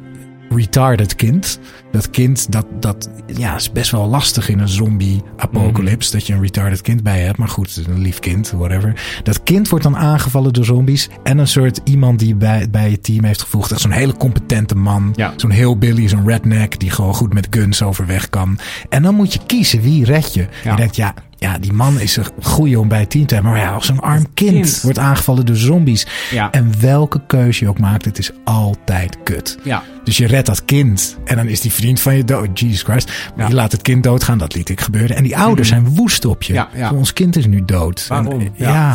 [0.51, 1.59] retarded kind.
[1.93, 6.13] Dat kind, dat, dat ja, is best wel lastig in een zombie-apocalypse.
[6.13, 7.39] Dat je een retarded kind bij hebt.
[7.39, 9.21] Maar goed, een lief kind, whatever.
[9.23, 11.09] Dat kind wordt dan aangevallen door zombies.
[11.23, 13.81] En een soort iemand die bij, bij je team heeft gevoegd.
[13.81, 15.13] Zo'n hele competente man.
[15.17, 15.33] Ja.
[15.37, 16.81] Zo'n heel Billy, zo'n redneck.
[16.81, 18.59] Die gewoon goed met guns overweg kan.
[18.89, 20.47] En dan moet je kiezen wie red je.
[20.65, 20.71] Ja.
[20.71, 23.53] Je denkt, ja, ja, die man is een goeie om bij het team te hebben.
[23.53, 24.81] Maar ja, als een arm kind, kind.
[24.81, 26.07] wordt aangevallen door zombies.
[26.31, 26.51] Ja.
[26.51, 29.59] En welke keuze je ook maakt, het is altijd kut.
[29.65, 29.83] Ja.
[30.05, 32.59] Dus je redt dat kind en dan is die vriend van je dood.
[32.61, 33.09] Jesus Christ.
[33.09, 33.49] Maar Ja.
[33.49, 35.17] je laat het kind doodgaan, dat liet ik gebeuren.
[35.17, 36.53] En die ouders zijn woest op je.
[36.53, 36.91] Ja, ja.
[36.93, 38.07] Ons kind is nu dood.
[38.09, 38.41] Waarom?
[38.41, 38.69] En, Ja.
[38.71, 38.95] ja.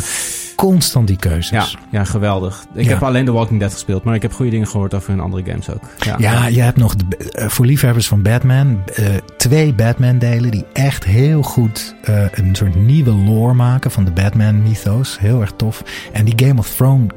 [0.56, 1.50] constant die keuzes.
[1.50, 2.66] Ja, ja, geweldig.
[2.76, 5.20] Ik heb alleen The Walking Dead gespeeld, maar ik heb goede dingen gehoord over hun
[5.20, 5.82] andere games ook.
[6.00, 9.06] Ja, Ja, je hebt nog de, eh, voor liefhebbers van Batman eh,
[9.38, 15.20] twee Batman-delen die echt heel goed eh, een soort nieuwe lore maken van de Batman-mythos.
[15.20, 15.84] Heel erg tof.
[16.14, 17.10] En die Game of, Thrones,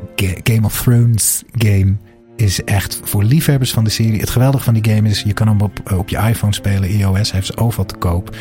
[0.43, 1.95] Game of Thrones game
[2.41, 4.21] is echt voor liefhebbers van de serie.
[4.21, 6.91] Het geweldige van die game is, je kan hem op, eh, op je iPhone spelen,
[6.91, 8.37] iOS, heeft ze overal te koop.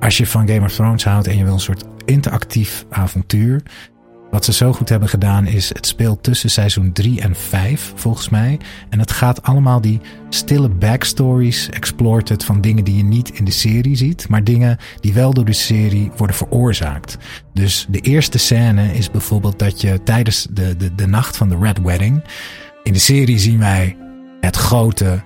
[0.00, 3.62] Als je van Game of Thrones houdt en je wil een soort interactief avontuur.
[4.30, 8.28] Wat ze zo goed hebben gedaan is, het speelt tussen seizoen 3 en 5 volgens
[8.28, 8.58] mij.
[8.88, 13.44] En het gaat allemaal die stille backstories, explored het van dingen die je niet in
[13.44, 14.28] de serie ziet.
[14.28, 17.18] Maar dingen die wel door de serie worden veroorzaakt.
[17.54, 21.58] Dus de eerste scène is bijvoorbeeld dat je tijdens de, de, de nacht van de
[21.60, 22.22] Red Wedding.
[22.82, 23.96] In de serie zien wij
[24.40, 25.22] het grote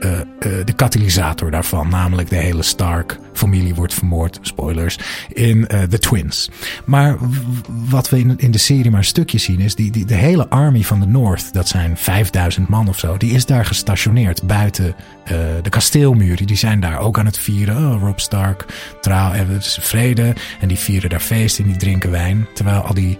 [0.00, 1.88] eh, eh, de katalysator daarvan.
[1.88, 6.50] Namelijk de hele Stark-familie wordt vermoord, spoilers, in eh, The Twins.
[6.84, 7.16] Maar
[7.88, 9.74] wat we in, in de serie maar een stukje zien is...
[9.74, 13.16] Die, die, de hele army van de North, dat zijn 5000 man of zo...
[13.16, 14.94] die is daar gestationeerd buiten
[15.62, 16.46] de kasteelmuren.
[16.46, 17.76] Die zijn daar ook aan het vieren.
[17.76, 18.64] Oh, Rob Stark,
[19.00, 20.34] trouw, en vrede.
[20.60, 22.46] En die vieren daar feest en die drinken wijn.
[22.54, 23.16] Terwijl al die...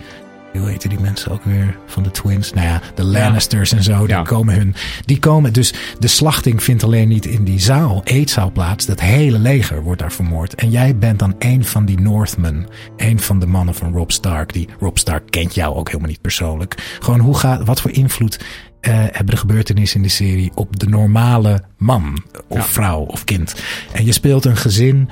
[0.59, 2.53] Hoe heten die mensen ook weer van de Twins?
[2.53, 4.75] Nou ja, de Lannisters en zo, die komen hun.
[5.05, 5.75] Die komen dus.
[5.99, 8.87] De slachting vindt alleen niet in die zaal, eetzaal plaats.
[8.87, 10.55] Dat hele leger wordt daar vermoord.
[10.55, 12.67] En jij bent dan een van die Northmen.
[12.97, 14.53] Een van de mannen van Rob Stark.
[14.53, 16.97] Die Rob Stark kent jou ook helemaal niet persoonlijk.
[17.01, 18.45] Gewoon hoe gaat, wat voor invloed
[18.81, 22.63] eh, hebben de gebeurtenissen in de serie op de normale man of Ja.
[22.65, 23.55] vrouw of kind?
[23.93, 25.09] En je speelt een gezin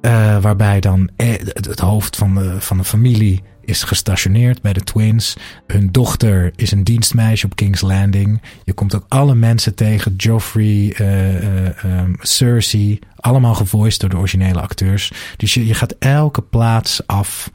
[0.00, 4.84] eh, waarbij dan eh, het, hoofd van de, van de familie is gestationeerd bij de
[4.84, 5.36] Twins.
[5.66, 8.42] Hun dochter is een dienstmeisje op King's Landing.
[8.64, 10.14] Je komt ook alle mensen tegen.
[10.16, 12.98] Joffrey, eh, eh, ehm, Cersei.
[13.16, 15.12] Allemaal gevoiced door de originele acteurs.
[15.36, 17.50] Dus je, je gaat elke plaats af.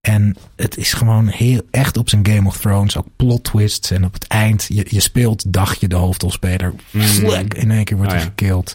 [0.00, 2.96] En het is gewoon heel echt op zijn Game of Thrones.
[2.96, 3.90] Ook plot twists.
[3.90, 6.74] En op het eind, je, je speelt dagje de hoofdrolspeler.
[6.92, 8.32] Vlek, in één keer wordt Oh, hij ja.
[8.36, 8.74] gekild.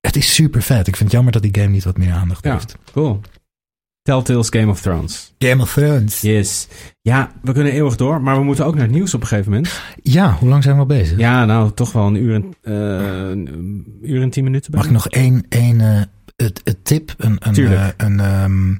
[0.00, 0.86] Het is super vet.
[0.86, 2.76] Ik vind het jammer dat die game niet wat meer aandacht Ja, heeft.
[2.92, 3.20] cool.
[4.02, 5.34] Telltale's Game of Thrones.
[5.38, 6.20] Game of Thrones.
[6.20, 6.68] Yes.
[7.00, 9.52] Ja, we kunnen eeuwig door, maar we moeten ook naar het nieuws op een gegeven
[9.52, 9.80] moment.
[10.02, 11.18] Ja, hoe lang zijn we al bezig?
[11.18, 14.74] Ja, nou, toch wel een uur en, eh, een uur en tien minuten.
[14.74, 16.02] Mag ik nog één, één eh,
[16.36, 17.14] het, het tip?
[17.18, 17.80] Een, een, Tuurlijk.
[17.80, 18.74] eh, een, ehm,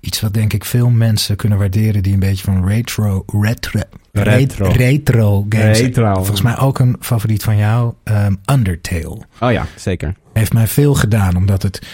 [0.00, 3.80] iets wat denk ik veel mensen kunnen waarderen die een beetje van retro, retro,
[4.12, 4.70] Retro.
[4.70, 5.78] retro, games.
[5.80, 6.14] Retro.
[6.14, 9.18] Volgens mij ook een favoriet van jou, ehm, Undertale.
[9.40, 10.14] Oh ja, zeker.
[10.32, 11.86] Heeft mij veel gedaan, omdat het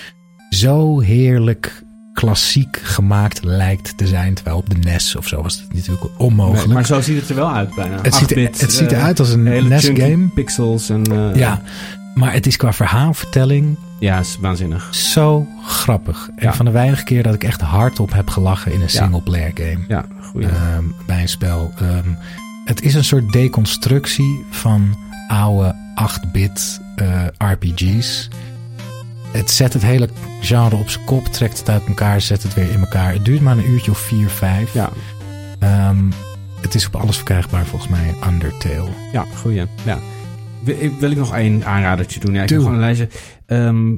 [0.50, 4.34] zo heerlijk klassiek gemaakt lijkt te zijn.
[4.34, 6.64] Terwijl op de NES of zo was het natuurlijk onmogelijk.
[6.64, 7.98] Nee, maar zo ziet het er wel uit bijna.
[8.02, 10.28] het, ziet, er- 8-bit, het ziet eh, eruit als een NES-game.
[10.34, 11.02] pixels en...
[11.12, 11.62] eh, Ja,
[12.16, 14.94] maar het is qua verhaalvertelling Ja, is waanzinnig.
[14.94, 16.28] zo grappig.
[16.36, 16.52] En Ja.
[16.55, 19.02] van de weinige keer dat ik echt hardop heb gelachen in een Ja.
[19.02, 19.84] singleplayer game.
[19.88, 20.48] Ja, goeie.
[20.48, 21.72] Ehm, bij een spel.
[21.78, 22.09] Ehm,
[22.64, 24.97] het is een soort deconstructie van
[25.28, 28.28] oude 8-bit eh, RPG's.
[29.32, 30.09] Het zet het hele
[30.40, 33.12] genre op zijn kop, trekt het uit elkaar, zet het weer in elkaar.
[33.12, 34.72] Het duurt maar een uurtje of 4, 5.
[34.72, 34.90] ja,
[35.59, 36.05] Ehm,
[36.60, 38.88] het is op alles verkrijgbaar volgens mij, Undertale.
[39.12, 39.62] ja, goeie.
[39.84, 39.98] Ja.
[40.98, 42.34] Wil, ik- nog één aanradertje doen?
[42.34, 42.56] Ja, ik Doe.
[42.56, 43.09] heb gewoon een lijstje.
[43.47, 43.97] Ehm,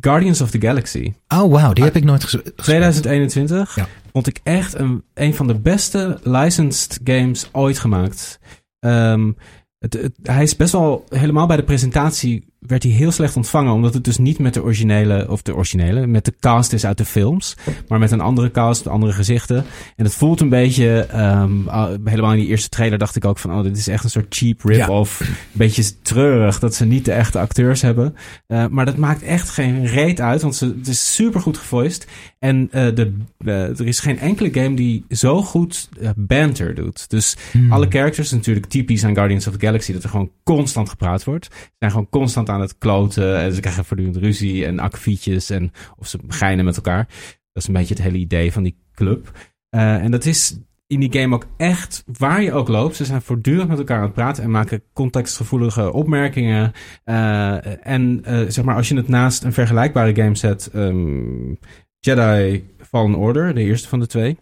[0.00, 1.12] Guardians of the Galaxy.
[1.28, 2.56] Oh wauw, die heb ik nooit gespeeld.
[2.56, 3.86] 2021 Ja.
[4.12, 8.38] vond ik echt een, een van de beste licensed games ooit gemaakt.
[8.78, 9.32] Ehm,
[9.78, 13.72] het, het- hij is best wel, helemaal bij de presentatie werd hij heel slecht ontvangen.
[13.72, 16.98] Omdat het dus niet met de originele, of de originele, met de cast is uit
[16.98, 17.56] de films.
[17.88, 19.64] Maar met een andere cast, andere gezichten.
[19.96, 23.38] En het voelt een beetje, ehm, ah, helemaal in die eerste trailer dacht ik ook
[23.38, 25.20] van, oh, dit is echt een soort cheap rip-off.
[25.20, 28.16] Een beetje treurig dat ze niet de echte acteurs hebben.
[28.46, 32.06] Eh, maar dat maakt echt geen reet uit, want ze, het is super goed gevoiced.
[32.38, 37.10] En eh, de, eh, er is geen enkele game die zo goed banter doet.
[37.10, 37.72] Dus Hmm.
[37.72, 41.48] alle characters, natuurlijk typisch aan Guardians of the Galaxy, dat er gewoon constant gepraat wordt.
[41.78, 46.06] Zijn gewoon constant aan het kloten en ze krijgen voortdurend ruzie en akkefietjes en of
[46.06, 47.06] ze geinen met elkaar.
[47.52, 49.30] Dat is een beetje het hele idee van die club.
[49.68, 52.96] Eh, en dat is in die game ook echt waar je ook loopt.
[52.96, 56.72] Ze zijn voortdurend met elkaar aan het praten en maken contextgevoelige opmerkingen.
[57.04, 61.54] Eh, en eh, zeg maar, als je het naast een vergelijkbare game zet, ehm,
[61.98, 64.36] Jedi Fallen Order, de eerste van de twee.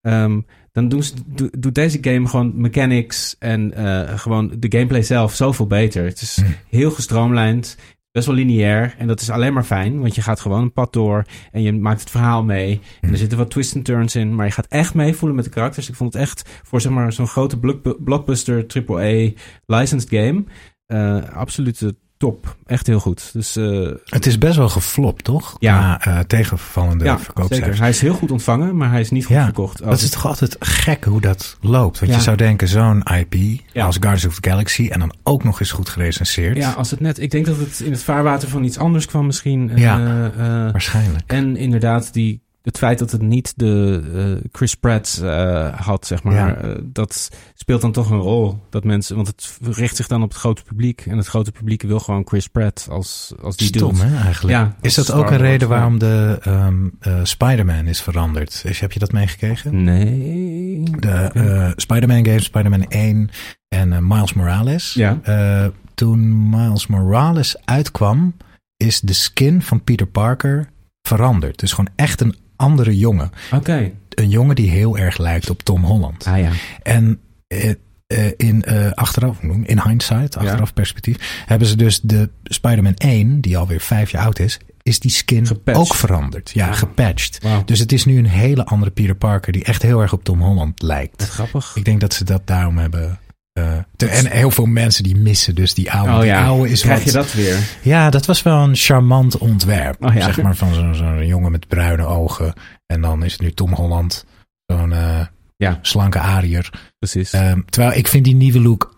[0.00, 0.40] ehm,
[0.78, 6.04] dan do- doet deze game gewoon mechanics en eh, gewoon de gameplay zelf zoveel beter.
[6.04, 6.54] Het is Hmm.
[6.68, 7.76] heel gestroomlijnd,
[8.12, 8.94] best wel lineair.
[8.98, 11.72] En dat is alleen maar fijn, want je gaat gewoon een pad door en je
[11.72, 12.80] maakt het verhaal mee.
[13.00, 15.50] En er zitten wat twists en turns in, maar je gaat echt meevoelen met de
[15.50, 15.88] karakters.
[15.88, 19.30] Ik vond het echt voor zeg maar, zo'n grote block- blockbuster AAA
[19.66, 20.44] licensed game.
[20.86, 22.56] eh absolute top.
[22.66, 23.30] Echt heel goed.
[23.32, 25.56] Dus eh, Het is best wel geflopt, toch?
[25.58, 25.80] Ja.
[25.80, 27.18] Na uh, tegenvallende ja,
[27.48, 27.78] zeker.
[27.78, 29.78] Hij is heel goed ontvangen, maar hij is niet goed Ja, verkocht.
[29.84, 31.98] Dat is toch altijd gek hoe dat loopt.
[31.98, 32.16] Want Ja.
[32.18, 33.34] je zou denken, zo'n IP
[33.72, 33.84] Ja.
[33.84, 34.88] als Guardians of the Galaxy...
[34.88, 36.56] en dan ook nog eens goed gerecenseerd.
[36.56, 37.20] Ja, als het net.
[37.20, 39.70] Ik denk dat het in het vaarwater van iets anders kwam, misschien.
[39.74, 39.98] Ja.
[39.98, 41.24] Eh, eh, Waarschijnlijk.
[41.26, 44.02] en inderdaad, die, het feit dat het niet de
[44.42, 46.54] eh, Chris Pratt eh, had, zeg maar, Ja.
[46.56, 48.58] eh, dat speelt dan toch een rol.
[48.70, 51.06] Dat mensen, want het richt zich dan op het grote publiek.
[51.06, 54.02] En het grote publiek wil gewoon Chris Pratt als, als die Stom, doet.
[54.02, 54.56] hè, eigenlijk.
[54.56, 58.62] Ja, is dat ook een reden waarom de ehm eh, Spider-Man is veranderd?
[58.64, 59.84] Is, heb je dat meegekregen?
[59.84, 60.82] Nee.
[60.98, 63.30] De eh, Spider-Man game, Spider-Man 1
[63.68, 64.94] en Miles Morales.
[64.94, 65.18] Ja.
[65.22, 68.34] Eh, toen Miles Morales uitkwam,
[68.76, 70.68] is de skin van Peter Parker
[71.02, 71.58] veranderd.
[71.58, 73.30] Dus gewoon echt een andere jongen.
[73.54, 73.90] Oké.
[74.08, 76.26] Een jongen die heel erg lijkt op Tom Holland.
[76.26, 76.50] Ah ja.
[76.82, 77.70] En eh,
[78.06, 83.58] eh, in eh, achteraf, in hindsight, achteraf perspectief, hebben ze dus de Spider-Man 1, die
[83.58, 85.80] alweer vijf jaar oud is, is die skin Gepatcht.
[85.80, 86.50] ook veranderd.
[86.54, 86.74] Ja, Ah.
[86.76, 87.38] gepatcht.
[87.64, 90.40] Dus het is nu een hele andere Peter Parker die echt heel erg op Tom
[90.40, 91.20] Holland lijkt.
[91.20, 91.72] Wat grappig.
[91.76, 93.18] Ik denk dat ze dat daarom hebben.
[93.58, 96.12] Eh, en heel veel mensen die missen dus die oude.
[96.12, 97.58] oh die ja, oude is krijg wat, je dat weer?
[97.82, 100.04] Ja, dat was wel een charmant ontwerp.
[100.04, 100.20] Oh ja.
[100.24, 102.52] Zeg maar van zo'n jongen met bruine ogen.
[102.86, 104.24] En dan is het nu Tom Holland.
[104.66, 105.20] Zo'n eh,
[105.56, 105.78] Ja.
[105.82, 106.70] slanke ariër.
[106.98, 107.32] Precies.
[107.32, 108.96] Ehm, terwijl ik vind die nieuwe look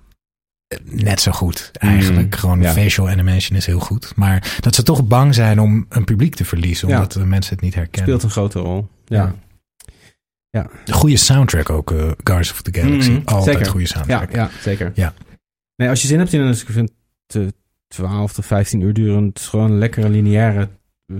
[0.66, 2.34] eh, net zo goed eigenlijk.
[2.34, 2.72] Mm, Gewoon ja.
[2.72, 4.12] facial animation is heel goed.
[4.16, 6.88] Maar dat ze toch bang zijn om een publiek te verliezen.
[6.88, 8.08] Omdat de mensen het niet herkennen.
[8.08, 8.88] Speelt een grote rol.
[9.04, 9.34] Ja.
[10.84, 11.90] De goede soundtrack ook.
[11.90, 13.10] eh Guardians of the Galaxy.
[13.10, 13.70] Mm, Altijd zeker.
[13.70, 14.32] goede Ja, soundtrack.
[14.32, 14.92] ja, zeker.
[14.94, 15.14] Ja.
[15.76, 16.90] Nee, als je zin hebt in een, ik vind
[17.26, 17.54] het
[17.88, 20.68] 12 tot 15 uur durend, gewoon een lekkere lineaire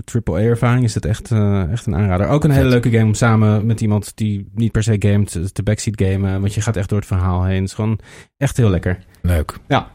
[0.03, 2.27] triple-A-ervaring, is het echt, eh, echt een aanrader.
[2.27, 5.63] Ook een hele leuke game om samen met iemand die niet per se gamet, te
[5.63, 7.55] backseat gamen, want je gaat echt door het verhaal heen.
[7.61, 7.99] Het is gewoon
[8.37, 8.99] echt heel lekker.
[9.21, 9.53] Leuk.
[9.67, 9.91] Ja.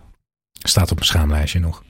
[0.52, 1.82] Staat op mijn schaamlijstje nog.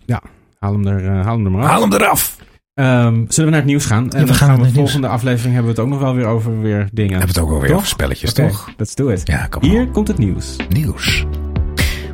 [0.58, 1.68] Haal hem er, eh, haal hem er maar af.
[1.70, 2.38] Haal hem eraf!
[2.80, 4.10] Ehm, zullen we naar het nieuws gaan?
[4.10, 4.74] En we gaan we de nieuws.
[4.74, 7.10] volgende aflevering hebben we het ook nog wel weer over weer dingen.
[7.18, 7.76] Hebben we het ook alweer Toch?
[7.76, 8.70] over spelletjes, Oké, toch?
[8.76, 9.20] Let's do it.
[9.24, 9.92] Ja, kom Hier op.
[9.92, 10.56] komt het nieuws.
[10.68, 11.24] Nieuws.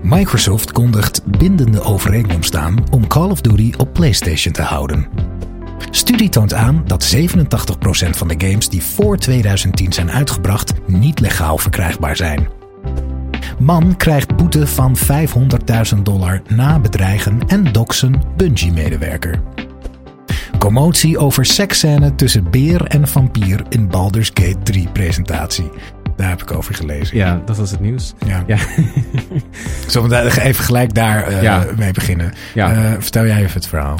[0.03, 5.07] Microsoft kondigt bindende overeenkomst aan om Call of Duty op PlayStation te houden.
[5.91, 11.59] Studie toont aan dat 87% van de games die voor 2010 zijn uitgebracht niet legaal
[11.59, 12.49] verkrijgbaar zijn.
[13.59, 14.97] Man krijgt boete van
[15.95, 19.41] 500.000 dollar na bedreigen en doxen Bungie-medewerker.
[20.59, 25.71] Commotie over seksscène tussen beer en vampier in Baldur's Gate 3 presentatie.
[26.17, 27.17] Daar heb ik over gelezen.
[27.17, 28.15] Ja, dat was het nieuws.
[28.27, 28.43] Ja.
[28.47, 28.57] Ja.
[29.87, 31.65] Zullen we even gelijk daar eh, Ja.
[31.77, 32.33] mee beginnen?
[32.55, 32.73] Ja.
[32.73, 33.99] Eh, vertel jij even het verhaal.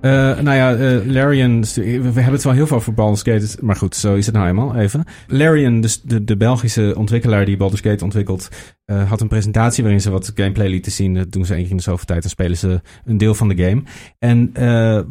[0.00, 3.76] Eh, nou ja, eh, Larian, we hebben het wel heel veel over Baldur's Gate, maar
[3.76, 5.04] goed, zo is het nou eenmaal even.
[5.26, 8.48] Larian, dus de, de Belgische ontwikkelaar die Baldur's Gate ontwikkelt,
[8.84, 11.14] eh, had een presentatie waarin ze wat gameplay lieten zien.
[11.14, 13.48] Dat doen ze één keer in de zoveel tijd en spelen ze een deel van
[13.48, 13.82] de game.
[14.18, 14.52] En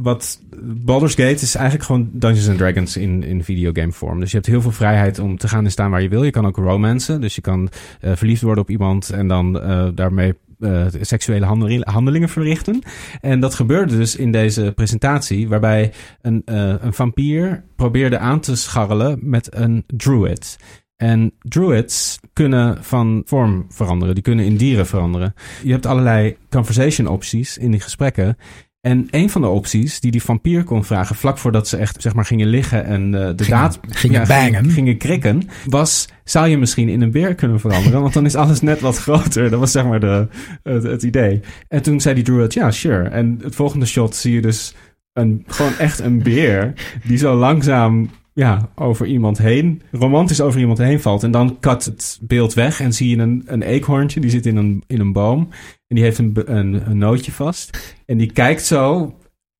[0.01, 4.19] wat Baldur's Gate is eigenlijk gewoon Dungeons and Dragons in, in videogame vorm.
[4.19, 6.23] Dus je hebt heel veel vrijheid om te gaan en staan waar je wil.
[6.23, 7.69] Je kan ook romancen, dus je kan
[8.01, 9.53] verliefd worden op iemand en dan
[9.95, 12.81] daarmee eh, seksuele handel- handelingen verrichten.
[13.21, 18.55] En dat gebeurde dus in deze presentatie, waarbij een, eh, een vampier probeerde aan te
[18.55, 20.57] scharrelen met een druid.
[20.95, 25.33] En druids kunnen van vorm veranderen, die kunnen in dieren veranderen.
[25.63, 28.37] Je hebt allerlei conversation opties in die gesprekken.
[28.85, 32.13] En een van de opties die die vampier kon vragen, vlak voordat ze echt zeg
[32.13, 34.53] maar gingen liggen en eh, de Gingen- daad gingen bangen.
[34.53, 38.35] Gingen, gingen krikken, was zou je misschien in een beer kunnen veranderen, want dan is
[38.35, 39.49] alles net wat groter.
[39.49, 40.27] Dat was zeg maar de,
[40.63, 41.39] het, het idee.
[41.67, 43.03] En toen zei die druid, ja, sure.
[43.07, 44.75] En het volgende shot zie je dus
[45.13, 50.77] een, gewoon echt een beer die zo langzaam ja, over iemand heen, romantisch over iemand
[50.77, 51.23] heen valt.
[51.23, 54.55] En dan cut het beeld weg en zie je een, een eekhoorntje, die zit in
[54.55, 55.49] een, in een boom.
[55.87, 57.95] En die heeft een, een, een nootje vast.
[58.05, 59.15] En die kijkt zo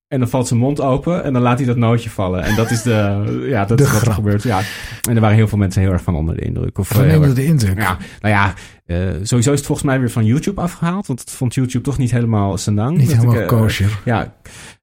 [0.08, 2.44] en dan valt zijn mond open en dan laat hij dat nootje vallen.
[2.44, 4.44] En dat is de, ja, dat De is wat er gebeurt.
[4.44, 4.62] Ja.
[5.10, 6.78] En er waren heel veel mensen heel erg van onder de indruk.
[6.78, 7.78] Of, Van erg- de indruk.
[7.82, 8.54] ja, nou ja,
[8.86, 11.08] eh, sowieso is het volgens mij weer van YouTube afgehaald.
[11.08, 12.98] Want het vond YouTube toch niet helemaal senang.
[12.98, 14.00] Niet Dat helemaal ik, eh, kosher.
[14.06, 14.34] Ja,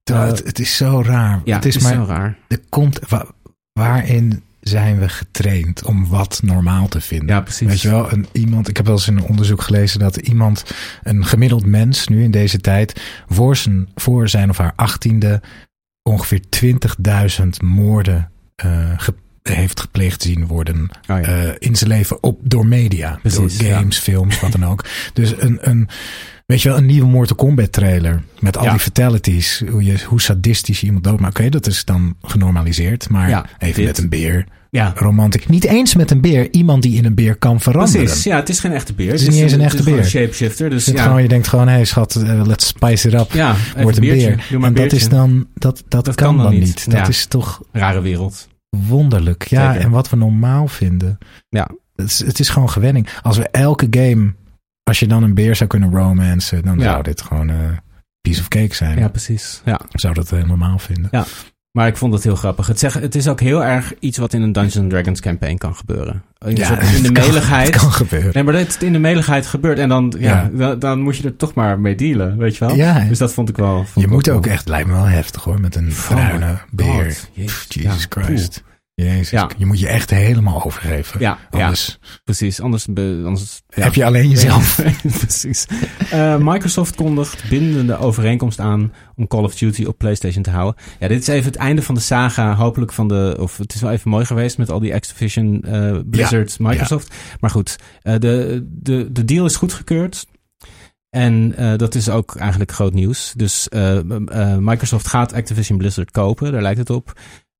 [0.05, 1.41] eh, het, het is zo raar.
[1.45, 2.39] ja, het is maar, zo raar.
[2.49, 3.27] er komt, wa-
[3.73, 7.29] waarin zijn we getraind om wat normaal te vinden?
[7.37, 7.67] Ja, precies.
[7.69, 10.65] Weet je wel, een, iemand, ik heb wel eens in een onderzoek gelezen dat iemand,
[11.03, 15.41] een gemiddeld mens nu in deze tijd, voor zijn, voor zijn of haar achttiende
[16.03, 16.41] ongeveer
[17.43, 21.21] 20.000 moorden eh, ge- heeft gepleegd zien worden Oh ja.
[21.23, 23.19] eh, in zijn leven op, door media.
[23.23, 23.79] Precies, door ja.
[23.79, 24.85] games, films, wat dan ook.
[25.13, 25.89] Dus een, een,
[26.53, 28.71] weet je wel, een nieuwe Mortal Kombat trailer met al Ja.
[28.71, 31.39] die fatalities, hoe, je, hoe sadistisch iemand doodmaakt.
[31.39, 33.87] Oké, dat is dan genormaliseerd, maar Ja, even dit.
[33.87, 34.47] met een beer.
[34.71, 35.47] ja, Romantisch.
[35.47, 38.05] Niet eens met een beer, iemand die in een beer kan veranderen.
[38.05, 38.25] precies.
[38.25, 39.11] Ja, het is geen echte beer.
[39.11, 39.99] Het is niet eens een echte beer.
[39.99, 40.71] een shapeshifter.
[40.71, 43.33] Dus ja, gewoon, je denkt gewoon, hé hey, schat, eh, let's spice it up.
[43.33, 44.31] ja Wordt een beer.
[44.51, 44.97] En dat beertje.
[44.97, 46.91] is dan, dat, dat, Dat kan, kan dan dan niet.
[46.91, 48.49] Dat is toch Rare wereld.
[48.89, 49.47] wonderlijk.
[49.47, 49.85] Ja, Zeker.
[49.87, 51.19] en wat we normaal vinden.
[51.49, 51.69] Ja.
[51.97, 53.09] Het is, het is gewoon gewenning.
[53.23, 54.33] Als we elke game,
[54.83, 56.83] als je dan een beer zou kunnen romancen, dan Ja.
[56.85, 57.79] zou dit gewoon een
[58.21, 58.99] piece of cake zijn.
[58.99, 59.63] Ja, precies.
[59.65, 59.81] Ja.
[59.91, 61.09] Ik zou dat heel normaal vinden.
[61.11, 61.25] Ja.
[61.73, 62.67] Maar ik vond het heel grappig.
[62.67, 65.57] Het, zeg, het is ook heel erg iets wat in een Dungeons and Dragons campaign
[65.59, 66.23] kan gebeuren.
[66.47, 67.67] In, soort- in de kan- meligheid.
[67.73, 68.31] Het kan gebeuren.
[68.35, 69.79] Nee, maar dat in de meligheid gebeurt.
[69.79, 70.51] En dan, ja, Ja.
[70.53, 72.75] Dan, dan moet je er toch maar mee dealen, weet je wel?
[72.75, 73.77] Ja, Dus dat vond ik wel...
[73.77, 76.59] vond je ik moet ook wel- echt, lijkt me wel heftig hoor, met een bruine
[76.71, 77.17] beer.
[77.33, 78.63] Jezus, ja, Christ.
[79.05, 79.51] Jezus, Ja.
[79.59, 81.21] je moet je echt helemaal overgeven.
[81.21, 81.39] Ja,
[82.25, 83.83] Precies, anders, be- anders ja.
[83.83, 84.83] heb je alleen jezelf.
[85.21, 85.67] Precies.
[86.11, 90.83] Eh, Microsoft kondigt bindende overeenkomst aan om Call of Duty op PlayStation te houden.
[90.99, 93.81] Ja, dit is even het einde van de saga, hopelijk van de, of het is
[93.81, 97.15] wel even mooi geweest met al die Activision, eh, Blizzard, Microsoft.
[97.41, 100.27] Maar goed, eh, de, de, de deal is goedgekeurd.
[101.11, 103.33] En dat is ook eigenlijk groot nieuws.
[103.37, 103.69] Dus
[104.59, 107.13] Microsoft gaat Activision Blizzard kopen, daar lijkt het op.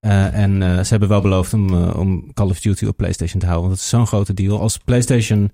[0.03, 3.41] Eh, en eh, ze hebben wel beloofd om, eh, om Call of Duty op PlayStation
[3.41, 3.69] te houden.
[3.69, 4.61] Want dat is zo'n grote deal.
[4.61, 5.53] Als PlayStation.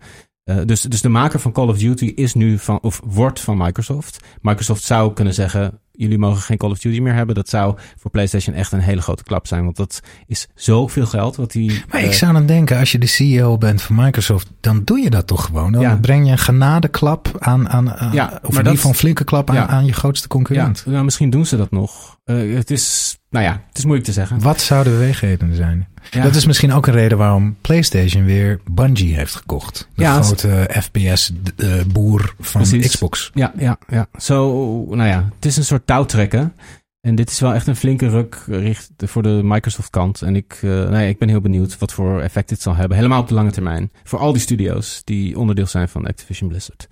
[0.65, 4.19] dus, dus de maker van Call of Duty is nu van, of wordt van Microsoft.
[4.41, 7.35] Microsoft zou kunnen zeggen: jullie mogen geen Call of Duty meer hebben.
[7.35, 9.65] Dat zou voor PlayStation echt een hele grote klap zijn.
[9.65, 11.83] Want dat is zoveel geld wat die.
[11.91, 15.11] Maar ik zou dan denken, als je de CEO bent van Microsoft, dan doe je
[15.11, 15.73] dat toch gewoon.
[15.73, 15.97] Dan Ja.
[15.97, 18.97] breng je een genadeklap aan, aan, aan Ja, of maar in ieder dat- geval een
[18.97, 19.66] flinke klap aan, Ja.
[19.66, 20.83] aan je grootste ja, concurrent.
[20.87, 22.18] nou, misschien doen ze dat nog.
[22.29, 23.19] Eh, het is.
[23.31, 24.41] Nou ja, het is moeilijk te zeggen.
[24.41, 25.89] Wat zouden de beweegredenen zijn?
[26.11, 26.23] Ja.
[26.23, 29.89] Dat is misschien ook een reden waarom PlayStation weer Bungie heeft gekocht.
[29.95, 32.87] De Ja, grote FPS-boer van Precies.
[32.89, 33.31] Xbox.
[33.35, 34.07] Ja, ja, ja.
[34.19, 36.55] Zo, nou ja, het is een soort touwtrekken.
[37.01, 40.23] En dit is wel echt een flinke ruk richt voor de Microsoft kant.
[40.23, 42.97] En ik, eh, nee, ik ben heel benieuwd wat voor effect dit zal hebben.
[42.97, 43.91] Helemaal op de lange termijn.
[44.05, 46.89] Voor al die studio's die onderdeel zijn van Activision Blizzard.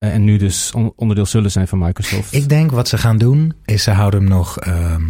[0.00, 2.34] Eh, en nu dus on- onderdeel zullen zijn van Microsoft.
[2.34, 5.02] Ik denk wat ze gaan doen, is ze houden hem nog ehm,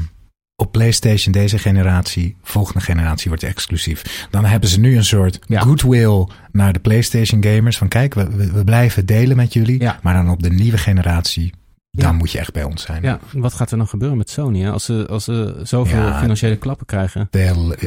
[0.57, 2.37] op PlayStation deze generatie.
[2.43, 4.27] Volgende generatie wordt exclusief.
[4.31, 5.61] Dan hebben ze nu een soort Ja.
[5.61, 7.79] goodwill naar de PlayStation gamers.
[7.79, 9.81] Van kijk, we, we, we blijven delen met jullie.
[9.81, 9.99] Ja.
[10.03, 11.53] Maar dan op de nieuwe generatie,
[11.91, 12.12] dan Ja.
[12.17, 13.03] moet je echt bij ons zijn.
[13.03, 14.61] Ja, wat gaat er dan gebeuren met Sony?
[14.61, 14.71] Hè?
[14.71, 16.19] Als, ze, als ze zoveel Ja.
[16.21, 17.29] financiële klappen krijgen.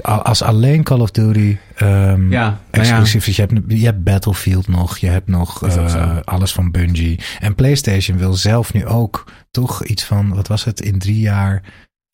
[0.01, 2.57] Als alleen Call of Duty ehm, Ja, nou ja.
[2.71, 3.35] exclusief is.
[3.35, 7.19] Je hebt, je hebt Battlefield nog, je hebt nog eh, alles van Bungie.
[7.39, 11.63] En PlayStation wil zelf nu ook toch iets van, wat was het, in drie jaar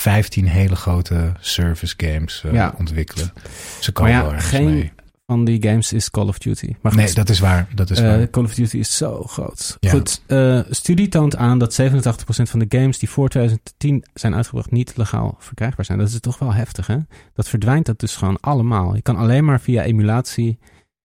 [0.02, 2.74] 15 hele grote service games eh, Ja.
[2.78, 3.32] ontwikkelen.
[3.80, 4.92] Ze Maar komen ja, wel ergens geen mee.
[5.30, 6.76] Van die games is Call of Duty.
[6.82, 7.68] Maar goed, Nee, dat is waar.
[7.76, 8.30] Dat is Eh, waar.
[8.30, 9.78] Call of Duty is zo groot.
[9.80, 9.90] Ja.
[9.92, 14.72] Goed, eh, studie toont aan dat 87% van de games die voor 2010 zijn uitgebracht
[14.72, 15.98] niet legaal verkrijgbaar zijn.
[15.98, 16.98] Dat is toch wel heftig, hè?
[17.34, 18.96] Dat verdwijnt dat dus gewoon allemaal.
[18.96, 20.58] Je kan alleen maar via emulatie,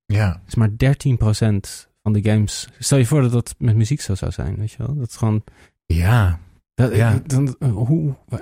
[0.06, 0.40] Ja.
[0.46, 2.68] is maar 13% van de games.
[2.78, 4.96] Stel je voor dat dat met muziek zo zou zijn, weet je wel?
[4.96, 5.44] Dat is gewoon...
[5.86, 6.38] Ja.
[6.74, 7.20] Dat, Ja.
[7.26, 8.14] Dan, eh, hoe...
[8.28, 8.38] eh,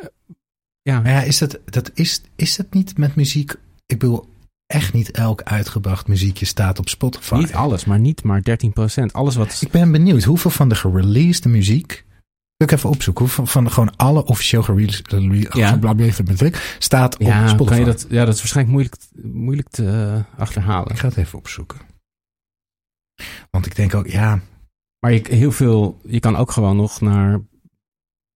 [0.83, 3.51] ja, Maar ja, is dat, dat, is, is dat niet met muziek?
[3.87, 4.27] Ik bedoel,
[4.73, 7.35] echt niet elk uitgebracht muziekje staat op Spotify.
[7.35, 8.43] niet alles, maar niet maar
[9.01, 9.05] 13%.
[9.13, 9.59] Alles wat...
[9.61, 12.05] Ik ben benieuwd, hoeveel van de gereleased muziek...
[12.57, 13.25] Wil ik even opzoeken.
[13.25, 15.11] Hoeveel van gewoon alle officieel gereleased
[15.53, 15.79] Ja.
[16.79, 17.69] staat op Ja, Spotify?
[17.71, 18.97] kan je dat, ja, dat is waarschijnlijk moeilijk,
[19.37, 19.87] moeilijk te
[20.35, 20.91] eh, achterhalen.
[20.91, 21.79] Ik ga het even opzoeken.
[23.51, 24.41] Want ik denk ook, ja,
[25.01, 27.41] Maar je, heel veel, je kan ook gewoon nog naar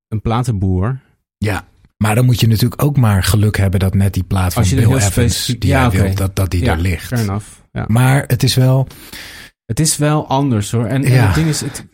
[0.08, 1.00] een platenboer.
[1.38, 1.66] ja.
[1.96, 4.78] Maar dan moet je natuurlijk ook maar geluk hebben dat net die plaat van Bill
[4.78, 6.02] Evans, specifiek- die ja, jij oké.
[6.02, 7.06] wil, dat, dat die Ja, er ligt.
[7.06, 7.46] Fair enough.
[7.72, 7.84] Ja.
[7.88, 8.86] Maar het is wel,
[9.64, 10.84] Het is wel anders hoor.
[10.84, 11.86] En, het ding is, het,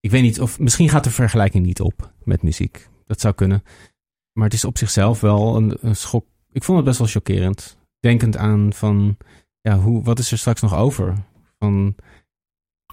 [0.00, 2.88] ik weet niet of misschien gaat de vergelijking niet op met muziek.
[3.06, 3.62] Dat zou kunnen.
[4.32, 6.26] Maar het is op zichzelf wel een, een schok.
[6.52, 7.78] Ik vond het best wel chockerend.
[8.00, 9.16] Denkend aan van,
[9.60, 11.14] ja, hoe, wat is er straks nog over?
[11.58, 11.94] Van,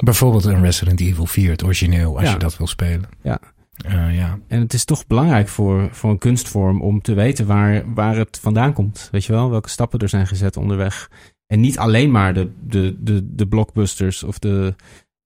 [0.03, 3.09] bijvoorbeeld een Resident Evil 4, het origineel, als je dat wil spelen.
[3.21, 3.39] Ja.
[3.77, 4.39] Eh, ja.
[4.47, 8.39] en het is toch belangrijk voor, voor een kunstvorm om te weten waar, waar het
[8.41, 9.09] vandaan komt.
[9.11, 11.09] Weet je wel, welke stappen er zijn gezet onderweg.
[11.47, 14.75] En niet alleen maar de, de, de, de blockbusters of de,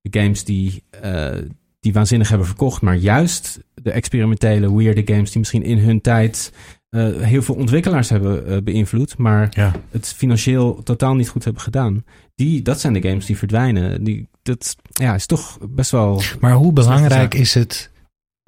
[0.01, 1.37] de games die, eh,
[1.79, 2.81] die waanzinnig hebben verkocht.
[2.81, 6.53] Maar juist de experimentele, weirde games die misschien in hun tijd
[6.89, 9.17] eh, heel veel ontwikkelaars hebben beïnvloed.
[9.17, 9.71] Maar ja.
[9.89, 12.03] het financieel totaal niet goed hebben gedaan.
[12.35, 14.03] Die, dat zijn de games die verdwijnen.
[14.03, 16.21] Die, dat ja, is toch best wel...
[16.39, 17.91] Maar hoe belangrijk is het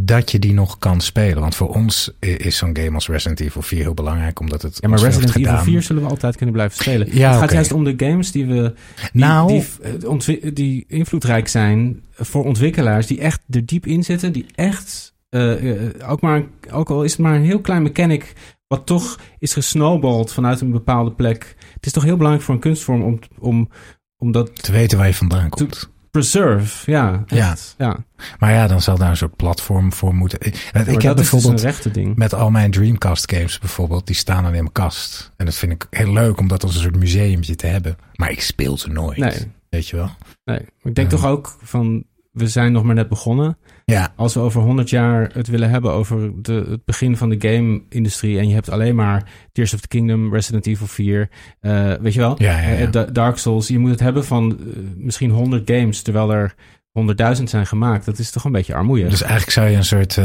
[0.05, 1.39] dat je die nog kan spelen?
[1.39, 4.87] Want voor ons is zo'n game als Resident Evil 4 heel belangrijk, omdat het Ja,
[4.87, 5.63] maar Resident Evil gedaan.
[5.63, 7.15] 4 zullen we altijd kunnen blijven spelen.
[7.15, 8.73] Ja, het gaat juist om de games die we
[9.13, 9.63] die, Nou-
[10.17, 15.13] die, eh, die invloedrijk zijn voor ontwikkelaars die echt er diep in zitten, die echt
[15.29, 18.33] eh, eh, ook maar ook al is het maar een heel klein mechanic
[18.67, 21.55] wat toch is gesnowballed vanuit een bepaalde plek.
[21.73, 23.69] Het is toch heel belangrijk voor een kunstvorm om om
[24.17, 25.89] om dat Te weten waar je vandaan komt.
[26.11, 27.97] Preserve, ja, echt, ja.
[28.39, 30.39] Maar ja, dan zal daar een soort platform voor moeten.
[30.41, 32.15] Ik, ik Maar heb dus bijvoorbeeld ding.
[32.15, 35.31] met al mijn Dreamcast games bijvoorbeeld, die staan dan in mijn kast.
[35.37, 37.97] En dat vind ik heel leuk om dat als een soort museumtje te hebben.
[38.15, 39.17] Maar ik speel ze nooit.
[39.17, 40.09] Nee, Weet je wel?
[40.43, 40.59] nee.
[40.83, 41.17] Ik denk Ja.
[41.17, 43.57] toch ook van we zijn nog maar net begonnen.
[43.91, 47.35] Ja, als we over 100 jaar het willen hebben over de, het begin van de
[47.49, 48.39] game-industrie.
[48.39, 51.29] en je hebt alleen maar Tears of the Kingdom, Resident Evil 4.
[51.59, 52.35] eh, weet je wel?
[52.37, 52.69] ja, ja.
[52.69, 52.75] ja.
[52.75, 53.67] Eh, Da- Dark Souls.
[53.67, 54.65] Je moet het hebben van eh,
[54.95, 56.01] misschien 100 games.
[56.01, 56.53] terwijl er
[57.37, 58.05] 100.000 zijn gemaakt.
[58.05, 59.09] Dat is toch een beetje armoeig.
[59.09, 60.19] Dus eigenlijk zou je een soort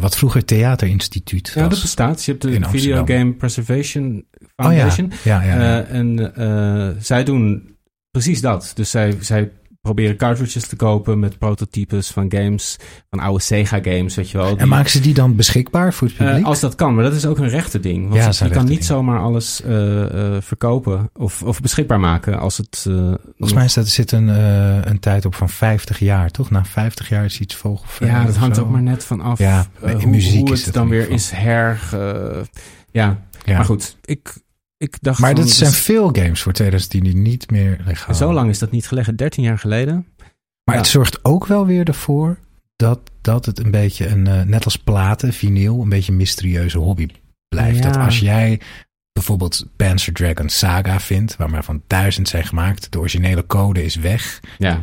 [0.00, 1.70] wat vroeger Theaterinstituut Ja, was.
[1.70, 2.24] dat bestaat.
[2.24, 3.04] Je hebt de Video.
[3.06, 4.16] Game Preservation oh
[4.56, 5.12] ja, Foundation.
[5.24, 5.60] ja, ja.
[5.62, 5.82] ja.
[5.82, 6.32] En
[7.00, 7.76] zij doen
[8.10, 8.72] precies dat.
[8.74, 12.76] Dus zij, zij proberen cartridges te kopen met prototypes van games,
[13.10, 14.48] van oude Sega games, weet je wel.
[14.48, 16.46] Die- en maken ze die dan beschikbaar voor het eh, publiek?
[16.46, 18.02] als dat kan, maar dat is ook een rechte ding.
[18.02, 18.84] Want Ja, je- is kan niet ding.
[18.84, 22.78] zomaar alles eh, eh, verkopen of, of beschikbaar maken als het...
[22.82, 24.28] Volgens mij staat, er zit een,
[24.88, 26.50] een tijd op van 50 jaar, toch?
[26.50, 28.08] Na 50 jaar is iets vogelvrij.
[28.08, 28.62] Ja, dat hangt zo.
[28.62, 31.30] ook maar net van af Ja, hoe, muziek hoe is het het dan weer is
[31.30, 31.80] her...
[32.90, 33.18] ja.
[33.44, 33.56] Ja.
[33.56, 33.96] maar goed.
[34.04, 34.34] Ik,
[34.78, 38.32] ik dacht Maar dat zijn dus- veel games voor 2010 die niet meer legaal Zo
[38.32, 40.06] lang is dat niet gelegen, 13 jaar geleden.
[40.64, 40.80] Maar Ja.
[40.80, 42.38] het zorgt ook wel weer ervoor
[42.76, 46.78] dat, dat het een beetje een, eh, net als platen, vinyl, een beetje een mysterieuze
[46.78, 47.06] hobby
[47.48, 47.84] blijft.
[47.84, 47.90] Ja.
[47.90, 48.60] Dat als jij
[49.12, 53.94] bijvoorbeeld Panzer Dragon Saga vindt, waar maar van duizend zijn gemaakt, de originele code is
[53.96, 54.40] weg.
[54.58, 54.80] Ja,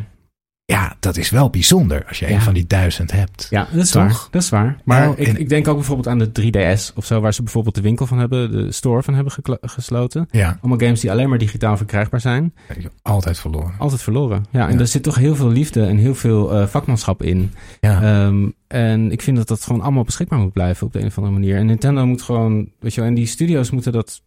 [0.67, 2.33] Ja, dat is wel bijzonder als je Ja.
[2.33, 3.47] een van die duizend hebt.
[3.49, 4.03] ja dat is Toch?
[4.03, 4.27] waar.
[4.31, 4.77] Dat is waar.
[4.83, 7.43] Maar Nou, ik, en- ik denk ook bijvoorbeeld aan de 3DS of zo, waar ze
[7.43, 10.27] bijvoorbeeld de winkel van hebben, de store van hebben gesloten.
[10.31, 12.53] Ja, Allemaal games die alleen maar digitaal verkrijgbaar zijn.
[13.01, 13.73] altijd verloren.
[13.77, 14.45] Altijd verloren.
[14.51, 14.79] Ja, en Ja.
[14.79, 17.51] er zit toch heel veel liefde en heel veel eh, vakmanschap in.
[17.79, 18.01] Ja.
[18.01, 21.17] Ehm, en ik vind dat dat gewoon allemaal beschikbaar moet blijven op de een of
[21.17, 21.55] andere manier.
[21.57, 24.21] En Nintendo moet gewoon, weet je wel, en die studio's moeten dat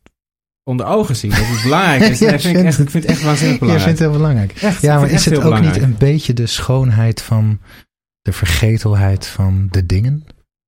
[0.68, 1.30] onder ogen zien.
[1.30, 2.18] Dat belangrijk is.
[2.18, 3.86] Ja, Dat vind ik, echt, ik vind het echt waanzinnig belangrijk.
[3.88, 4.52] vindt het heel belangrijk.
[4.52, 5.82] Echt, Ja, maar is het ook niet belangrijk.
[5.82, 7.58] een beetje de schoonheid van
[8.22, 10.24] de vergetelheid van de dingen?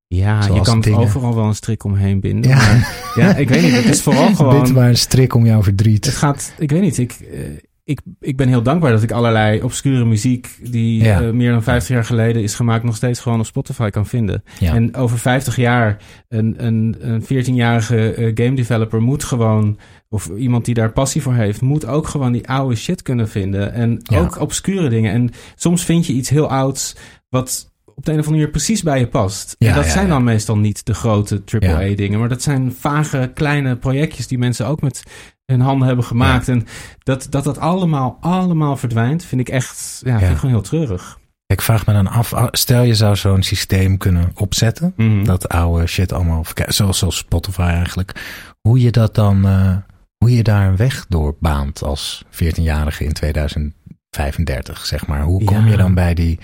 [0.06, 0.98] Ja, je kan dingen.
[0.98, 2.50] overal wel een strik omheen binden.
[2.50, 2.56] Ja.
[2.56, 3.72] Maar, ja, ik weet niet.
[3.72, 4.72] Het is vooral Bind gewoon...
[4.72, 6.04] maar een strik om jouw verdriet.
[6.04, 6.52] Het gaat...
[6.58, 6.98] Ik weet niet.
[6.98, 7.40] Ik, eh,
[7.84, 10.48] ik, ik ben heel dankbaar dat ik allerlei obscure muziek...
[10.62, 11.20] die Ja.
[11.22, 12.84] eh, meer dan 50 jaar geleden is gemaakt...
[12.84, 14.42] nog steeds gewoon op Spotify kan vinden.
[14.58, 14.74] Ja.
[14.74, 15.96] En over 50 jaar...
[16.28, 19.78] een, een, een 14-jarige eh, game developer moet gewoon...
[20.08, 21.60] of iemand die daar passie voor heeft...
[21.60, 23.72] moet ook gewoon die oude shit kunnen vinden.
[23.72, 24.18] En Ja.
[24.18, 25.12] ook obscure dingen.
[25.12, 26.96] En soms vind je iets heel ouds...
[27.28, 29.54] wat op de een of andere manier precies bij je past.
[29.58, 30.12] Ja, en dat ja, zijn ja.
[30.12, 31.96] dan meestal niet de grote AAA Ja.
[31.96, 32.18] dingen.
[32.18, 35.02] Maar dat zijn vage kleine projectjes die mensen ook met
[35.50, 36.48] hun handen hebben gemaakt.
[36.48, 36.66] En
[37.02, 41.18] dat, dat dat allemaal, allemaal verdwijnt, vind ik echt, ja, vind ik gewoon heel treurig.
[41.46, 45.24] Ik vraag me dan af, ah, stel je zou zo'n systeem kunnen opzetten, Mhm.
[45.24, 48.12] dat oude shit allemaal, zoals, zoals Spotify eigenlijk,
[48.60, 49.76] hoe je dat dan, eh,
[50.18, 55.22] hoe je daar een weg door baant als 14-jarige in 2035, zeg maar.
[55.22, 55.70] Hoe kom Ja.
[55.70, 56.38] je dan bij die,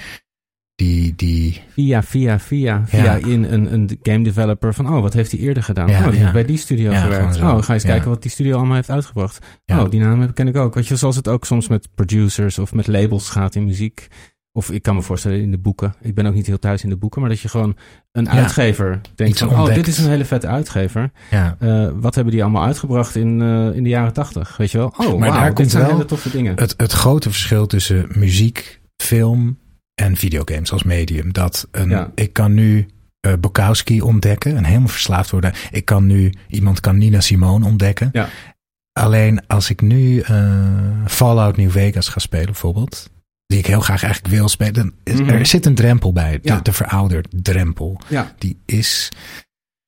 [0.77, 3.15] die, die, Via, via, via, via Ja.
[3.15, 5.89] in een, een game developer van, oh, wat heeft hij eerder gedaan?
[5.89, 6.19] Ja, oh, die ja.
[6.21, 7.37] heeft bij die studio gewerkt.
[7.41, 9.39] Oh, ga eens kijken wat die studio allemaal heeft uitgebracht.
[9.67, 10.75] Oh, die naam ken ik ook.
[10.75, 14.09] Weet je, zoals het ook soms met producers of met labels gaat in muziek.
[14.53, 15.95] Of ik kan me voorstellen in de boeken.
[16.01, 17.77] Ik ben ook niet heel thuis in de boeken, maar dat je gewoon
[18.13, 21.11] een uitgever denkt van, oh, dit is een hele vette uitgever.
[21.31, 21.57] ja.
[21.59, 24.57] Eh, wat hebben die allemaal uitgebracht in, eh, in de jaren tachtig?
[24.57, 24.95] Weet je wel?
[24.97, 26.59] Oh, Maar daar komt zijn wel hele toffe dingen.
[26.59, 29.59] Het, het grote verschil tussen muziek, film
[30.03, 31.33] en videogames als medium.
[31.33, 32.11] Dat een, Ja.
[32.15, 32.87] ik kan nu
[33.21, 35.53] eh Bukowski ontdekken en helemaal verslaafd worden.
[35.71, 38.09] Ik kan nu, iemand kan Nina Simone ontdekken.
[38.13, 38.29] Ja.
[38.93, 40.61] Alleen als ik nu eh,
[41.07, 43.11] Fallout New Vegas ga spelen bijvoorbeeld,
[43.47, 45.29] die ik heel graag eigenlijk wil spelen, Mhm.
[45.29, 46.33] er zit een drempel bij.
[46.33, 46.61] De, Ja.
[46.61, 48.01] de verouderd drempel.
[48.09, 48.35] Ja.
[48.39, 49.09] Die is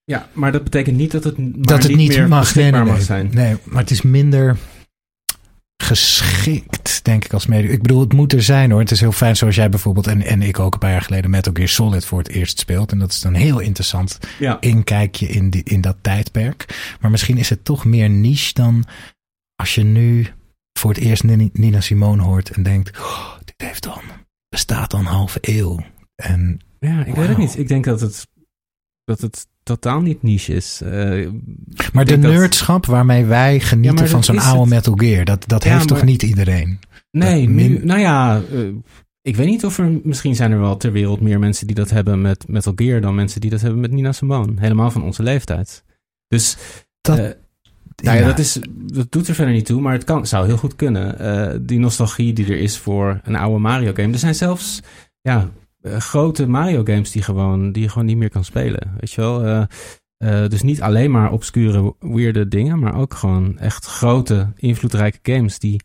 [0.05, 2.89] ja, maar dat betekent niet dat het, dat het niet, meer mag, nee, beschikbaar nee,
[2.89, 3.05] mag nee.
[3.07, 3.31] zijn.
[3.33, 4.57] Nee, maar het is minder
[5.83, 7.73] geschikt, denk ik, als medium.
[7.73, 8.81] Ik bedoel, het moet er zijn hoor.
[8.81, 11.31] Het is heel fijn zoals jij bijvoorbeeld en, en ik ook een paar jaar geleden
[11.31, 12.93] Metal Gear Solid voor het eerst speelt.
[12.93, 14.61] En dat is dan heel interessant Ja.
[14.61, 16.97] inkijkje in, die, in dat tijdperk.
[17.01, 18.85] Maar misschien is het toch meer niche dan
[19.55, 20.27] als je nu
[20.79, 21.23] voor het eerst
[21.53, 24.03] Nina Simone hoort en denkt, oh, dit heeft dan,
[24.49, 25.85] bestaat dan een halve eeuw.
[26.15, 27.59] En Ja, ik weet het niet.
[27.59, 28.27] Ik denk dat het,
[29.05, 30.81] dat het totaal niet niche is.
[30.81, 30.91] Eh,
[31.93, 34.69] maar de dat- nerdschap waarmee wij genieten van zo'n oude.
[34.71, 36.79] Metal Gear, dat, dat Ja, heeft toch niet iedereen?
[37.11, 38.59] nee, nu, nou ja, eh,
[39.23, 41.91] ik weet niet of er, misschien zijn er wel ter wereld meer mensen die dat
[41.91, 44.53] hebben met Metal Gear dan mensen die dat hebben met Nina Simone.
[44.57, 45.85] Helemaal van onze leeftijd.
[46.29, 46.57] Dus,
[47.01, 47.25] Dat- eh,
[48.03, 50.57] nou ja, dat, is, dat doet er verder niet toe, maar het kan, zou heel
[50.57, 51.67] goed kunnen.
[51.67, 54.13] Die nostalgie die er is voor een oude Mario game.
[54.13, 54.81] Er zijn zelfs,
[55.21, 55.51] ja,
[55.99, 58.95] grote Mario games die, gewoon, die je gewoon niet meer kan spelen.
[59.01, 59.45] Weet je wel?
[59.45, 59.63] Eh,
[60.17, 65.59] eh, dus niet alleen maar obscure, weirde dingen, maar ook gewoon echt grote, invloedrijke games
[65.59, 65.81] die,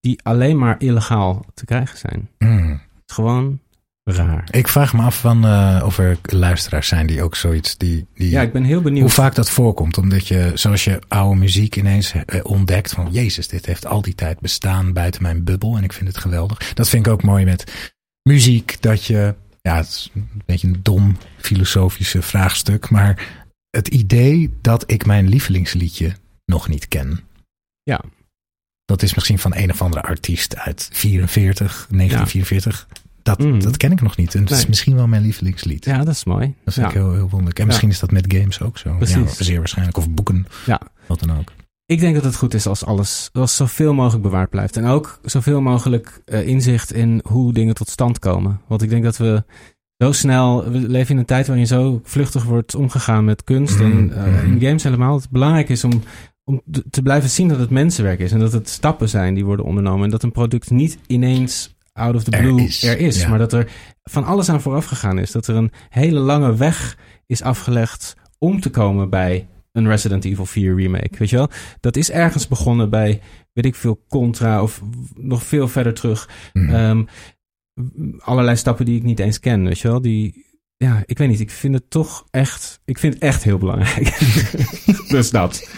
[0.00, 2.28] die alleen maar illegaal te krijgen zijn.
[2.38, 3.60] Het is gewoon
[4.04, 4.48] raar.
[4.50, 8.30] Ik vraag me af van, eh, of er luisteraars zijn die ook zoiets, die, die
[8.30, 9.02] Ja, ik ben heel benieuwd.
[9.02, 9.98] hoe vaak dat voorkomt.
[9.98, 14.14] Omdat je, zoals je oude muziek ineens eh, ontdekt van, jezus, dit heeft al die
[14.14, 16.74] tijd bestaan buiten mijn bubbel en ik vind het geweldig.
[16.74, 19.34] Dat vind ik ook mooi met muziek, dat je,
[19.68, 25.28] ja, het is een beetje een dom filosofische vraagstuk, maar het idee dat ik mijn
[25.28, 26.12] lievelingsliedje
[26.44, 27.20] nog niet ken.
[27.82, 28.00] Ja.
[28.84, 32.88] Dat is misschien van een of andere artiest uit 44, 1944.
[33.22, 33.60] Dat, Mm.
[33.62, 34.34] dat ken ik nog niet.
[34.34, 35.84] En het is misschien wel mijn lievelingslied.
[35.84, 36.54] Ja, dat is mooi.
[36.64, 36.92] Dat vind ja.
[36.92, 37.58] ik heel, heel wonderlijk.
[37.58, 38.96] En misschien is dat met games ook zo.
[38.96, 39.38] Precies.
[39.38, 39.96] Ja, zeer waarschijnlijk.
[39.96, 40.80] Of boeken, Ja.
[41.06, 41.52] wat dan ook.
[41.86, 44.76] Ik denk dat het goed is als alles als zoveel mogelijk bewaard blijft.
[44.76, 48.60] En ook zoveel mogelijk eh, inzicht in hoe dingen tot stand komen.
[48.66, 49.44] Want ik denk dat we
[49.98, 50.70] zo snel...
[50.70, 53.80] We leven in een tijd waarin zo vluchtig wordt omgegaan met kunst.
[53.80, 54.52] En eh, Mhm.
[54.52, 55.14] in games helemaal.
[55.16, 56.02] Het belangrijk is om,
[56.44, 58.32] om te blijven zien dat het mensenwerk is.
[58.32, 60.04] En dat het stappen zijn die worden ondernomen.
[60.04, 63.20] En dat een product niet ineens out of the Er blue is, er is.
[63.20, 63.28] ja.
[63.28, 63.70] Maar dat er
[64.02, 65.30] van alles aan vooraf gegaan is.
[65.30, 70.46] Dat er een hele lange weg is afgelegd om te komen bij een Resident Evil
[70.46, 71.18] 4 remake.
[71.18, 71.50] Weet je wel?
[71.80, 73.20] Dat is ergens begonnen bij,
[73.52, 74.82] weet ik veel, Contra of
[75.14, 76.28] nog veel verder terug.
[76.52, 76.74] Mm.
[76.74, 77.04] Ehm,
[78.18, 80.00] allerlei stappen die ik niet eens ken, weet je wel?
[80.00, 80.46] Die,
[80.76, 81.40] ja, ik weet niet.
[81.40, 84.18] Ik vind het toch echt, ik vind het echt heel belangrijk.
[85.08, 85.68] dus dat.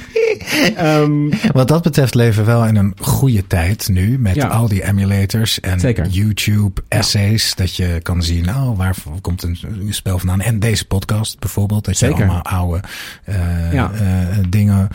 [0.76, 4.18] Ehm, Wat dat betreft leven we wel in een goede tijd nu.
[4.18, 4.46] Met Ja.
[4.46, 6.06] al die emulators en Zeker.
[6.06, 7.54] YouTube essays.
[7.54, 9.58] Dat je kan zien, oh, waar komt een,
[9.90, 10.40] spel vandaan?
[10.40, 11.84] En deze podcast bijvoorbeeld.
[11.84, 12.24] Dat je Zeker.
[12.24, 12.80] allemaal oude
[13.24, 13.92] eh, Ja.
[13.92, 14.88] eh, dingen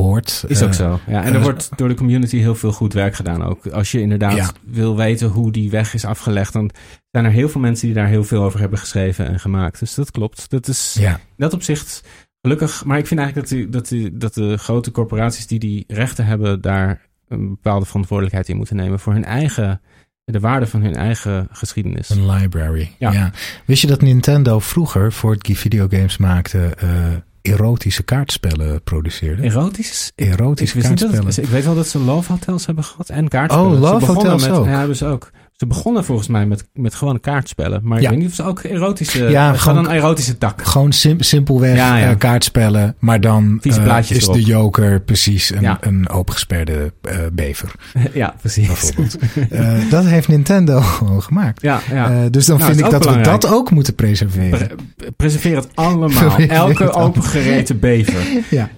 [0.00, 0.44] hoort.
[0.48, 1.00] Is ook Eh, zo.
[1.06, 3.66] Ja, en er eh, wordt door de community heel veel goed werk gedaan ook.
[3.66, 4.50] Als je inderdaad Ja.
[4.64, 6.70] wil weten hoe die weg is afgelegd, dan
[7.10, 9.78] zijn er heel veel mensen die daar heel veel over hebben geschreven en gemaakt.
[9.78, 10.50] Dus dat klopt.
[10.50, 12.02] Dat is Ja, dat opzicht
[12.40, 12.84] gelukkig.
[12.84, 16.26] Maar ik vind eigenlijk dat, die, dat, die, dat de grote corporaties die die rechten
[16.26, 19.80] hebben, daar een bepaalde verantwoordelijkheid in moeten nemen voor hun eigen,
[20.24, 22.10] de waarde van hun eigen geschiedenis.
[22.10, 22.90] een library.
[22.98, 23.12] Ja.
[23.12, 23.30] Ja.
[23.66, 26.88] Wist je dat Nintendo vroeger, voor het die videogames maakte, eh,
[27.46, 29.42] erotische kaartspellen produceerde?
[29.42, 30.12] Erotisch?
[30.14, 31.42] Erotische ik, dat kaartspellen.
[31.42, 33.72] ik weet wel dat ze love hotels hebben gehad en kaartspellen.
[33.72, 34.66] Oh, love hotels met, ook.
[34.66, 35.30] Ja, hebben ze ook.
[35.56, 37.80] Ze begonnen volgens mij met, met gewone kaartspellen.
[37.84, 38.10] Maar ik Ja.
[38.10, 39.24] weet niet of ze ook erotische...
[39.28, 40.62] Ja, gewoon- gewoon een erotische tak.
[40.62, 42.10] Gewoon sim- simpelweg Ja, ja.
[42.10, 43.70] eh, kaartspellen, maar dan eh,
[44.08, 44.34] is erop.
[44.34, 47.72] de joker precies een, een opengesperde eh, bever,
[48.12, 48.66] ja, precies.
[48.66, 49.16] bijvoorbeeld.
[49.90, 51.62] Dat heeft Nintendo gewoon gemaakt.
[51.62, 52.28] Ja, ja.
[52.28, 54.70] Dus dan Nou, vind ik dat we dat ook moeten preserveren.
[54.96, 56.36] Pre- preserveer het allemaal.
[56.48, 58.22] Elke opengereten bever.
[58.50, 58.68] Ja.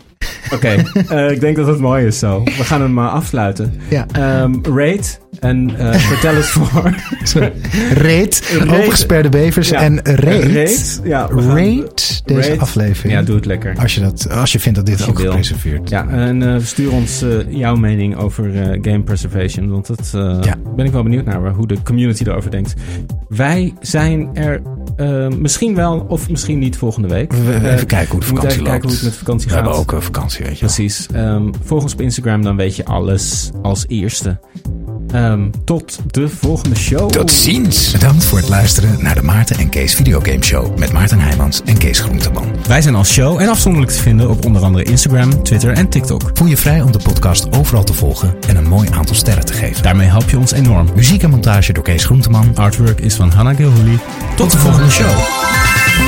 [0.55, 0.69] Oké,
[1.09, 2.43] eh, ik denk dat het mooi is zo.
[2.45, 3.73] We gaan hem maar afsluiten.
[3.89, 4.07] Ja.
[4.13, 5.09] Ehm rate
[5.41, 6.95] en eh, vertel het voor.
[7.93, 8.59] Reet.
[8.63, 9.81] opengesperde bevers Ja.
[9.83, 10.43] en reet.
[10.45, 12.61] Rate, ja, we Rate deze Rate.
[12.61, 13.13] aflevering.
[13.19, 13.75] Ja, doe het lekker.
[13.81, 17.23] Als je, dat, als je vindt dat dit ook gepreserveerd Ja, en eh, stuur ons
[17.23, 19.71] eh, jouw mening over eh, game preservation.
[19.71, 20.55] Want dat eh, Ja.
[20.77, 22.75] ben ik wel benieuwd naar hoe de community erover denkt.
[23.29, 24.63] Wij zijn er
[24.97, 27.33] eh, misschien wel of misschien niet volgende week.
[27.33, 29.03] We- we Eh, even kijken hoe de we moeten vakantie even kijken hoe het loopt.
[29.03, 29.63] met vakantie We gaat.
[29.65, 30.75] hebben ook een vakantie, weet je wel.
[30.75, 31.07] Precies.
[31.13, 34.39] Ehm, volg ons op Instagram, dan weet je alles als eerste.
[35.13, 37.11] Ehm, tot de volgende show.
[37.11, 37.91] Tot ziens.
[37.91, 41.79] Bedankt voor het luisteren naar de Maarten en Kees Videogame Show met Maarten Heijmans en
[41.79, 42.45] Kees Groenteman.
[42.67, 46.31] Wij zijn als show en afzonderlijk te vinden op onder andere Instagram, Twitter en TikTok.
[46.35, 49.53] Voel je vrij om de podcast overal te volgen en een mooi aantal sterren te
[49.53, 49.83] geven.
[49.83, 50.89] Daarmee help je ons enorm.
[50.95, 52.57] Muziek en montage door Kees Groenteman.
[52.57, 53.99] Artwork is van Hanna Gilhuli.
[54.37, 56.08] Tot de volgende show.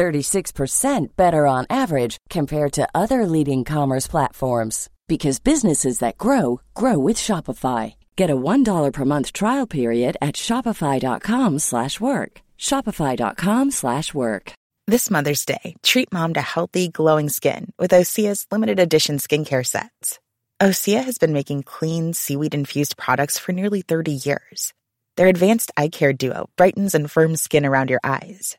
[0.00, 6.98] 36% better on average compared to other leading commerce platforms because businesses that grow grow
[6.98, 7.94] with Shopify.
[8.16, 12.32] Get a $1 per month trial period at shopify.com/work.
[12.68, 14.44] shopify.com/work.
[14.92, 20.18] This Mother's Day, treat mom to healthy, glowing skin with Osea's limited edition skincare sets.
[20.60, 24.72] Osea has been making clean, seaweed infused products for nearly 30 years.
[25.16, 28.58] Their advanced eye care duo brightens and firms skin around your eyes,